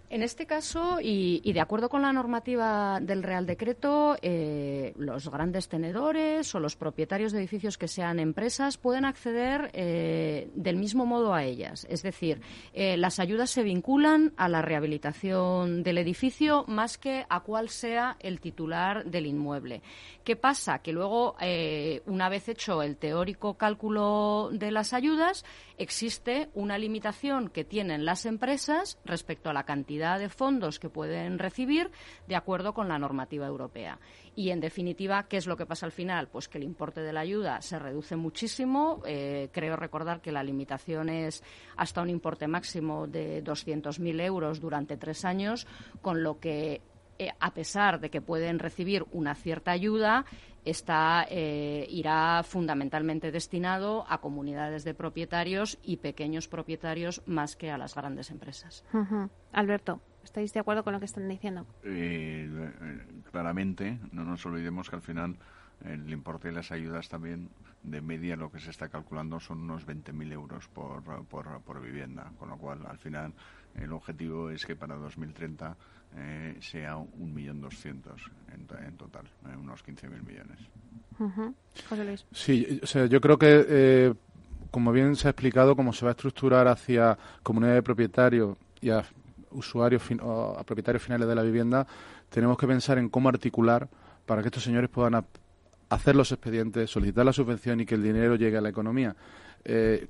En 0.09 0.23
este 0.23 0.45
caso, 0.45 0.99
y, 1.01 1.51
de 1.51 1.59
acuerdo 1.59 1.89
con 1.89 2.01
la 2.01 2.13
normativa 2.13 3.01
del 3.01 3.23
Real 3.23 3.45
Decreto, 3.45 4.15
eh, 4.21 4.93
los 4.97 5.29
grandes 5.29 5.67
tenedores 5.67 6.55
o 6.55 6.61
los 6.61 6.77
propietarios 6.77 7.33
de 7.33 7.39
edificios 7.39 7.77
que 7.77 7.89
sean 7.89 8.17
empresas 8.17 8.77
pueden 8.77 9.03
acceder 9.03 9.69
eh, 9.73 10.49
del 10.55 10.77
mismo 10.77 11.05
modo 11.05 11.33
a 11.33 11.43
ellas. 11.43 11.85
Es 11.89 12.03
decir, 12.03 12.39
eh, 12.71 12.95
las 12.95 13.19
ayudas 13.19 13.49
se 13.49 13.63
vinculan 13.63 14.31
a 14.37 14.47
la 14.47 14.61
rehabilitación 14.61 15.83
del 15.83 15.97
edificio 15.97 16.63
más 16.69 16.97
que 16.97 17.25
a 17.27 17.41
cuál 17.41 17.67
sea 17.67 18.15
el 18.21 18.39
titular 18.39 19.03
del 19.03 19.25
inmueble. 19.25 19.81
¿Qué 20.23 20.37
pasa? 20.37 20.79
Que 20.79 20.93
luego, 20.93 21.35
una 22.05 22.29
vez 22.29 22.49
hecho 22.49 22.81
el 22.81 22.97
teórico 22.97 23.55
cálculo 23.55 24.49
de 24.51 24.71
las 24.71 24.93
ayudas, 24.93 25.45
existe 25.77 26.49
una 26.53 26.77
limitación 26.77 27.49
que 27.49 27.63
tienen 27.63 28.03
las 28.03 28.25
empresas 28.25 28.99
respecto 29.05 29.49
a 29.49 29.53
la 29.53 29.63
cantidad 29.63 29.96
de 29.97 30.29
fondos 30.29 30.79
que 30.79 30.89
pueden 30.89 31.39
recibir 31.39 31.91
de 32.27 32.35
acuerdo 32.35 32.73
con 32.73 32.87
la 32.87 32.99
normativa 32.99 33.47
europea. 33.47 33.99
Y, 34.35 34.51
en 34.51 34.59
definitiva, 34.59 35.27
¿qué 35.27 35.37
es 35.37 35.47
lo 35.47 35.57
que 35.57 35.65
pasa 35.65 35.85
al 35.85 35.91
final? 35.91 36.27
Pues 36.27 36.47
que 36.47 36.59
el 36.59 36.63
importe 36.63 37.01
de 37.01 37.11
la 37.11 37.21
ayuda 37.21 37.61
se 37.61 37.79
reduce 37.79 38.15
muchísimo. 38.15 39.01
Eh, 39.05 39.49
creo 39.51 39.75
recordar 39.75 40.21
que 40.21 40.31
la 40.31 40.43
limitación 40.43 41.09
es 41.09 41.43
hasta 41.75 42.01
un 42.01 42.09
importe 42.09 42.47
máximo 42.47 43.07
de 43.07 43.43
200.000 43.43 44.21
euros 44.21 44.61
durante 44.61 44.95
tres 44.97 45.25
años, 45.25 45.65
con 46.01 46.21
lo 46.21 46.39
que 46.39 46.81
eh, 47.19 47.31
a 47.39 47.51
pesar 47.51 47.99
de 47.99 48.11
que 48.11 48.21
pueden 48.21 48.59
recibir 48.59 49.03
una 49.11 49.33
cierta 49.33 49.71
ayuda, 49.71 50.25
está, 50.65 51.25
eh, 51.29 51.85
irá 51.89 52.43
fundamentalmente 52.43 53.31
destinado 53.31 54.05
a 54.09 54.19
comunidades 54.19 54.83
de 54.83 54.93
propietarios 54.93 55.77
y 55.83 55.97
pequeños 55.97 56.47
propietarios 56.47 57.21
más 57.25 57.55
que 57.55 57.71
a 57.71 57.77
las 57.77 57.95
grandes 57.95 58.31
empresas. 58.31 58.83
Alberto, 59.51 60.01
¿estáis 60.23 60.53
de 60.53 60.59
acuerdo 60.59 60.83
con 60.83 60.93
lo 60.93 60.99
que 60.99 61.05
están 61.05 61.27
diciendo? 61.27 61.65
Eh, 61.83 62.49
claramente, 63.31 63.99
no 64.11 64.23
nos 64.23 64.45
olvidemos 64.45 64.89
que 64.89 64.95
al 64.95 65.01
final 65.01 65.37
el 65.85 66.11
importe 66.11 66.47
de 66.47 66.55
las 66.55 66.71
ayudas 66.71 67.07
también 67.07 67.49
de 67.83 68.01
media 68.01 68.35
lo 68.35 68.51
que 68.51 68.59
se 68.59 68.71
está 68.71 68.89
calculando 68.89 69.39
son 69.39 69.61
unos 69.61 69.85
20.000 69.87 70.33
euros 70.33 70.67
por, 70.67 71.03
por, 71.25 71.61
por 71.61 71.81
vivienda, 71.81 72.31
con 72.37 72.49
lo 72.49 72.57
cual 72.57 72.85
al 72.85 72.97
final 72.97 73.33
el 73.75 73.93
objetivo 73.93 74.49
es 74.49 74.65
que 74.65 74.75
para 74.75 74.95
2030 74.95 75.77
eh, 76.18 76.57
sea 76.61 76.97
un 76.97 77.34
millón 77.34 77.61
doscientos 77.61 78.22
en, 78.53 78.97
total, 78.97 79.26
eh, 79.45 79.55
unos 79.57 79.86
15.000 79.86 80.24
millones. 80.24 80.59
Sí, 82.32 82.80
o 82.82 82.86
sea, 82.86 83.05
yo 83.05 83.22
creo 83.22 83.38
que, 83.38 83.65
eh, 83.68 84.13
como 84.72 84.91
bien 84.91 85.15
se 85.15 85.28
ha 85.28 85.32
explicado, 85.32 85.76
cómo 85.76 85.93
se 85.93 86.05
va 86.05 86.11
a 86.11 86.13
estructurar 86.13 86.68
hacia 86.68 87.18
comunidades 87.43 87.78
de 87.78 87.84
propietarios 87.84 88.57
y 88.82 88.89
a 88.89 89.03
usuarios 89.51 90.03
a 90.22 90.63
propietarios 90.63 91.03
finales 91.03 91.28
de 91.28 91.36
la 91.36 91.41
vivienda, 91.41 91.88
tenemos 92.30 92.57
que 92.57 92.68
pensar 92.68 92.97
en 92.97 93.09
cómo 93.09 93.30
articular 93.30 93.88
para 94.26 94.41
que 94.41 94.49
estos 94.49 94.63
señores 94.63 94.89
puedan 94.89 95.26
hacer 95.89 96.15
los 96.15 96.32
expedientes, 96.32 96.89
solicitar 96.89 97.26
la 97.26 97.34
subvención 97.34 97.80
y 97.80 97.86
que 97.86 97.95
el 97.95 98.03
dinero 98.03 98.36
llegue 98.36 98.57
a 98.57 98.61
la 98.61 98.70
economía. 98.70 99.15
Eh, 99.63 100.07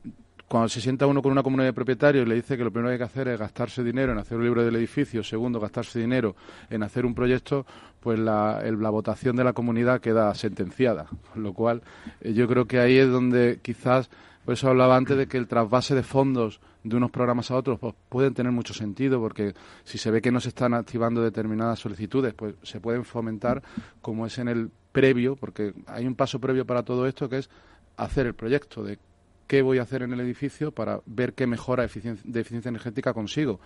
cuando 0.47 0.69
se 0.69 0.79
sienta 0.79 1.05
uno 1.07 1.21
con 1.21 1.31
una 1.31 1.43
comunidad 1.43 1.67
de 1.67 1.73
propietarios 1.73 2.25
y 2.25 2.29
le 2.29 2.35
dice 2.35 2.57
que 2.57 2.63
lo 2.63 2.71
primero 2.71 2.89
que 2.89 2.93
hay 2.93 2.97
que 2.99 3.03
hacer 3.03 3.27
es 3.27 3.39
gastarse 3.39 3.83
dinero 3.83 4.13
en 4.13 4.17
hacer 4.17 4.37
un 4.37 4.45
libro 4.45 4.63
del 4.63 4.75
edificio, 4.77 5.23
segundo, 5.23 5.59
gastarse 5.59 5.99
dinero 5.99 6.35
en 6.69 6.83
hacer 6.83 7.05
un 7.05 7.13
proyecto, 7.13 7.65
pues 7.99 8.17
la, 8.17 8.61
votación 8.89 9.35
de 9.35 9.43
la 9.43 9.53
comunidad 9.53 9.99
queda 9.99 10.33
sentenciada. 10.35 11.07
Con 11.33 11.43
lo 11.43 11.53
cual, 11.53 11.81
eh, 12.21 12.33
yo 12.33 12.47
creo 12.47 12.65
que 12.65 12.79
ahí 12.79 12.97
es 12.97 13.09
donde 13.09 13.59
quizás, 13.61 14.09
por 14.45 14.53
eso 14.53 14.69
hablaba 14.69 14.95
antes 14.95 15.17
de 15.17 15.27
que 15.27 15.37
el 15.37 15.47
trasvase 15.47 15.95
de 15.95 16.03
fondos 16.03 16.61
de 16.83 16.95
unos 16.95 17.11
programas 17.11 17.51
a 17.51 17.55
otros 17.55 17.79
pues 17.79 17.93
pueden 18.07 18.33
tener 18.33 18.53
mucho 18.53 18.73
sentido 18.73 19.19
porque 19.19 19.53
si 19.83 19.97
se 19.97 20.09
ve 20.09 20.21
que 20.21 20.31
no 20.31 20.39
se 20.39 20.49
están 20.49 20.73
activando 20.73 21.21
determinadas 21.21 21.79
solicitudes 21.79 22.33
pues 22.33 22.55
se 22.63 22.79
pueden 22.79 23.03
fomentar 23.03 23.61
como 24.01 24.25
es 24.25 24.37
en 24.37 24.47
el 24.47 24.71
previo 24.93 25.35
porque 25.35 25.73
hay 25.87 26.07
un 26.07 26.15
paso 26.15 26.39
previo 26.39 26.65
para 26.65 26.83
todo 26.83 27.05
esto 27.05 27.27
que 27.27 27.39
es 27.39 27.49
hacer 27.97 28.27
el 28.27 28.35
proyecto 28.35 28.83
de 28.83 28.99
qué 29.47 29.61
voy 29.61 29.79
a 29.79 29.83
hacer 29.83 30.03
en 30.03 30.13
el 30.13 30.19
edificio 30.19 30.71
para 30.71 31.01
ver 31.05 31.33
qué 31.33 31.47
mejora 31.47 31.83
de 31.83 32.39
eficiencia 32.39 32.69
energética 32.69 33.13
consigo. 33.13 33.59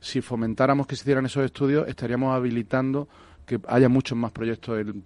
Si 0.00 0.20
fomentáramos 0.20 0.86
que 0.86 0.96
se 0.96 1.02
hicieran 1.02 1.26
esos 1.26 1.44
estudios, 1.44 1.88
estaríamos 1.88 2.34
habilitando 2.34 3.08
que 3.46 3.60
haya 3.68 3.88
muchos 3.88 4.18
más 4.18 4.32
proyectos 4.32 4.80
en, 4.80 5.04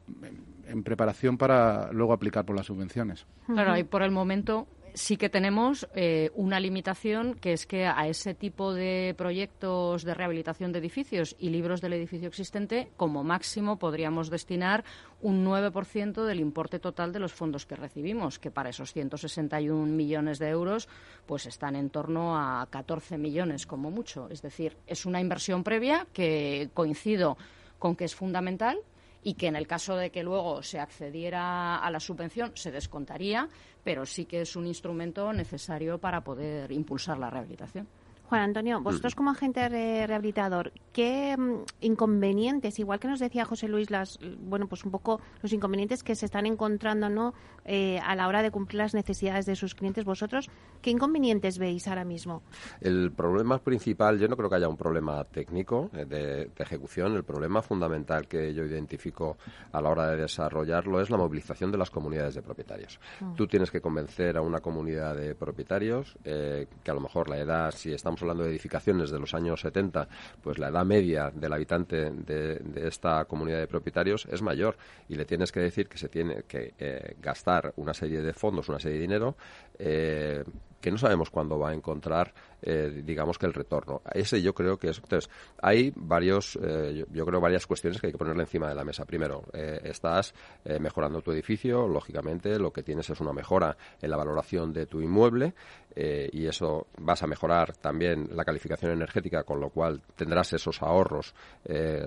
en 0.66 0.82
preparación 0.82 1.36
para 1.36 1.92
luego 1.92 2.12
aplicar 2.12 2.44
por 2.44 2.56
las 2.56 2.66
subvenciones. 2.66 3.26
Claro, 3.46 3.76
y 3.76 3.84
por 3.84 4.02
el 4.02 4.10
momento 4.10 4.66
sí 4.94 5.16
que 5.16 5.28
tenemos 5.28 5.88
eh, 5.94 6.30
una 6.34 6.60
limitación 6.60 7.34
que 7.34 7.52
es 7.52 7.66
que 7.66 7.86
a 7.86 8.06
ese 8.08 8.34
tipo 8.34 8.72
de 8.72 9.14
proyectos 9.16 10.04
de 10.04 10.14
rehabilitación 10.14 10.72
de 10.72 10.78
edificios 10.78 11.36
y 11.38 11.50
libros 11.50 11.80
del 11.80 11.92
edificio 11.92 12.28
existente, 12.28 12.90
como 12.96 13.24
máximo 13.24 13.78
podríamos 13.78 14.30
destinar 14.30 14.84
un 15.20 15.44
9% 15.44 16.24
del 16.24 16.40
importe 16.40 16.78
total 16.78 17.12
de 17.12 17.20
los 17.20 17.32
fondos 17.32 17.66
que 17.66 17.76
recibimos, 17.76 18.38
que 18.38 18.50
para 18.50 18.70
esos 18.70 18.92
161 18.92 19.86
millones 19.86 20.38
de 20.38 20.48
euros 20.48 20.88
pues 21.26 21.46
están 21.46 21.76
en 21.76 21.90
torno 21.90 22.36
a 22.36 22.66
14 22.70 23.18
millones 23.18 23.66
como 23.66 23.90
mucho. 23.90 24.28
Es 24.30 24.42
decir, 24.42 24.76
es 24.86 25.06
una 25.06 25.20
inversión 25.20 25.64
previa 25.64 26.06
que 26.12 26.70
coincido 26.74 27.36
con 27.78 27.96
que 27.96 28.04
es 28.04 28.14
fundamental 28.14 28.78
y 29.22 29.34
que 29.34 29.46
en 29.46 29.56
el 29.56 29.66
caso 29.66 29.96
de 29.96 30.10
que 30.10 30.22
luego 30.22 30.62
se 30.62 30.78
accediera 30.78 31.76
a 31.76 31.90
la 31.90 32.00
subvención 32.00 32.52
se 32.54 32.70
descontaría, 32.70 33.48
pero 33.84 34.06
sí 34.06 34.24
que 34.24 34.42
es 34.42 34.56
un 34.56 34.66
instrumento 34.66 35.32
necesario 35.32 35.98
para 35.98 36.22
poder 36.22 36.72
impulsar 36.72 37.18
la 37.18 37.30
rehabilitación. 37.30 37.86
Juan 38.30 38.42
Antonio, 38.42 38.80
vosotros 38.80 39.16
como 39.16 39.32
agente 39.32 39.68
rehabilitador, 39.68 40.70
¿qué 40.92 41.36
mm, 41.36 41.64
inconvenientes, 41.80 42.78
igual 42.78 43.00
que 43.00 43.08
nos 43.08 43.18
decía 43.18 43.44
José 43.44 43.66
Luis, 43.66 43.90
las, 43.90 44.20
bueno, 44.38 44.68
pues 44.68 44.84
un 44.84 44.92
poco 44.92 45.20
los 45.42 45.52
inconvenientes 45.52 46.04
que 46.04 46.14
se 46.14 46.26
están 46.26 46.46
encontrando 46.46 47.08
¿no? 47.08 47.34
Eh, 47.64 47.98
a 47.98 48.14
la 48.14 48.28
hora 48.28 48.42
de 48.42 48.52
cumplir 48.52 48.78
las 48.78 48.94
necesidades 48.94 49.46
de 49.46 49.56
sus 49.56 49.74
clientes, 49.74 50.04
vosotros, 50.04 50.48
¿qué 50.80 50.90
inconvenientes 50.90 51.58
veis 51.58 51.88
ahora 51.88 52.04
mismo? 52.04 52.44
El 52.80 53.10
problema 53.10 53.58
principal, 53.58 54.16
yo 54.16 54.28
no 54.28 54.36
creo 54.36 54.48
que 54.48 54.56
haya 54.56 54.68
un 54.68 54.76
problema 54.76 55.24
técnico 55.24 55.90
eh, 55.92 56.04
de, 56.04 56.50
ejecución, 56.56 57.16
el 57.16 57.24
problema 57.24 57.62
fundamental 57.62 58.28
que 58.28 58.54
yo 58.54 58.64
identifico 58.64 59.38
a 59.72 59.80
la 59.80 59.90
hora 59.90 60.08
de 60.08 60.18
desarrollarlo 60.18 61.00
es 61.00 61.10
la 61.10 61.16
movilización 61.16 61.72
de 61.72 61.78
las 61.78 61.90
comunidades 61.90 62.36
de 62.36 62.42
propietarios. 62.42 63.00
Mm. 63.18 63.34
Tú 63.34 63.48
tienes 63.48 63.72
que 63.72 63.80
convencer 63.80 64.36
a 64.36 64.40
una 64.40 64.60
comunidad 64.60 65.16
de 65.16 65.34
propietarios 65.34 66.16
eh, 66.22 66.68
que 66.84 66.90
a 66.92 66.94
lo 66.94 67.00
mejor 67.00 67.28
la 67.28 67.38
edad, 67.38 67.72
si 67.72 67.92
estamos 67.92 68.19
hablando 68.22 68.44
de 68.44 68.50
edificaciones 68.50 69.10
de 69.10 69.18
los 69.18 69.34
años 69.34 69.60
70, 69.60 70.08
pues 70.42 70.58
la 70.58 70.68
edad 70.68 70.84
media 70.84 71.30
del 71.30 71.52
habitante 71.52 72.10
de, 72.10 72.60
esta 72.86 73.24
comunidad 73.24 73.58
de 73.58 73.66
propietarios 73.66 74.26
es 74.30 74.42
mayor. 74.42 74.76
Y 75.08 75.16
le 75.16 75.24
tienes 75.24 75.52
que 75.52 75.60
decir 75.60 75.88
que 75.88 75.98
se 75.98 76.08
tiene 76.08 76.44
que 76.44 76.74
eh, 76.78 77.16
gastar 77.20 77.72
una 77.76 77.94
serie 77.94 78.20
de 78.22 78.32
fondos, 78.32 78.68
una 78.68 78.78
serie 78.78 78.98
de 78.98 79.02
dinero 79.02 79.36
eh, 79.78 80.44
que 80.80 80.90
no 80.90 80.98
sabemos 80.98 81.30
cuándo 81.30 81.58
va 81.58 81.70
a 81.70 81.74
encontrar, 81.74 82.32
eh, 82.62 83.02
digamos 83.04 83.38
que 83.38 83.46
el 83.46 83.54
retorno. 83.54 84.02
Ese 84.12 84.42
yo 84.42 84.54
creo 84.54 84.78
que 84.78 84.90
es. 84.90 84.98
Entonces, 84.98 85.30
hay 85.62 85.92
varios, 85.96 86.58
eh, 86.62 87.04
yo, 87.10 87.26
creo 87.26 87.40
varias 87.40 87.66
cuestiones 87.66 88.00
que 88.00 88.08
hay 88.08 88.12
que 88.12 88.18
ponerle 88.18 88.42
encima 88.42 88.68
de 88.68 88.74
la 88.74 88.84
mesa. 88.84 89.04
Primero, 89.04 89.44
eh, 89.52 89.80
estás 89.84 90.34
mejorando 90.78 91.20
tu 91.22 91.32
edificio, 91.32 91.88
lógicamente, 91.88 92.58
lo 92.58 92.72
que 92.72 92.82
tienes 92.82 93.08
es 93.10 93.20
una 93.20 93.32
mejora 93.32 93.76
en 94.00 94.10
la 94.10 94.16
valoración 94.16 94.72
de 94.72 94.86
tu 94.86 95.00
inmueble 95.00 95.54
y 95.96 96.46
eso 96.46 96.86
vas 96.98 97.22
a 97.22 97.26
mejorar 97.26 97.76
también 97.76 98.28
la 98.32 98.44
calificación 98.44 98.92
energética, 98.92 99.42
con 99.42 99.58
lo 99.60 99.70
cual 99.70 100.00
tendrás 100.14 100.52
esos 100.52 100.80
ahorros, 100.82 101.34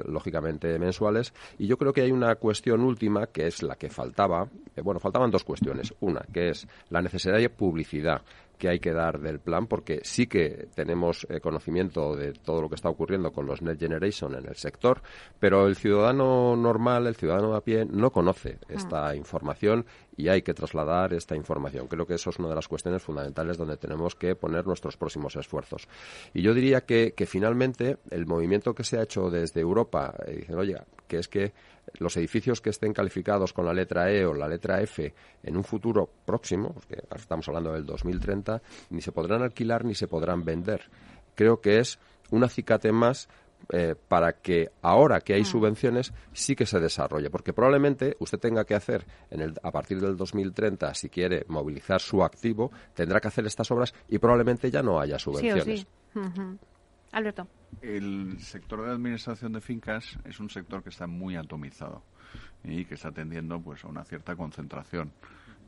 lógicamente, 0.06 0.80
mensuales. 0.80 1.34
Y 1.58 1.68
yo 1.68 1.78
creo 1.78 1.92
que 1.92 2.02
hay 2.02 2.12
una 2.12 2.36
cuestión 2.36 2.82
última 2.82 3.28
que 3.28 3.48
es 3.48 3.62
la 3.64 3.76
que 3.76 3.90
faltaba. 3.90 4.48
bueno, 4.82 5.00
faltaban 5.00 5.32
dos 5.32 5.44
cuestiones. 5.44 5.94
Una, 6.00 6.22
que 6.32 6.50
es 6.50 6.68
la 6.90 7.02
necesidad 7.02 7.38
de 7.38 7.50
publicidad 7.50 8.22
que 8.58 8.70
hay 8.70 8.80
que 8.80 8.94
dar 8.94 9.20
del 9.20 9.40
plan, 9.40 9.68
porque 9.68 10.02
sí 10.04 10.28
que 10.28 10.68
tenemos 10.76 11.28
eh, 11.30 11.40
conocimiento 11.40 12.16
de 12.16 12.34
todo 12.34 12.62
lo 12.62 12.70
que 12.70 12.76
está 12.76 12.90
ocurriendo 12.90 13.32
con 13.32 13.46
los 13.46 13.62
Net 13.62 13.80
Generation 13.80 14.36
en 14.36 14.48
el 14.48 14.56
sector, 14.56 15.02
pero 15.40 15.68
el 15.68 15.76
ciudadano 15.76 16.56
normal, 16.56 17.08
el 17.08 17.16
ciudadano 17.16 17.56
a 17.56 17.62
pie, 17.62 17.86
no 17.86 18.12
conoce 18.12 18.60
ah. 18.62 18.66
esta 18.70 19.16
información 19.16 19.86
y 20.16 20.28
hay 20.28 20.42
que 20.42 20.54
trasladar 20.54 21.14
esta 21.14 21.36
información. 21.36 21.88
Creo 21.88 22.06
que 22.06 22.16
eso 22.16 22.30
es 22.30 22.40
una 22.40 22.50
de 22.50 22.56
las 22.56 22.68
cuestiones 22.68 23.02
fundamentales 23.02 23.58
donde 23.58 23.78
tenemos 23.78 24.16
que 24.16 24.36
poner 24.36 24.66
nuestros 24.66 24.98
próximos 24.98 25.36
esfuerzos. 25.36 25.88
Y 26.34 26.42
yo 26.42 26.54
diría 26.54 26.82
que, 26.82 27.14
que 27.14 27.26
finalmente 27.26 27.98
el 28.12 28.26
movimiento 28.26 28.74
que 28.74 28.84
se 28.84 28.98
ha 28.98 29.04
hecho 29.04 29.30
desde 29.30 29.62
Europa, 29.62 30.14
eh, 30.26 30.38
dicen, 30.38 30.56
oye, 30.56 30.78
que 31.08 31.18
es 31.18 31.28
que 31.28 31.54
los 32.00 32.18
edificios 32.18 32.62
que 32.62 32.70
estén 32.70 32.94
calificados 32.94 33.54
con 33.54 33.66
la 33.66 33.74
letra 33.74 34.12
E 34.12 34.26
o 34.26 34.34
la 34.34 34.48
letra 34.48 34.82
F 34.82 35.14
en 35.44 35.58
un 35.58 35.64
futuro 35.64 36.10
próximo, 36.26 36.74
porque 36.74 37.04
estamos 37.16 37.48
hablando 37.48 37.74
del 37.74 37.86
2030, 37.86 38.62
ni 38.90 39.02
se 39.02 39.12
podrán 39.12 39.42
alquilar 39.42 39.86
ni 39.86 39.96
se 39.96 40.08
podrán 40.08 40.44
vender. 40.44 40.90
Creo 41.36 41.62
que 41.62 41.80
es 41.80 42.00
un 42.32 42.44
acicate 42.44 42.92
más 42.92 43.30
eh, 43.72 43.96
para 43.96 44.34
que 44.34 44.72
ahora 44.82 45.22
que 45.22 45.34
hay 45.34 45.44
ah. 45.44 45.46
subvenciones 45.46 46.14
sí 46.34 46.56
que 46.56 46.66
se 46.66 46.80
desarrolle, 46.80 47.30
porque 47.30 47.54
probablemente 47.54 48.16
usted 48.20 48.38
tenga 48.38 48.66
que 48.66 48.76
hacer 48.76 49.06
en 49.30 49.42
el, 49.42 49.54
a 49.64 49.72
partir 49.72 50.02
del 50.02 50.18
2030, 50.18 50.94
si 50.94 51.10
quiere 51.10 51.46
movilizar 51.48 52.02
su 52.02 52.24
activo, 52.24 52.72
tendrá 52.94 53.22
que 53.22 53.30
hacer 53.30 53.46
estas 53.46 53.72
obras 53.72 53.94
y 54.10 54.18
probablemente 54.18 54.70
ya 54.70 54.84
no 54.84 55.00
haya 55.00 55.18
subvenciones. 55.18 55.88
Alberto. 57.14 57.48
El 57.82 58.40
sector 58.40 58.84
de 58.84 58.92
administración 58.92 59.54
de 59.54 59.62
fincas 59.62 60.18
es 60.26 60.40
un 60.40 60.50
sector 60.50 60.84
que 60.84 60.90
está 60.90 61.08
muy 61.08 61.36
atomizado 61.36 62.04
y 62.64 62.86
que 62.86 62.96
está 62.96 63.12
tendiendo 63.12 63.62
pues 63.62 63.86
a 63.86 63.88
una 63.88 64.04
cierta 64.04 64.36
concentración. 64.36 65.12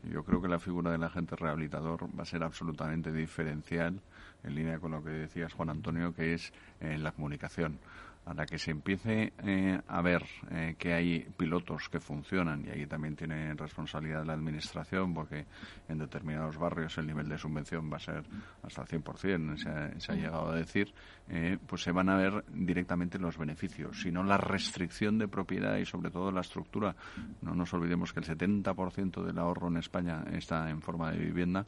Yo 0.04 0.24
creo 0.24 0.42
que 0.42 0.48
la 0.48 0.60
figura 0.60 0.92
del 0.92 1.04
agente 1.04 1.36
rehabilitador 1.36 2.08
va 2.18 2.24
a 2.24 2.26
ser 2.26 2.44
absolutamente 2.44 3.12
diferencial 3.12 4.02
en 4.44 4.56
línea 4.56 4.80
con 4.80 4.92
lo 4.92 5.04
que 5.04 5.12
decías 5.12 5.54
Juan 5.54 5.70
Antonio, 5.70 6.14
que 6.14 6.34
es 6.34 6.52
en 6.80 7.04
la 7.04 7.12
comunicación 7.12 7.80
a 8.26 8.34
la 8.34 8.46
que 8.46 8.58
se 8.58 8.72
empiece 8.72 9.34
eh, 9.44 9.80
a 9.88 10.02
ver 10.02 10.24
eh, 10.52 10.76
que 10.78 10.94
hay 10.94 11.28
pilotos 11.38 11.90
que 11.90 12.00
funcionan 12.00 12.66
y 12.66 12.70
ahí 12.70 12.88
también 12.88 13.16
tiene 13.16 13.54
responsabilidad 13.54 14.26
la 14.26 14.34
administración 14.34 15.14
porque 15.14 15.46
en 15.88 16.00
determinados 16.00 16.58
barrios 16.58 16.98
el 16.98 17.08
nivel 17.08 17.30
de 17.30 17.38
subvención 17.38 17.92
va 17.92 17.98
a 17.98 18.00
ser 18.00 18.24
hasta 18.64 18.82
el 18.82 18.88
100%, 18.88 19.58
se 19.58 20.00
se 20.00 20.12
ha 20.12 20.16
llegado 20.16 20.50
a 20.50 20.56
decir, 20.56 20.94
eh, 21.28 21.58
pues 21.66 21.82
se 21.82 21.92
van 21.92 22.10
a 22.10 22.18
ver 22.18 22.44
directamente 22.54 23.20
los 23.20 23.38
beneficios, 23.38 24.02
sino 24.02 24.24
la 24.24 24.38
restricción 24.38 25.18
de 25.18 25.28
propiedad 25.28 25.78
y 25.78 25.86
sobre 25.86 26.12
todo 26.12 26.32
la 26.32 26.42
estructura. 26.42 26.96
No 27.42 27.56
nos 27.56 27.74
olvidemos 27.74 28.14
que 28.14 28.20
el 28.20 28.26
70% 28.26 29.24
del 29.24 29.38
ahorro 29.38 29.68
en 29.68 29.78
España 29.78 30.24
está 30.34 30.70
en 30.70 30.82
forma 30.82 31.12
de 31.12 31.20
vivienda, 31.20 31.66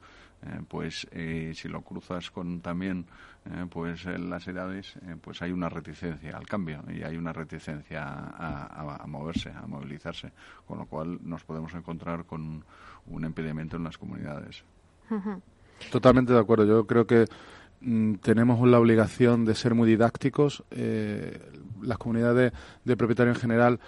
pues 0.67 1.07
si 1.53 1.67
lo 1.67 1.81
cruzas 1.81 2.31
con 2.31 2.61
también 2.61 3.05
pues 3.69 4.05
las 4.05 4.47
edades, 4.47 4.93
pues 5.21 5.41
hay 5.41 5.51
una 5.51 5.69
reticencia 5.69 6.39
cambio 6.47 6.83
y 6.89 7.03
hay 7.03 7.17
una 7.17 7.33
reticencia 7.33 8.03
a, 8.05 9.05
moverse, 9.07 9.51
a 9.51 9.67
movilizarse, 9.67 10.31
con 10.65 10.79
lo 10.79 10.85
cual 10.85 11.19
nos 11.23 11.43
podemos 11.43 11.73
encontrar 11.73 12.25
con 12.25 12.63
un 13.07 13.25
impedimento 13.25 13.77
en 13.77 13.83
las 13.83 13.97
comunidades. 13.97 14.63
Totalmente 15.91 16.33
de 16.33 16.39
acuerdo. 16.39 16.65
Yo 16.65 16.87
creo 16.87 17.05
que 17.05 17.25
mm, 17.81 18.15
tenemos 18.15 18.67
la 18.67 18.79
obligación 18.79 19.45
de 19.45 19.55
ser 19.55 19.75
muy 19.75 19.87
didácticos. 19.87 20.63
Eh, 20.71 21.39
las 21.81 21.97
comunidades 21.97 22.51
de 22.83 22.97
propietarios 22.97 23.37
en 23.37 23.41
general 23.41 23.79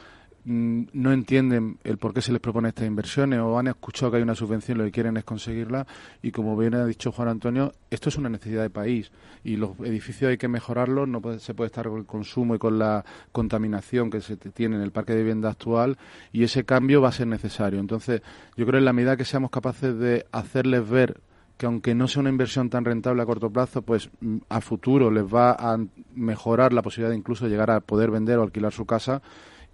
no 0.45 1.11
entienden 1.11 1.77
el 1.83 1.97
por 1.97 2.13
qué 2.13 2.21
se 2.21 2.31
les 2.31 2.41
propone 2.41 2.69
estas 2.69 2.87
inversiones 2.87 3.39
o 3.39 3.59
han 3.59 3.67
escuchado 3.67 4.11
que 4.11 4.17
hay 4.17 4.23
una 4.23 4.35
subvención 4.35 4.77
y 4.77 4.79
lo 4.79 4.85
que 4.85 4.91
quieren 4.91 5.17
es 5.17 5.23
conseguirla 5.23 5.85
y 6.21 6.31
como 6.31 6.57
bien 6.57 6.75
ha 6.75 6.85
dicho 6.85 7.11
Juan 7.11 7.27
Antonio, 7.27 7.73
esto 7.89 8.09
es 8.09 8.17
una 8.17 8.29
necesidad 8.29 8.61
de 8.61 8.69
país 8.69 9.11
y 9.43 9.57
los 9.57 9.79
edificios 9.79 10.29
hay 10.29 10.37
que 10.37 10.47
mejorarlos, 10.47 11.07
no 11.07 11.21
se 11.39 11.53
puede 11.53 11.67
estar 11.67 11.87
con 11.87 11.99
el 11.99 12.05
consumo 12.05 12.55
y 12.55 12.59
con 12.59 12.79
la 12.79 13.05
contaminación 13.31 14.09
que 14.09 14.21
se 14.21 14.37
tiene 14.37 14.75
en 14.75 14.81
el 14.81 14.91
parque 14.91 15.13
de 15.13 15.19
vivienda 15.19 15.49
actual 15.49 15.97
y 16.31 16.43
ese 16.43 16.63
cambio 16.63 17.01
va 17.01 17.09
a 17.09 17.13
ser 17.13 17.27
necesario. 17.27 17.79
Entonces, 17.79 18.21
yo 18.55 18.65
creo 18.65 18.73
que 18.73 18.77
en 18.79 18.85
la 18.85 18.93
medida 18.93 19.17
que 19.17 19.25
seamos 19.25 19.51
capaces 19.51 19.97
de 19.97 20.25
hacerles 20.31 20.89
ver 20.89 21.21
que 21.59 21.65
aunque 21.65 21.93
no 21.93 22.07
sea 22.07 22.21
una 22.21 22.29
inversión 22.29 22.69
tan 22.69 22.85
rentable 22.85 23.21
a 23.21 23.25
corto 23.25 23.49
plazo, 23.49 23.81
pues 23.81 24.09
mm, 24.21 24.37
a 24.47 24.61
futuro 24.61 25.11
les 25.11 25.25
va 25.25 25.51
a 25.51 25.77
mejorar 26.15 26.71
la 26.71 26.81
posibilidad 26.81 27.09
de 27.09 27.17
incluso 27.17 27.49
llegar 27.49 27.69
a 27.69 27.81
poder 27.81 28.11
vender 28.11 28.39
o 28.39 28.43
alquilar 28.43 28.71
su 28.71 28.85
casa, 28.85 29.21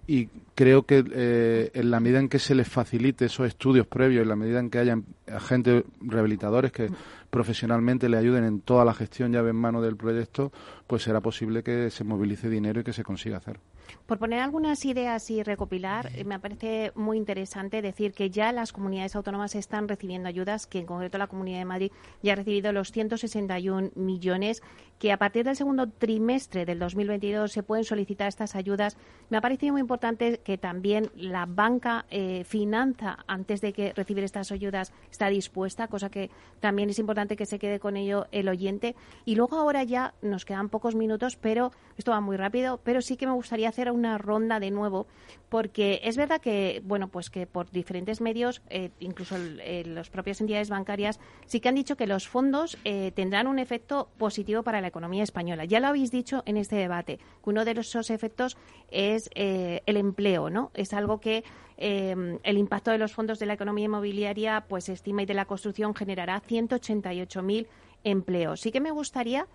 y 0.06 0.28
creo 0.54 0.84
que 0.84 1.04
eh, 1.12 1.70
en 1.74 1.90
la 1.90 2.00
medida 2.00 2.20
en 2.20 2.28
que 2.28 2.38
se 2.38 2.54
les 2.54 2.68
facilite 2.68 3.26
esos 3.26 3.46
estudios 3.46 3.86
previos, 3.86 4.22
en 4.22 4.28
la 4.28 4.36
medida 4.36 4.60
en 4.60 4.70
que 4.70 4.78
haya 4.78 4.98
agentes 5.26 5.84
rehabilitadores 6.00 6.72
que 6.72 6.88
profesionalmente 7.30 8.08
le 8.08 8.16
ayuden 8.16 8.44
en 8.44 8.60
toda 8.60 8.84
la 8.84 8.94
gestión 8.94 9.32
llave 9.32 9.50
en 9.50 9.56
mano 9.56 9.82
del 9.82 9.96
proyecto, 9.96 10.52
pues 10.86 11.02
será 11.02 11.20
posible 11.20 11.62
que 11.62 11.90
se 11.90 12.04
movilice 12.04 12.48
dinero 12.48 12.80
y 12.80 12.84
que 12.84 12.92
se 12.92 13.02
consiga 13.02 13.38
hacer. 13.38 13.58
Por 14.06 14.18
poner 14.18 14.40
algunas 14.40 14.84
ideas 14.84 15.30
y 15.30 15.42
recopilar, 15.42 16.10
eh, 16.14 16.24
me 16.24 16.38
parece 16.38 16.92
muy 16.94 17.16
interesante 17.16 17.82
decir 17.82 18.12
que 18.12 18.30
ya 18.30 18.52
las 18.52 18.72
comunidades 18.72 19.16
autónomas 19.16 19.54
están 19.54 19.88
recibiendo 19.88 20.28
ayudas, 20.28 20.66
que 20.66 20.78
en 20.78 20.86
concreto 20.86 21.18
la 21.18 21.26
Comunidad 21.26 21.58
de 21.58 21.64
Madrid 21.64 21.92
ya 22.22 22.34
ha 22.34 22.36
recibido 22.36 22.72
los 22.72 22.92
161 22.92 23.90
millones, 23.94 24.62
que 24.98 25.12
a 25.12 25.16
partir 25.18 25.44
del 25.44 25.56
segundo 25.56 25.88
trimestre 25.88 26.64
del 26.64 26.78
2022 26.78 27.52
se 27.52 27.62
pueden 27.62 27.84
solicitar 27.84 28.28
estas 28.28 28.54
ayudas. 28.54 28.96
Me 29.28 29.36
ha 29.36 29.40
parecido 29.40 29.72
muy 29.72 29.80
importante 29.80 30.38
que 30.38 30.56
también 30.56 31.10
la 31.14 31.46
banca 31.46 32.06
eh, 32.10 32.44
finanza, 32.44 33.18
antes 33.26 33.60
de 33.60 33.72
que 33.72 33.92
recibir 33.92 34.24
estas 34.24 34.52
ayudas, 34.52 34.92
está 35.10 35.28
dispuesta, 35.28 35.88
cosa 35.88 36.10
que 36.10 36.30
también 36.60 36.90
es 36.90 36.98
importante 36.98 37.36
que 37.36 37.46
se 37.46 37.58
quede 37.58 37.80
con 37.80 37.96
ello 37.96 38.26
el 38.32 38.48
oyente. 38.48 38.94
Y 39.24 39.34
luego 39.34 39.56
ahora 39.56 39.84
ya 39.84 40.14
nos 40.22 40.44
quedan 40.44 40.68
pocos 40.68 40.94
minutos, 40.94 41.36
pero 41.36 41.72
esto 41.96 42.12
va 42.12 42.20
muy 42.20 42.36
rápido, 42.36 42.80
pero 42.82 43.00
sí 43.00 43.16
que 43.16 43.26
me 43.26 43.32
gustaría 43.32 43.68
hacer 43.76 43.92
una 43.92 44.16
ronda 44.16 44.58
de 44.58 44.70
nuevo, 44.70 45.06
porque 45.50 46.00
es 46.02 46.16
verdad 46.16 46.40
que, 46.40 46.80
bueno, 46.84 47.08
pues 47.08 47.28
que 47.28 47.46
por 47.46 47.70
diferentes 47.70 48.22
medios, 48.22 48.62
eh, 48.70 48.90
incluso 49.00 49.36
las 49.36 50.08
propias 50.08 50.40
entidades 50.40 50.70
bancarias, 50.70 51.20
sí 51.44 51.60
que 51.60 51.68
han 51.68 51.74
dicho 51.74 51.96
que 51.96 52.06
los 52.06 52.26
fondos 52.26 52.78
eh, 52.84 53.12
tendrán 53.14 53.46
un 53.46 53.58
efecto 53.58 54.08
positivo 54.16 54.62
para 54.62 54.80
la 54.80 54.88
economía 54.88 55.22
española. 55.22 55.66
Ya 55.66 55.78
lo 55.78 55.88
habéis 55.88 56.10
dicho 56.10 56.42
en 56.46 56.56
este 56.56 56.76
debate, 56.76 57.18
que 57.18 57.50
uno 57.50 57.66
de 57.66 57.72
esos 57.72 58.08
efectos 58.08 58.56
es 58.90 59.28
eh, 59.34 59.82
el 59.84 59.98
empleo, 59.98 60.48
¿no? 60.48 60.70
Es 60.72 60.94
algo 60.94 61.20
que 61.20 61.44
el 61.78 62.56
impacto 62.56 62.90
de 62.90 62.96
los 62.96 63.12
fondos 63.12 63.38
de 63.38 63.44
la 63.44 63.52
economía 63.52 63.84
inmobiliaria, 63.84 64.64
pues 64.66 64.88
estima 64.88 65.24
y 65.24 65.26
de 65.26 65.34
la 65.34 65.44
construcción 65.44 65.94
generará 65.94 66.40
188.000 66.40 67.66
empleos. 68.02 68.62
Sí 68.62 68.72
que 68.72 68.80
me 68.80 68.92
gustaría 68.92 69.46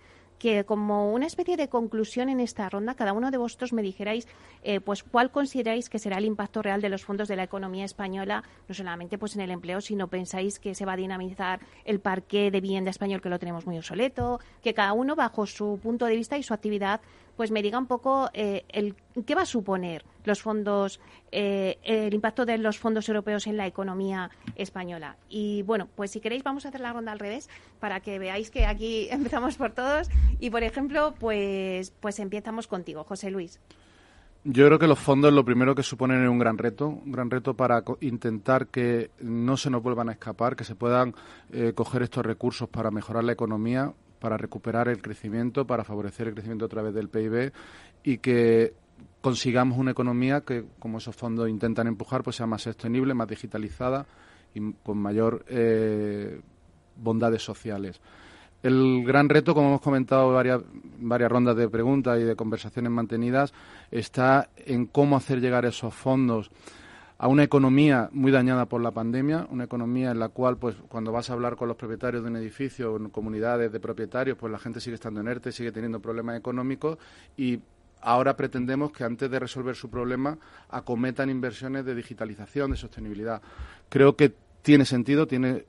que 0.42 0.64
como 0.64 1.12
una 1.12 1.26
especie 1.28 1.56
de 1.56 1.68
conclusión 1.68 2.28
en 2.28 2.40
esta 2.40 2.68
ronda, 2.68 2.96
cada 2.96 3.12
uno 3.12 3.30
de 3.30 3.38
vosotros 3.38 3.72
me 3.72 3.80
dijerais, 3.80 4.26
eh, 4.64 4.80
pues, 4.80 5.04
cuál 5.04 5.30
consideráis 5.30 5.88
que 5.88 6.00
será 6.00 6.18
el 6.18 6.24
impacto 6.24 6.62
real 6.62 6.80
de 6.80 6.88
los 6.88 7.04
fondos 7.04 7.28
de 7.28 7.36
la 7.36 7.44
economía 7.44 7.84
española, 7.84 8.42
no 8.66 8.74
solamente 8.74 9.18
pues 9.18 9.36
en 9.36 9.42
el 9.42 9.52
empleo, 9.52 9.80
sino 9.80 10.08
pensáis 10.08 10.58
que 10.58 10.74
se 10.74 10.84
va 10.84 10.94
a 10.94 10.96
dinamizar 10.96 11.60
el 11.84 12.00
parque 12.00 12.50
de 12.50 12.60
vivienda 12.60 12.90
español 12.90 13.22
que 13.22 13.28
lo 13.28 13.38
tenemos 13.38 13.66
muy 13.66 13.78
obsoleto, 13.78 14.40
que 14.64 14.74
cada 14.74 14.94
uno 14.94 15.14
bajo 15.14 15.46
su 15.46 15.78
punto 15.80 16.06
de 16.06 16.16
vista 16.16 16.36
y 16.36 16.42
su 16.42 16.54
actividad 16.54 17.00
pues 17.36 17.50
me 17.50 17.62
diga 17.62 17.78
un 17.78 17.86
poco 17.86 18.30
eh, 18.34 18.64
el, 18.68 18.94
qué 19.26 19.34
va 19.34 19.42
a 19.42 19.46
suponer 19.46 20.04
los 20.24 20.42
fondos, 20.42 21.00
eh, 21.30 21.78
el 21.82 22.14
impacto 22.14 22.46
de 22.46 22.58
los 22.58 22.78
fondos 22.78 23.08
europeos 23.08 23.46
en 23.46 23.56
la 23.56 23.66
economía 23.66 24.30
española. 24.56 25.16
Y 25.28 25.62
bueno, 25.62 25.88
pues 25.94 26.10
si 26.12 26.20
queréis 26.20 26.44
vamos 26.44 26.64
a 26.64 26.68
hacer 26.68 26.80
la 26.80 26.92
ronda 26.92 27.12
al 27.12 27.18
revés 27.18 27.48
para 27.80 28.00
que 28.00 28.18
veáis 28.18 28.50
que 28.50 28.66
aquí 28.66 29.08
empezamos 29.10 29.56
por 29.56 29.72
todos. 29.72 30.08
Y 30.38 30.50
por 30.50 30.62
ejemplo, 30.62 31.14
pues, 31.18 31.92
pues 32.00 32.18
empezamos 32.18 32.66
contigo, 32.66 33.04
José 33.04 33.30
Luis. 33.30 33.60
Yo 34.44 34.66
creo 34.66 34.78
que 34.78 34.88
los 34.88 34.98
fondos 34.98 35.32
lo 35.32 35.44
primero 35.44 35.72
que 35.76 35.84
suponen 35.84 36.24
es 36.24 36.28
un 36.28 36.40
gran 36.40 36.58
reto, 36.58 36.88
un 36.88 37.12
gran 37.12 37.30
reto 37.30 37.54
para 37.54 37.84
intentar 38.00 38.66
que 38.66 39.12
no 39.20 39.56
se 39.56 39.70
nos 39.70 39.84
vuelvan 39.84 40.08
a 40.08 40.12
escapar, 40.12 40.56
que 40.56 40.64
se 40.64 40.74
puedan 40.74 41.14
eh, 41.52 41.72
coger 41.76 42.02
estos 42.02 42.26
recursos 42.26 42.68
para 42.68 42.90
mejorar 42.90 43.22
la 43.22 43.32
economía, 43.32 43.92
para 44.22 44.36
recuperar 44.36 44.86
el 44.86 45.02
crecimiento, 45.02 45.66
para 45.66 45.82
favorecer 45.82 46.28
el 46.28 46.34
crecimiento 46.34 46.66
a 46.66 46.68
través 46.68 46.94
del 46.94 47.08
PIB 47.08 47.52
y 48.04 48.18
que 48.18 48.72
consigamos 49.20 49.76
una 49.76 49.90
economía 49.90 50.42
que, 50.42 50.64
como 50.78 50.98
esos 50.98 51.16
fondos 51.16 51.48
intentan 51.48 51.88
empujar, 51.88 52.22
pues 52.22 52.36
sea 52.36 52.46
más 52.46 52.62
sostenible, 52.62 53.14
más 53.14 53.26
digitalizada 53.26 54.06
y 54.54 54.74
con 54.84 54.98
mayor 54.98 55.44
eh, 55.48 56.40
bondades 56.96 57.42
sociales. 57.42 58.00
El 58.62 59.02
gran 59.04 59.28
reto, 59.28 59.54
como 59.54 59.70
hemos 59.70 59.80
comentado 59.80 60.32
varias, 60.32 60.62
varias 61.00 61.32
rondas 61.32 61.56
de 61.56 61.68
preguntas 61.68 62.20
y 62.20 62.22
de 62.22 62.36
conversaciones 62.36 62.92
mantenidas, 62.92 63.52
está 63.90 64.50
en 64.56 64.86
cómo 64.86 65.16
hacer 65.16 65.40
llegar 65.40 65.64
esos 65.64 65.92
fondos 65.92 66.52
a 67.22 67.28
una 67.28 67.44
economía 67.44 68.08
muy 68.10 68.32
dañada 68.32 68.66
por 68.66 68.80
la 68.80 68.90
pandemia, 68.90 69.46
una 69.48 69.62
economía 69.62 70.10
en 70.10 70.18
la 70.18 70.30
cual, 70.30 70.56
pues, 70.56 70.74
cuando 70.88 71.12
vas 71.12 71.30
a 71.30 71.34
hablar 71.34 71.54
con 71.54 71.68
los 71.68 71.76
propietarios 71.76 72.24
de 72.24 72.28
un 72.28 72.36
edificio, 72.36 72.96
en 72.96 73.10
comunidades 73.10 73.70
de 73.70 73.78
propietarios, 73.78 74.36
pues 74.36 74.50
la 74.50 74.58
gente 74.58 74.80
sigue 74.80 74.96
estando 74.96 75.20
en 75.20 75.28
ERTE, 75.28 75.52
sigue 75.52 75.70
teniendo 75.70 76.00
problemas 76.00 76.36
económicos 76.36 76.98
y 77.36 77.60
ahora 78.00 78.36
pretendemos 78.36 78.90
que 78.90 79.04
antes 79.04 79.30
de 79.30 79.38
resolver 79.38 79.76
su 79.76 79.88
problema 79.88 80.36
acometan 80.68 81.30
inversiones 81.30 81.84
de 81.84 81.94
digitalización, 81.94 82.72
de 82.72 82.76
sostenibilidad. 82.76 83.40
Creo 83.88 84.16
que 84.16 84.34
tiene 84.62 84.84
sentido, 84.84 85.28
tiene 85.28 85.66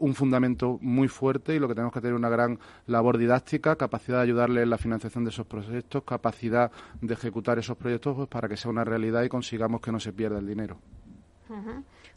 un 0.00 0.14
fundamento 0.14 0.78
muy 0.80 1.08
fuerte 1.08 1.54
y 1.54 1.58
lo 1.58 1.68
que 1.68 1.74
tenemos 1.74 1.92
que 1.92 2.00
tener 2.00 2.14
una 2.14 2.28
gran 2.28 2.58
labor 2.86 3.18
didáctica, 3.18 3.76
capacidad 3.76 4.18
de 4.18 4.24
ayudarle 4.24 4.62
en 4.62 4.70
la 4.70 4.78
financiación 4.78 5.24
de 5.24 5.30
esos 5.30 5.46
proyectos, 5.46 6.02
capacidad 6.04 6.72
de 7.00 7.14
ejecutar 7.14 7.58
esos 7.58 7.76
proyectos 7.76 8.16
pues, 8.16 8.28
para 8.28 8.48
que 8.48 8.56
sea 8.56 8.70
una 8.70 8.84
realidad 8.84 9.22
y 9.22 9.28
consigamos 9.28 9.80
que 9.80 9.92
no 9.92 10.00
se 10.00 10.12
pierda 10.12 10.38
el 10.38 10.46
dinero. 10.46 10.78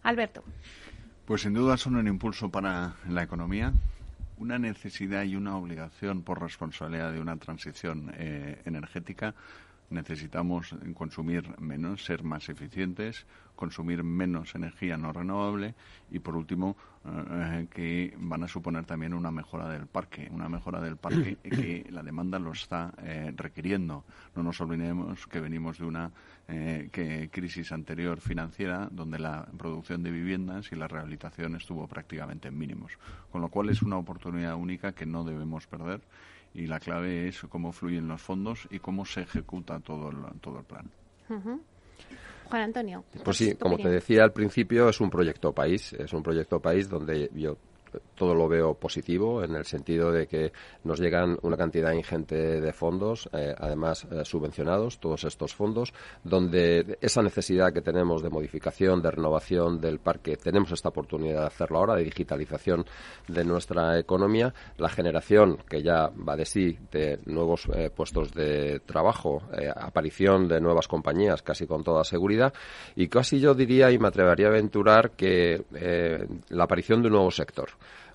Alberto. 0.04 0.44
Pues 1.26 1.42
sin 1.42 1.54
duda 1.54 1.78
son 1.78 1.96
un 1.96 2.08
impulso 2.08 2.50
para 2.50 2.96
la 3.10 3.24
economía, 3.24 3.74
una 4.38 4.60
necesidad 4.60 5.24
y 5.24 5.36
una 5.36 5.58
obligación 5.58 6.24
por 6.24 6.42
responsabilidad 6.42 7.12
de 7.12 7.20
una 7.20 7.38
transición 7.38 8.12
eh, 8.16 8.62
energética 8.66 9.34
necesitamos 9.94 10.76
consumir 10.96 11.60
menos, 11.60 12.04
ser 12.04 12.24
más 12.24 12.50
eficientes, 12.50 13.26
consumir 13.56 14.04
menos 14.04 14.56
energía 14.56 14.98
no 14.98 15.14
renovable 15.14 15.76
y, 16.12 16.20
por 16.20 16.36
último, 16.36 16.76
eh, 17.06 17.68
que 17.70 18.14
van 18.18 18.44
a 18.44 18.48
suponer 18.48 18.86
también 18.86 19.14
una 19.14 19.30
mejora 19.30 19.68
del 19.68 19.88
parque, 19.88 20.30
una 20.32 20.48
mejora 20.48 20.80
del 20.80 20.96
parque 20.96 21.36
que 21.44 21.86
la 21.90 22.02
demanda 22.02 22.40
lo 22.40 22.54
está 22.54 22.94
eh, 23.04 23.34
requiriendo. 23.36 24.06
No 24.36 24.44
nos 24.44 24.62
olvidemos 24.62 25.28
que 25.28 25.42
venimos 25.42 25.80
de 25.80 25.86
una 25.86 26.12
eh, 26.48 27.30
crisis 27.32 27.72
anterior 27.74 28.22
financiera 28.22 28.88
donde 28.90 29.20
la 29.20 29.46
producción 29.58 30.02
de 30.02 30.12
viviendas 30.12 30.72
y 30.72 30.76
la 30.76 30.88
rehabilitación 30.88 31.56
estuvo 31.56 31.88
prácticamente 31.88 32.48
en 32.48 32.58
mínimos, 32.58 32.98
con 33.32 33.42
lo 33.42 33.50
cual 33.50 33.70
es 33.70 33.82
una 33.82 33.98
oportunidad 33.98 34.56
única 34.56 34.94
que 34.94 35.06
no 35.06 35.26
debemos 35.26 35.68
perder 35.68 36.02
y 36.54 36.68
la 36.68 36.80
clave 36.80 37.28
es 37.28 37.42
cómo 37.50 37.72
fluyen 37.72 38.08
los 38.08 38.22
fondos 38.22 38.68
y 38.70 38.80
cómo 38.80 39.06
se 39.06 39.22
ejecuta 39.22 39.80
todo 39.80 40.10
el, 40.10 40.40
todo 40.40 40.60
el 40.60 40.66
plan. 40.66 40.90
Juan 42.50 42.64
Antonio. 42.64 43.04
Pues 43.24 43.38
sí, 43.38 43.56
como 43.56 43.78
te 43.78 43.90
decía 43.90 44.24
al 44.24 44.34
principio, 44.34 44.90
es 44.90 45.00
un 45.02 45.10
proyecto 45.10 45.54
país, 45.54 45.94
es 45.94 46.14
un 46.14 46.24
proyecto 46.24 46.60
país 46.60 46.90
donde 46.90 47.30
yo 47.34 47.58
todo 48.16 48.36
lo 48.36 48.48
veo 48.48 48.74
positivo 48.76 49.44
en 49.44 49.56
el 49.56 49.66
sentido 49.66 50.12
de 50.12 50.28
que 50.28 50.52
nos 50.84 51.00
llegan 51.00 51.38
una 51.42 51.58
cantidad 51.58 51.92
ingente 51.92 52.62
de 52.62 52.74
fondos, 52.74 53.30
eh, 53.34 53.54
además 53.58 54.06
eh, 54.12 54.24
subvencionados, 54.24 55.00
todos 55.00 55.24
estos 55.24 55.54
fondos, 55.54 55.94
donde 56.24 56.98
esa 57.02 57.22
necesidad 57.22 57.74
que 57.74 57.82
tenemos 57.82 58.22
de 58.22 58.30
modificación, 58.30 59.02
de 59.02 59.12
renovación 59.12 59.80
del 59.80 60.00
parque, 60.00 60.38
tenemos 60.38 60.72
esta 60.72 60.90
oportunidad 60.90 61.42
de 61.42 61.48
hacerlo 61.48 61.80
ahora, 61.80 61.96
de 61.96 62.04
digitalización 62.04 62.86
de 63.28 63.44
nuestra 63.44 64.00
economía, 64.00 64.54
la 64.78 64.90
generación 64.90 65.58
que 65.70 65.82
ya 65.82 66.10
va 66.10 66.36
de 66.36 66.46
sí 66.46 66.78
de 66.92 67.20
nuevos 67.26 67.68
eh, 67.74 67.90
puestos 67.90 68.34
de 68.34 68.82
trabajo, 68.86 69.42
aparición 69.76 70.48
de 70.48 70.60
nuevas 70.60 70.88
compañías 70.88 71.42
casi 71.42 71.68
con 71.68 71.84
toda 71.84 72.04
seguridad. 72.04 72.54
Y 72.96 73.08
casi 73.08 73.40
yo 73.40 73.54
diría 73.54 73.92
y 73.92 74.00
me 74.00 74.08
atrevería 74.08 74.48
a 74.48 74.50
aventurar 74.50 75.12
que 75.12 75.64
la 76.50 76.64
aparición 76.64 77.02
de 77.02 77.08
un 77.08 77.14
nuevo 77.14 77.32
sector 77.32 77.70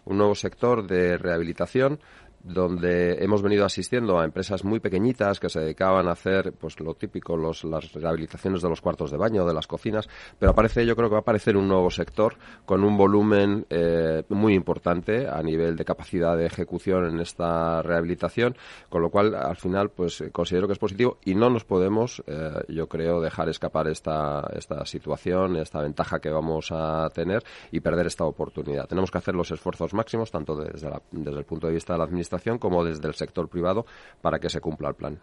un 0.08 0.18
nuevo 0.18 0.34
sector 0.34 0.86
de 0.86 1.18
rehabilitación 1.18 2.00
donde 2.48 3.22
hemos 3.22 3.42
venido 3.42 3.64
asistiendo 3.64 4.18
a 4.18 4.24
empresas 4.24 4.64
muy 4.64 4.80
pequeñitas 4.80 5.38
que 5.38 5.50
se 5.50 5.60
dedicaban 5.60 6.08
a 6.08 6.12
hacer 6.12 6.52
pues 6.58 6.80
lo 6.80 6.94
típico, 6.94 7.36
los, 7.36 7.64
las 7.64 7.92
rehabilitaciones 7.92 8.62
de 8.62 8.68
los 8.70 8.80
cuartos 8.80 9.10
de 9.10 9.18
baño, 9.18 9.46
de 9.46 9.52
las 9.52 9.66
cocinas, 9.66 10.08
pero 10.38 10.52
aparece, 10.52 10.86
yo 10.86 10.96
creo 10.96 11.08
que 11.08 11.14
va 11.14 11.18
a 11.18 11.20
aparecer 11.20 11.56
un 11.56 11.68
nuevo 11.68 11.90
sector 11.90 12.36
con 12.64 12.84
un 12.84 12.96
volumen 12.96 13.66
eh, 13.68 14.22
muy 14.30 14.54
importante 14.54 15.28
a 15.28 15.42
nivel 15.42 15.76
de 15.76 15.84
capacidad 15.84 16.36
de 16.36 16.46
ejecución 16.46 17.04
en 17.04 17.20
esta 17.20 17.82
rehabilitación, 17.82 18.56
con 18.88 19.02
lo 19.02 19.10
cual 19.10 19.34
al 19.34 19.56
final 19.56 19.90
pues 19.90 20.24
considero 20.32 20.66
que 20.66 20.72
es 20.72 20.78
positivo 20.78 21.18
y 21.24 21.34
no 21.34 21.50
nos 21.50 21.64
podemos, 21.64 22.22
eh, 22.26 22.50
yo 22.68 22.88
creo, 22.88 23.20
dejar 23.20 23.50
escapar 23.50 23.88
esta, 23.88 24.48
esta 24.54 24.86
situación, 24.86 25.56
esta 25.56 25.82
ventaja 25.82 26.18
que 26.18 26.30
vamos 26.30 26.70
a 26.72 27.10
tener 27.10 27.44
y 27.70 27.80
perder 27.80 28.06
esta 28.06 28.24
oportunidad. 28.24 28.86
Tenemos 28.86 29.10
que 29.10 29.18
hacer 29.18 29.34
los 29.34 29.50
esfuerzos 29.50 29.92
máximos, 29.92 30.30
tanto 30.30 30.56
desde, 30.56 30.90
desde 31.10 31.38
el 31.38 31.44
punto 31.44 31.66
de 31.66 31.74
vista 31.74 31.92
de 31.92 31.98
la 31.98 32.04
administración 32.04 32.37
como 32.58 32.84
desde 32.84 33.06
el 33.08 33.14
sector 33.14 33.48
privado 33.48 33.86
para 34.20 34.38
que 34.38 34.48
se 34.48 34.60
cumpla 34.60 34.88
el 34.88 34.94
plan. 34.94 35.18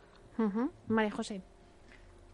María 0.87 1.11
José. 1.11 1.41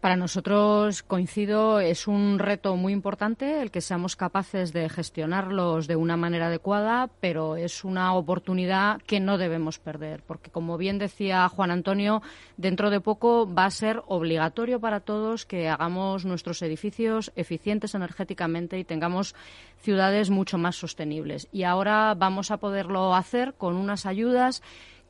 Para 0.02 0.16
nosotros, 0.16 1.04
coincido, 1.04 1.78
es 1.78 2.08
un 2.08 2.40
reto 2.40 2.74
muy 2.74 2.92
importante 2.92 3.62
el 3.62 3.70
que 3.70 3.80
seamos 3.80 4.16
capaces 4.16 4.72
de 4.72 4.88
gestionarlos 4.88 5.86
de 5.86 5.94
una 5.94 6.16
manera 6.16 6.48
adecuada, 6.48 7.08
pero 7.20 7.54
es 7.54 7.84
una 7.84 8.12
oportunidad 8.14 9.00
que 9.02 9.20
no 9.20 9.38
debemos 9.38 9.78
perder, 9.78 10.24
porque 10.26 10.50
como 10.50 10.76
bien 10.76 10.98
decía 10.98 11.48
Juan 11.48 11.70
Antonio, 11.70 12.20
dentro 12.56 12.90
de 12.90 12.98
poco 12.98 13.48
va 13.48 13.66
a 13.66 13.70
ser 13.70 14.02
obligatorio 14.08 14.80
para 14.80 14.98
todos 14.98 15.46
que 15.46 15.68
hagamos 15.68 16.24
nuestros 16.24 16.62
edificios 16.62 17.30
eficientes 17.36 17.94
energéticamente 17.94 18.80
y 18.80 18.84
tengamos 18.84 19.36
ciudades 19.82 20.30
mucho 20.30 20.58
más 20.58 20.74
sostenibles. 20.74 21.46
Y 21.52 21.62
ahora 21.62 22.12
vamos 22.16 22.50
a 22.50 22.56
poderlo 22.56 23.14
hacer 23.14 23.54
con 23.54 23.76
unas 23.76 24.04
ayudas 24.04 24.64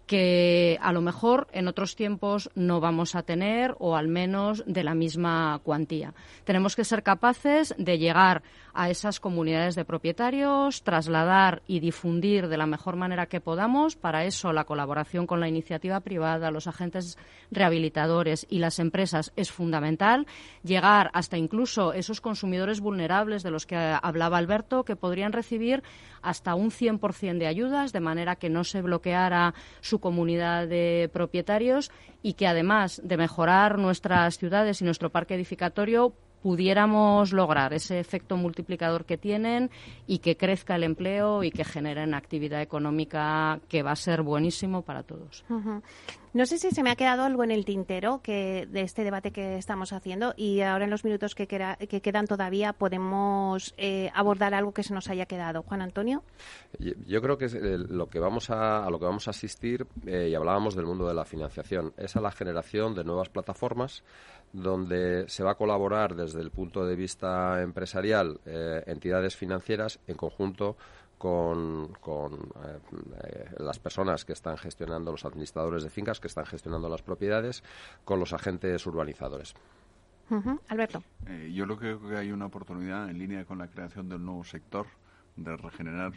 que 0.06 0.78
a 0.80 0.92
lo 0.92 1.00
mejor 1.00 1.48
en 1.52 1.68
otros 1.68 1.96
tiempos 1.96 2.50
no 2.54 2.80
vamos 2.80 3.14
a 3.14 3.22
tener 3.22 3.74
o 3.78 3.96
al 3.96 4.08
menos 4.08 4.62
de 4.66 4.84
la 4.84 4.94
misma 4.94 5.60
cuantía. 5.62 6.14
Tenemos 6.44 6.76
que 6.76 6.84
ser 6.84 7.02
capaces 7.02 7.74
de 7.78 7.98
llegar 7.98 8.42
a 8.74 8.90
esas 8.90 9.20
comunidades 9.20 9.74
de 9.74 9.84
propietarios, 9.84 10.82
trasladar 10.82 11.62
y 11.66 11.80
difundir 11.80 12.48
de 12.48 12.56
la 12.56 12.66
mejor 12.66 12.96
manera 12.96 13.26
que 13.26 13.40
podamos. 13.40 13.96
Para 13.96 14.24
eso 14.24 14.52
la 14.52 14.64
colaboración 14.64 15.26
con 15.26 15.40
la 15.40 15.48
iniciativa 15.48 16.00
privada, 16.00 16.50
los 16.50 16.66
agentes 16.66 17.18
rehabilitadores 17.50 18.46
y 18.48 18.58
las 18.58 18.78
empresas 18.78 19.32
es 19.36 19.52
fundamental. 19.52 20.26
Llegar 20.62 21.10
hasta 21.12 21.36
incluso 21.36 21.92
esos 21.92 22.20
consumidores 22.20 22.80
vulnerables 22.80 23.42
de 23.42 23.50
los 23.50 23.66
que 23.66 23.76
hablaba 23.76 24.38
Alberto, 24.38 24.84
que 24.84 24.96
podrían 24.96 25.32
recibir 25.32 25.82
hasta 26.22 26.54
un 26.54 26.70
100% 26.70 27.38
de 27.38 27.46
ayudas, 27.46 27.92
de 27.92 28.00
manera 28.00 28.36
que 28.36 28.48
no 28.48 28.64
se 28.64 28.80
bloqueara 28.80 29.54
su 29.80 29.91
comunidad 30.00 30.68
de 30.68 31.10
propietarios 31.12 31.90
y 32.22 32.34
que 32.34 32.46
además 32.46 33.00
de 33.04 33.16
mejorar 33.16 33.78
nuestras 33.78 34.38
ciudades 34.38 34.80
y 34.80 34.84
nuestro 34.84 35.10
parque 35.10 35.34
edificatorio, 35.34 36.14
pudiéramos 36.42 37.32
lograr 37.32 37.72
ese 37.72 38.00
efecto 38.00 38.36
multiplicador 38.36 39.04
que 39.04 39.16
tienen 39.16 39.70
y 40.06 40.18
que 40.18 40.36
crezca 40.36 40.76
el 40.76 40.84
empleo 40.84 41.44
y 41.44 41.50
que 41.50 41.64
generen 41.64 42.14
actividad 42.14 42.60
económica 42.60 43.60
que 43.68 43.82
va 43.82 43.92
a 43.92 43.96
ser 43.96 44.22
buenísimo 44.22 44.82
para 44.82 45.02
todos. 45.02 45.44
No 46.34 46.46
sé 46.46 46.56
si 46.56 46.70
se 46.70 46.82
me 46.82 46.90
ha 46.90 46.96
quedado 46.96 47.24
algo 47.24 47.44
en 47.44 47.50
el 47.50 47.66
tintero 47.66 48.20
que 48.22 48.66
de 48.70 48.80
este 48.80 49.04
debate 49.04 49.32
que 49.32 49.58
estamos 49.58 49.92
haciendo 49.92 50.32
y 50.34 50.62
ahora 50.62 50.84
en 50.84 50.90
los 50.90 51.04
minutos 51.04 51.34
que, 51.34 51.46
que 51.46 52.00
quedan 52.00 52.26
todavía 52.26 52.72
podemos 52.72 53.74
eh, 53.76 54.10
abordar 54.14 54.54
algo 54.54 54.72
que 54.72 54.82
se 54.82 54.94
nos 54.94 55.10
haya 55.10 55.26
quedado. 55.26 55.62
Juan 55.62 55.82
Antonio. 55.82 56.22
Yo, 56.78 57.20
creo 57.20 57.36
que 57.36 57.44
eh, 57.44 57.76
lo 57.76 58.08
que 58.08 58.18
vamos 58.18 58.48
a, 58.48 58.88
lo 58.88 58.98
que 58.98 59.04
vamos 59.04 59.28
a 59.28 59.32
asistir 59.32 59.86
eh, 60.06 60.28
y 60.30 60.34
hablábamos 60.34 60.74
del 60.74 60.86
mundo 60.86 61.06
de 61.06 61.12
la 61.12 61.26
financiación 61.26 61.92
es 61.98 62.16
a 62.16 62.22
la 62.22 62.30
generación 62.30 62.94
de 62.94 63.04
nuevas 63.04 63.28
plataformas 63.28 64.02
donde 64.52 65.28
se 65.28 65.42
va 65.42 65.52
a 65.52 65.54
colaborar 65.54 66.14
desde 66.14 66.40
el 66.40 66.50
punto 66.50 66.84
de 66.84 66.94
vista 66.96 67.62
empresarial 67.62 68.40
entidades 68.86 69.36
financieras 69.36 69.98
en 70.06 70.16
conjunto 70.16 70.76
con, 71.22 71.92
eh, 72.64 72.78
eh, 73.24 73.50
las 73.58 73.78
personas 73.78 74.24
que 74.24 74.32
están 74.32 74.56
gestionando, 74.56 75.12
los 75.12 75.24
administradores 75.24 75.84
de 75.84 75.90
fincas 75.90 76.18
que 76.18 76.26
están 76.26 76.46
gestionando 76.46 76.88
las 76.88 77.02
propiedades, 77.02 77.62
con 78.04 78.18
los 78.18 78.32
agentes 78.32 78.84
urbanizadores. 78.86 79.54
Alberto. 80.68 81.02
Eh, 81.26 81.52
yo 81.54 81.66
creo 81.76 82.00
que 82.08 82.16
hay 82.16 82.32
una 82.32 82.46
oportunidad 82.46 83.08
en 83.08 83.18
línea 83.18 83.44
con 83.44 83.58
la 83.58 83.68
creación 83.68 84.08
del 84.08 84.24
nuevo 84.24 84.42
sector 84.42 84.86
de 85.36 85.56
regenerar 85.56 86.12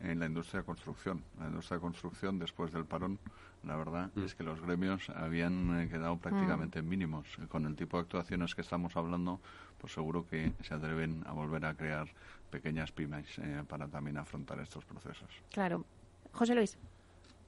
en 0.00 0.18
la 0.18 0.26
industria 0.26 0.60
de 0.60 0.66
construcción. 0.66 1.22
La 1.38 1.46
industria 1.46 1.76
de 1.76 1.80
construcción, 1.80 2.38
después 2.38 2.72
del 2.72 2.84
parón, 2.84 3.18
la 3.64 3.76
verdad 3.76 4.10
mm. 4.14 4.24
es 4.24 4.34
que 4.34 4.44
los 4.44 4.60
gremios 4.60 5.10
habían 5.10 5.88
quedado 5.88 6.16
prácticamente 6.16 6.78
en 6.78 6.88
mínimos. 6.88 7.26
Con 7.48 7.66
el 7.66 7.76
tipo 7.76 7.96
de 7.96 8.02
actuaciones 8.02 8.54
que 8.54 8.60
estamos 8.60 8.96
hablando, 8.96 9.40
pues 9.78 9.92
seguro 9.92 10.26
que 10.26 10.52
se 10.62 10.74
atreven 10.74 11.22
a 11.26 11.32
volver 11.32 11.64
a 11.64 11.74
crear 11.74 12.08
pequeñas 12.50 12.92
pymes 12.92 13.38
eh, 13.38 13.62
para 13.68 13.86
también 13.88 14.16
afrontar 14.16 14.58
estos 14.60 14.84
procesos. 14.84 15.28
Claro. 15.52 15.84
José 16.32 16.54
Luis. 16.54 16.78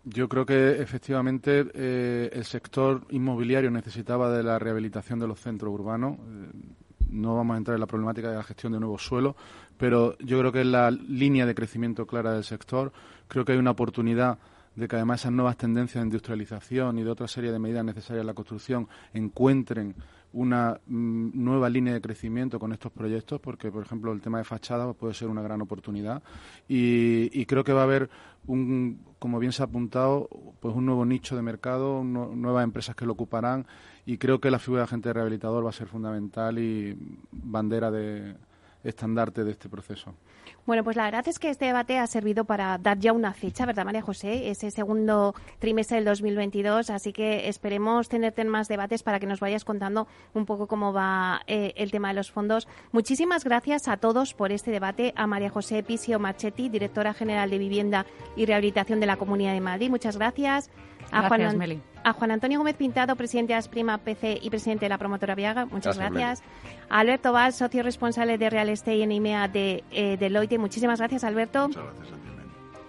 Yo 0.04 0.28
creo 0.28 0.46
que 0.46 0.80
efectivamente 0.80 1.66
eh, 1.74 2.30
el 2.32 2.44
sector 2.44 3.06
inmobiliario 3.10 3.70
necesitaba 3.70 4.30
de 4.30 4.42
la 4.42 4.58
rehabilitación 4.58 5.18
de 5.18 5.26
los 5.26 5.40
centros 5.40 5.72
urbanos. 5.72 6.16
Eh, 6.16 6.50
no 7.10 7.36
vamos 7.36 7.54
a 7.54 7.58
entrar 7.58 7.74
en 7.74 7.80
la 7.80 7.86
problemática 7.86 8.30
de 8.30 8.36
la 8.36 8.42
gestión 8.42 8.72
de 8.72 8.80
nuevos 8.80 9.04
suelos, 9.04 9.34
pero 9.76 10.16
yo 10.18 10.38
creo 10.38 10.52
que 10.52 10.60
es 10.60 10.66
la 10.66 10.90
línea 10.90 11.46
de 11.46 11.54
crecimiento 11.54 12.06
clara 12.06 12.32
del 12.32 12.44
sector. 12.44 12.92
Creo 13.28 13.44
que 13.44 13.52
hay 13.52 13.58
una 13.58 13.72
oportunidad 13.72 14.38
de 14.76 14.88
que 14.88 14.96
además 14.96 15.20
esas 15.20 15.32
nuevas 15.32 15.56
tendencias 15.56 16.02
de 16.02 16.06
industrialización 16.06 16.98
y 16.98 17.02
de 17.02 17.10
otra 17.10 17.28
serie 17.28 17.52
de 17.52 17.58
medidas 17.58 17.84
necesarias 17.84 18.22
en 18.22 18.26
la 18.26 18.34
construcción 18.34 18.88
encuentren 19.12 19.94
una 20.32 20.80
mm, 20.86 21.30
nueva 21.34 21.68
línea 21.68 21.92
de 21.92 22.00
crecimiento 22.00 22.58
con 22.58 22.72
estos 22.72 22.92
proyectos, 22.92 23.40
porque, 23.40 23.70
por 23.70 23.84
ejemplo, 23.84 24.12
el 24.12 24.20
tema 24.20 24.38
de 24.38 24.44
fachada 24.44 24.92
puede 24.92 25.14
ser 25.14 25.28
una 25.28 25.42
gran 25.42 25.60
oportunidad. 25.60 26.22
Y, 26.68 27.44
creo 27.46 27.64
que 27.64 27.72
va 27.72 27.80
a 27.80 27.84
haber, 27.84 28.10
un, 28.46 29.00
como 29.18 29.38
bien 29.38 29.52
se 29.52 29.62
ha 29.62 29.66
apuntado, 29.66 30.28
pues 30.60 30.74
un 30.74 30.86
nuevo 30.86 31.04
nicho 31.04 31.34
de 31.34 31.42
mercado, 31.42 32.04
nuevas 32.04 32.64
empresas 32.64 32.94
que 32.94 33.06
lo 33.06 33.12
ocuparán. 33.12 33.66
Y 34.10 34.18
creo 34.18 34.40
que 34.40 34.50
la 34.50 34.58
figura 34.58 34.80
de 34.80 34.84
agente 34.86 35.12
rehabilitador 35.12 35.64
va 35.64 35.70
a 35.70 35.72
ser 35.72 35.86
fundamental 35.86 36.58
y 36.58 36.98
bandera 37.30 37.92
de 37.92 38.34
estandarte 38.82 39.44
de 39.44 39.52
este 39.52 39.68
proceso. 39.68 40.16
Bueno, 40.66 40.82
pues 40.82 40.96
la 40.96 41.04
verdad 41.04 41.28
es 41.28 41.38
que 41.38 41.48
este 41.48 41.66
debate 41.66 41.96
ha 41.96 42.08
servido 42.08 42.44
para 42.44 42.76
dar 42.78 42.98
ya 42.98 43.12
una 43.12 43.32
fecha, 43.34 43.66
¿verdad, 43.66 43.84
María 43.84 44.02
José? 44.02 44.50
Ese 44.50 44.72
segundo 44.72 45.36
trimestre 45.60 45.98
del 45.98 46.06
2022, 46.06 46.90
así 46.90 47.12
que 47.12 47.48
esperemos 47.48 48.08
tenerte 48.08 48.42
en 48.42 48.48
más 48.48 48.66
debates 48.66 49.04
para 49.04 49.20
que 49.20 49.26
nos 49.26 49.38
vayas 49.38 49.64
contando 49.64 50.08
un 50.34 50.44
poco 50.44 50.66
cómo 50.66 50.92
va 50.92 51.42
eh, 51.46 51.72
el 51.76 51.92
tema 51.92 52.08
de 52.08 52.14
los 52.14 52.32
fondos. 52.32 52.66
Muchísimas 52.90 53.44
gracias 53.44 53.86
a 53.86 53.96
todos 53.96 54.34
por 54.34 54.50
este 54.50 54.72
debate. 54.72 55.12
A 55.14 55.28
María 55.28 55.50
José 55.50 55.84
Pisio 55.84 56.18
Marchetti, 56.18 56.68
directora 56.68 57.14
general 57.14 57.48
de 57.48 57.58
Vivienda 57.58 58.06
y 58.34 58.44
Rehabilitación 58.44 58.98
de 58.98 59.06
la 59.06 59.18
Comunidad 59.18 59.52
de 59.52 59.60
Madrid. 59.60 59.88
Muchas 59.88 60.16
gracias. 60.16 60.68
A 61.10 61.28
Juan, 61.28 61.58
Meli. 61.58 61.80
A 62.04 62.12
Juan 62.12 62.30
Antonio 62.30 62.58
Gómez 62.58 62.76
Pintado, 62.76 63.16
presidente 63.16 63.52
de 63.52 63.58
Asprima 63.58 63.98
PC 63.98 64.38
y 64.40 64.50
presidente 64.50 64.84
de 64.84 64.88
la 64.88 64.98
promotora 64.98 65.34
Viaga. 65.34 65.66
Muchas 65.66 65.98
gracias. 65.98 66.42
A 66.88 67.00
Alberto 67.00 67.32
Valls, 67.32 67.56
socio 67.56 67.82
responsable 67.82 68.38
de 68.38 68.50
Real 68.50 68.68
Estate 68.68 69.02
en 69.02 69.12
IMEA 69.12 69.48
de 69.48 69.84
eh, 69.90 70.16
Deloitte. 70.18 70.58
Muchísimas 70.58 70.98
gracias, 70.98 71.24
Alberto. 71.24 71.68
Muchas 71.68 71.84
gracias 71.84 72.29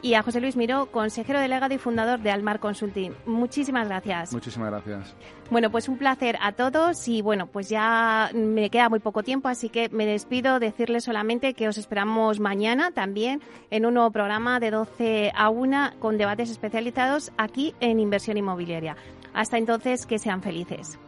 y 0.01 0.13
a 0.15 0.23
José 0.23 0.41
Luis 0.41 0.55
Miró, 0.55 0.87
consejero 0.87 1.39
delegado 1.39 1.73
y 1.73 1.77
fundador 1.77 2.19
de 2.19 2.31
Almar 2.31 2.59
Consulting. 2.59 3.13
Muchísimas 3.25 3.87
gracias. 3.87 4.33
Muchísimas 4.33 4.69
gracias. 4.69 5.15
Bueno, 5.49 5.69
pues 5.69 5.89
un 5.89 5.97
placer 5.97 6.37
a 6.41 6.53
todos 6.53 7.07
y 7.07 7.21
bueno, 7.21 7.47
pues 7.47 7.69
ya 7.69 8.31
me 8.33 8.69
queda 8.69 8.89
muy 8.89 8.99
poco 8.99 9.23
tiempo, 9.23 9.47
así 9.47 9.69
que 9.69 9.89
me 9.89 10.05
despido 10.05 10.59
decirles 10.59 11.03
solamente 11.03 11.53
que 11.53 11.67
os 11.67 11.77
esperamos 11.77 12.39
mañana 12.39 12.91
también 12.91 13.41
en 13.69 13.85
un 13.85 13.95
nuevo 13.95 14.11
programa 14.11 14.59
de 14.59 14.71
12 14.71 15.31
a 15.35 15.49
1 15.49 15.91
con 15.99 16.17
debates 16.17 16.49
especializados 16.49 17.31
aquí 17.37 17.75
en 17.79 17.99
inversión 17.99 18.37
inmobiliaria. 18.37 18.95
Hasta 19.33 19.57
entonces, 19.57 20.05
que 20.05 20.19
sean 20.19 20.41
felices. 20.41 20.99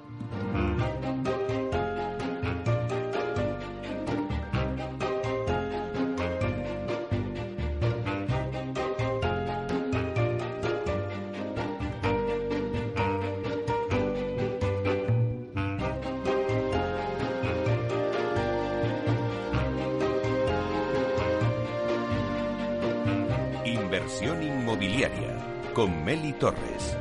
Inmobiliaria 24.44 25.72
con 25.74 26.04
Meli 26.04 26.34
Torres. 26.34 26.98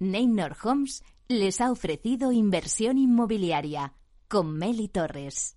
Neynor 0.00 0.56
Homes 0.62 1.02
les 1.28 1.60
ha 1.60 1.70
ofrecido 1.70 2.32
inversión 2.32 2.98
inmobiliaria 2.98 3.94
con 4.28 4.58
Meli 4.58 4.88
Torres. 4.88 5.56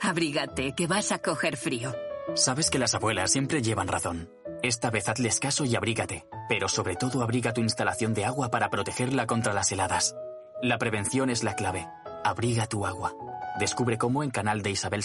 Abrígate, 0.00 0.74
que 0.74 0.86
vas 0.86 1.12
a 1.12 1.18
coger 1.18 1.56
frío. 1.56 1.94
Sabes 2.34 2.70
que 2.70 2.78
las 2.78 2.94
abuelas 2.94 3.30
siempre 3.30 3.62
llevan 3.62 3.88
razón. 3.88 4.30
Esta 4.62 4.90
vez 4.90 5.08
hazles 5.08 5.40
caso 5.40 5.64
y 5.64 5.76
abrígate, 5.76 6.26
pero 6.48 6.68
sobre 6.68 6.96
todo 6.96 7.22
abriga 7.22 7.52
tu 7.52 7.60
instalación 7.60 8.14
de 8.14 8.24
agua 8.24 8.50
para 8.50 8.70
protegerla 8.70 9.26
contra 9.26 9.52
las 9.52 9.70
heladas. 9.72 10.14
La 10.62 10.78
prevención 10.78 11.30
es 11.30 11.44
la 11.44 11.54
clave. 11.54 11.86
Abriga 12.24 12.66
tu 12.66 12.84
agua. 12.86 13.14
Descubre 13.60 13.98
cómo 13.98 14.22
en 14.22 14.30
canal 14.30 14.62
de 14.62 14.70
Isabel 14.70 15.04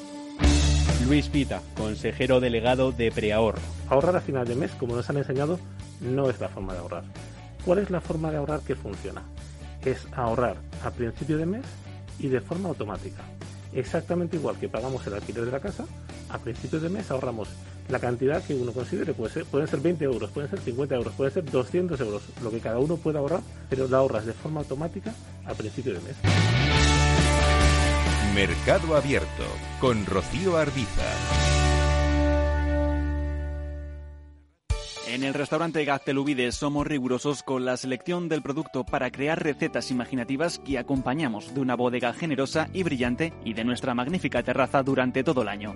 Luis 1.07 1.27
Pita, 1.29 1.61
consejero 1.75 2.39
delegado 2.39 2.91
de 2.91 3.11
Preahorro 3.11 3.61
ahorrar 3.91 4.15
a 4.15 4.21
final 4.21 4.47
de 4.47 4.55
mes, 4.55 4.71
como 4.71 4.95
nos 4.95 5.09
han 5.09 5.17
enseñado, 5.17 5.59
no 5.99 6.29
es 6.29 6.39
la 6.39 6.47
forma 6.47 6.73
de 6.73 6.79
ahorrar. 6.79 7.03
¿Cuál 7.65 7.79
es 7.79 7.89
la 7.89 7.99
forma 7.99 8.31
de 8.31 8.37
ahorrar 8.37 8.61
que 8.61 8.75
funciona? 8.75 9.21
Es 9.83 10.07
ahorrar 10.13 10.55
a 10.83 10.91
principio 10.91 11.37
de 11.37 11.45
mes 11.45 11.65
y 12.17 12.29
de 12.29 12.39
forma 12.39 12.69
automática. 12.69 13.21
Exactamente 13.73 14.37
igual 14.37 14.57
que 14.57 14.69
pagamos 14.69 15.05
el 15.07 15.13
alquiler 15.13 15.45
de 15.45 15.51
la 15.51 15.59
casa, 15.59 15.85
a 16.29 16.37
principio 16.39 16.79
de 16.79 16.89
mes 16.89 17.11
ahorramos 17.11 17.49
la 17.89 17.99
cantidad 17.99 18.41
que 18.43 18.55
uno 18.55 18.71
considere. 18.71 19.13
Puede 19.13 19.33
ser, 19.33 19.45
pueden 19.45 19.67
ser 19.67 19.81
20 19.81 20.05
euros, 20.05 20.31
pueden 20.31 20.49
ser 20.49 20.59
50 20.59 20.95
euros, 20.95 21.13
pueden 21.13 21.33
ser 21.33 21.43
200 21.43 21.99
euros, 21.99 22.23
lo 22.41 22.49
que 22.49 22.59
cada 22.59 22.79
uno 22.79 22.95
pueda 22.95 23.19
ahorrar, 23.19 23.41
pero 23.69 23.89
la 23.89 23.97
ahorras 23.97 24.25
de 24.25 24.33
forma 24.33 24.61
automática 24.61 25.13
a 25.45 25.53
principio 25.53 25.93
de 25.93 25.99
mes. 25.99 26.80
Mercado 28.35 28.95
Abierto 28.95 29.43
con 29.81 30.05
Rocío 30.05 30.55
Arbiza. 30.55 31.03
En 35.09 35.25
el 35.25 35.33
restaurante 35.33 35.83
Gaztelubides 35.83 36.55
somos 36.55 36.87
rigurosos 36.87 37.43
con 37.43 37.65
la 37.65 37.75
selección 37.75 38.29
del 38.29 38.41
producto 38.41 38.85
para 38.85 39.11
crear 39.11 39.43
recetas 39.43 39.91
imaginativas 39.91 40.59
que 40.59 40.77
acompañamos 40.77 41.53
de 41.53 41.59
una 41.59 41.75
bodega 41.75 42.13
generosa 42.13 42.69
y 42.71 42.83
brillante 42.83 43.33
y 43.43 43.53
de 43.53 43.65
nuestra 43.65 43.93
magnífica 43.93 44.41
terraza 44.43 44.81
durante 44.81 45.25
todo 45.25 45.41
el 45.41 45.49
año. 45.49 45.75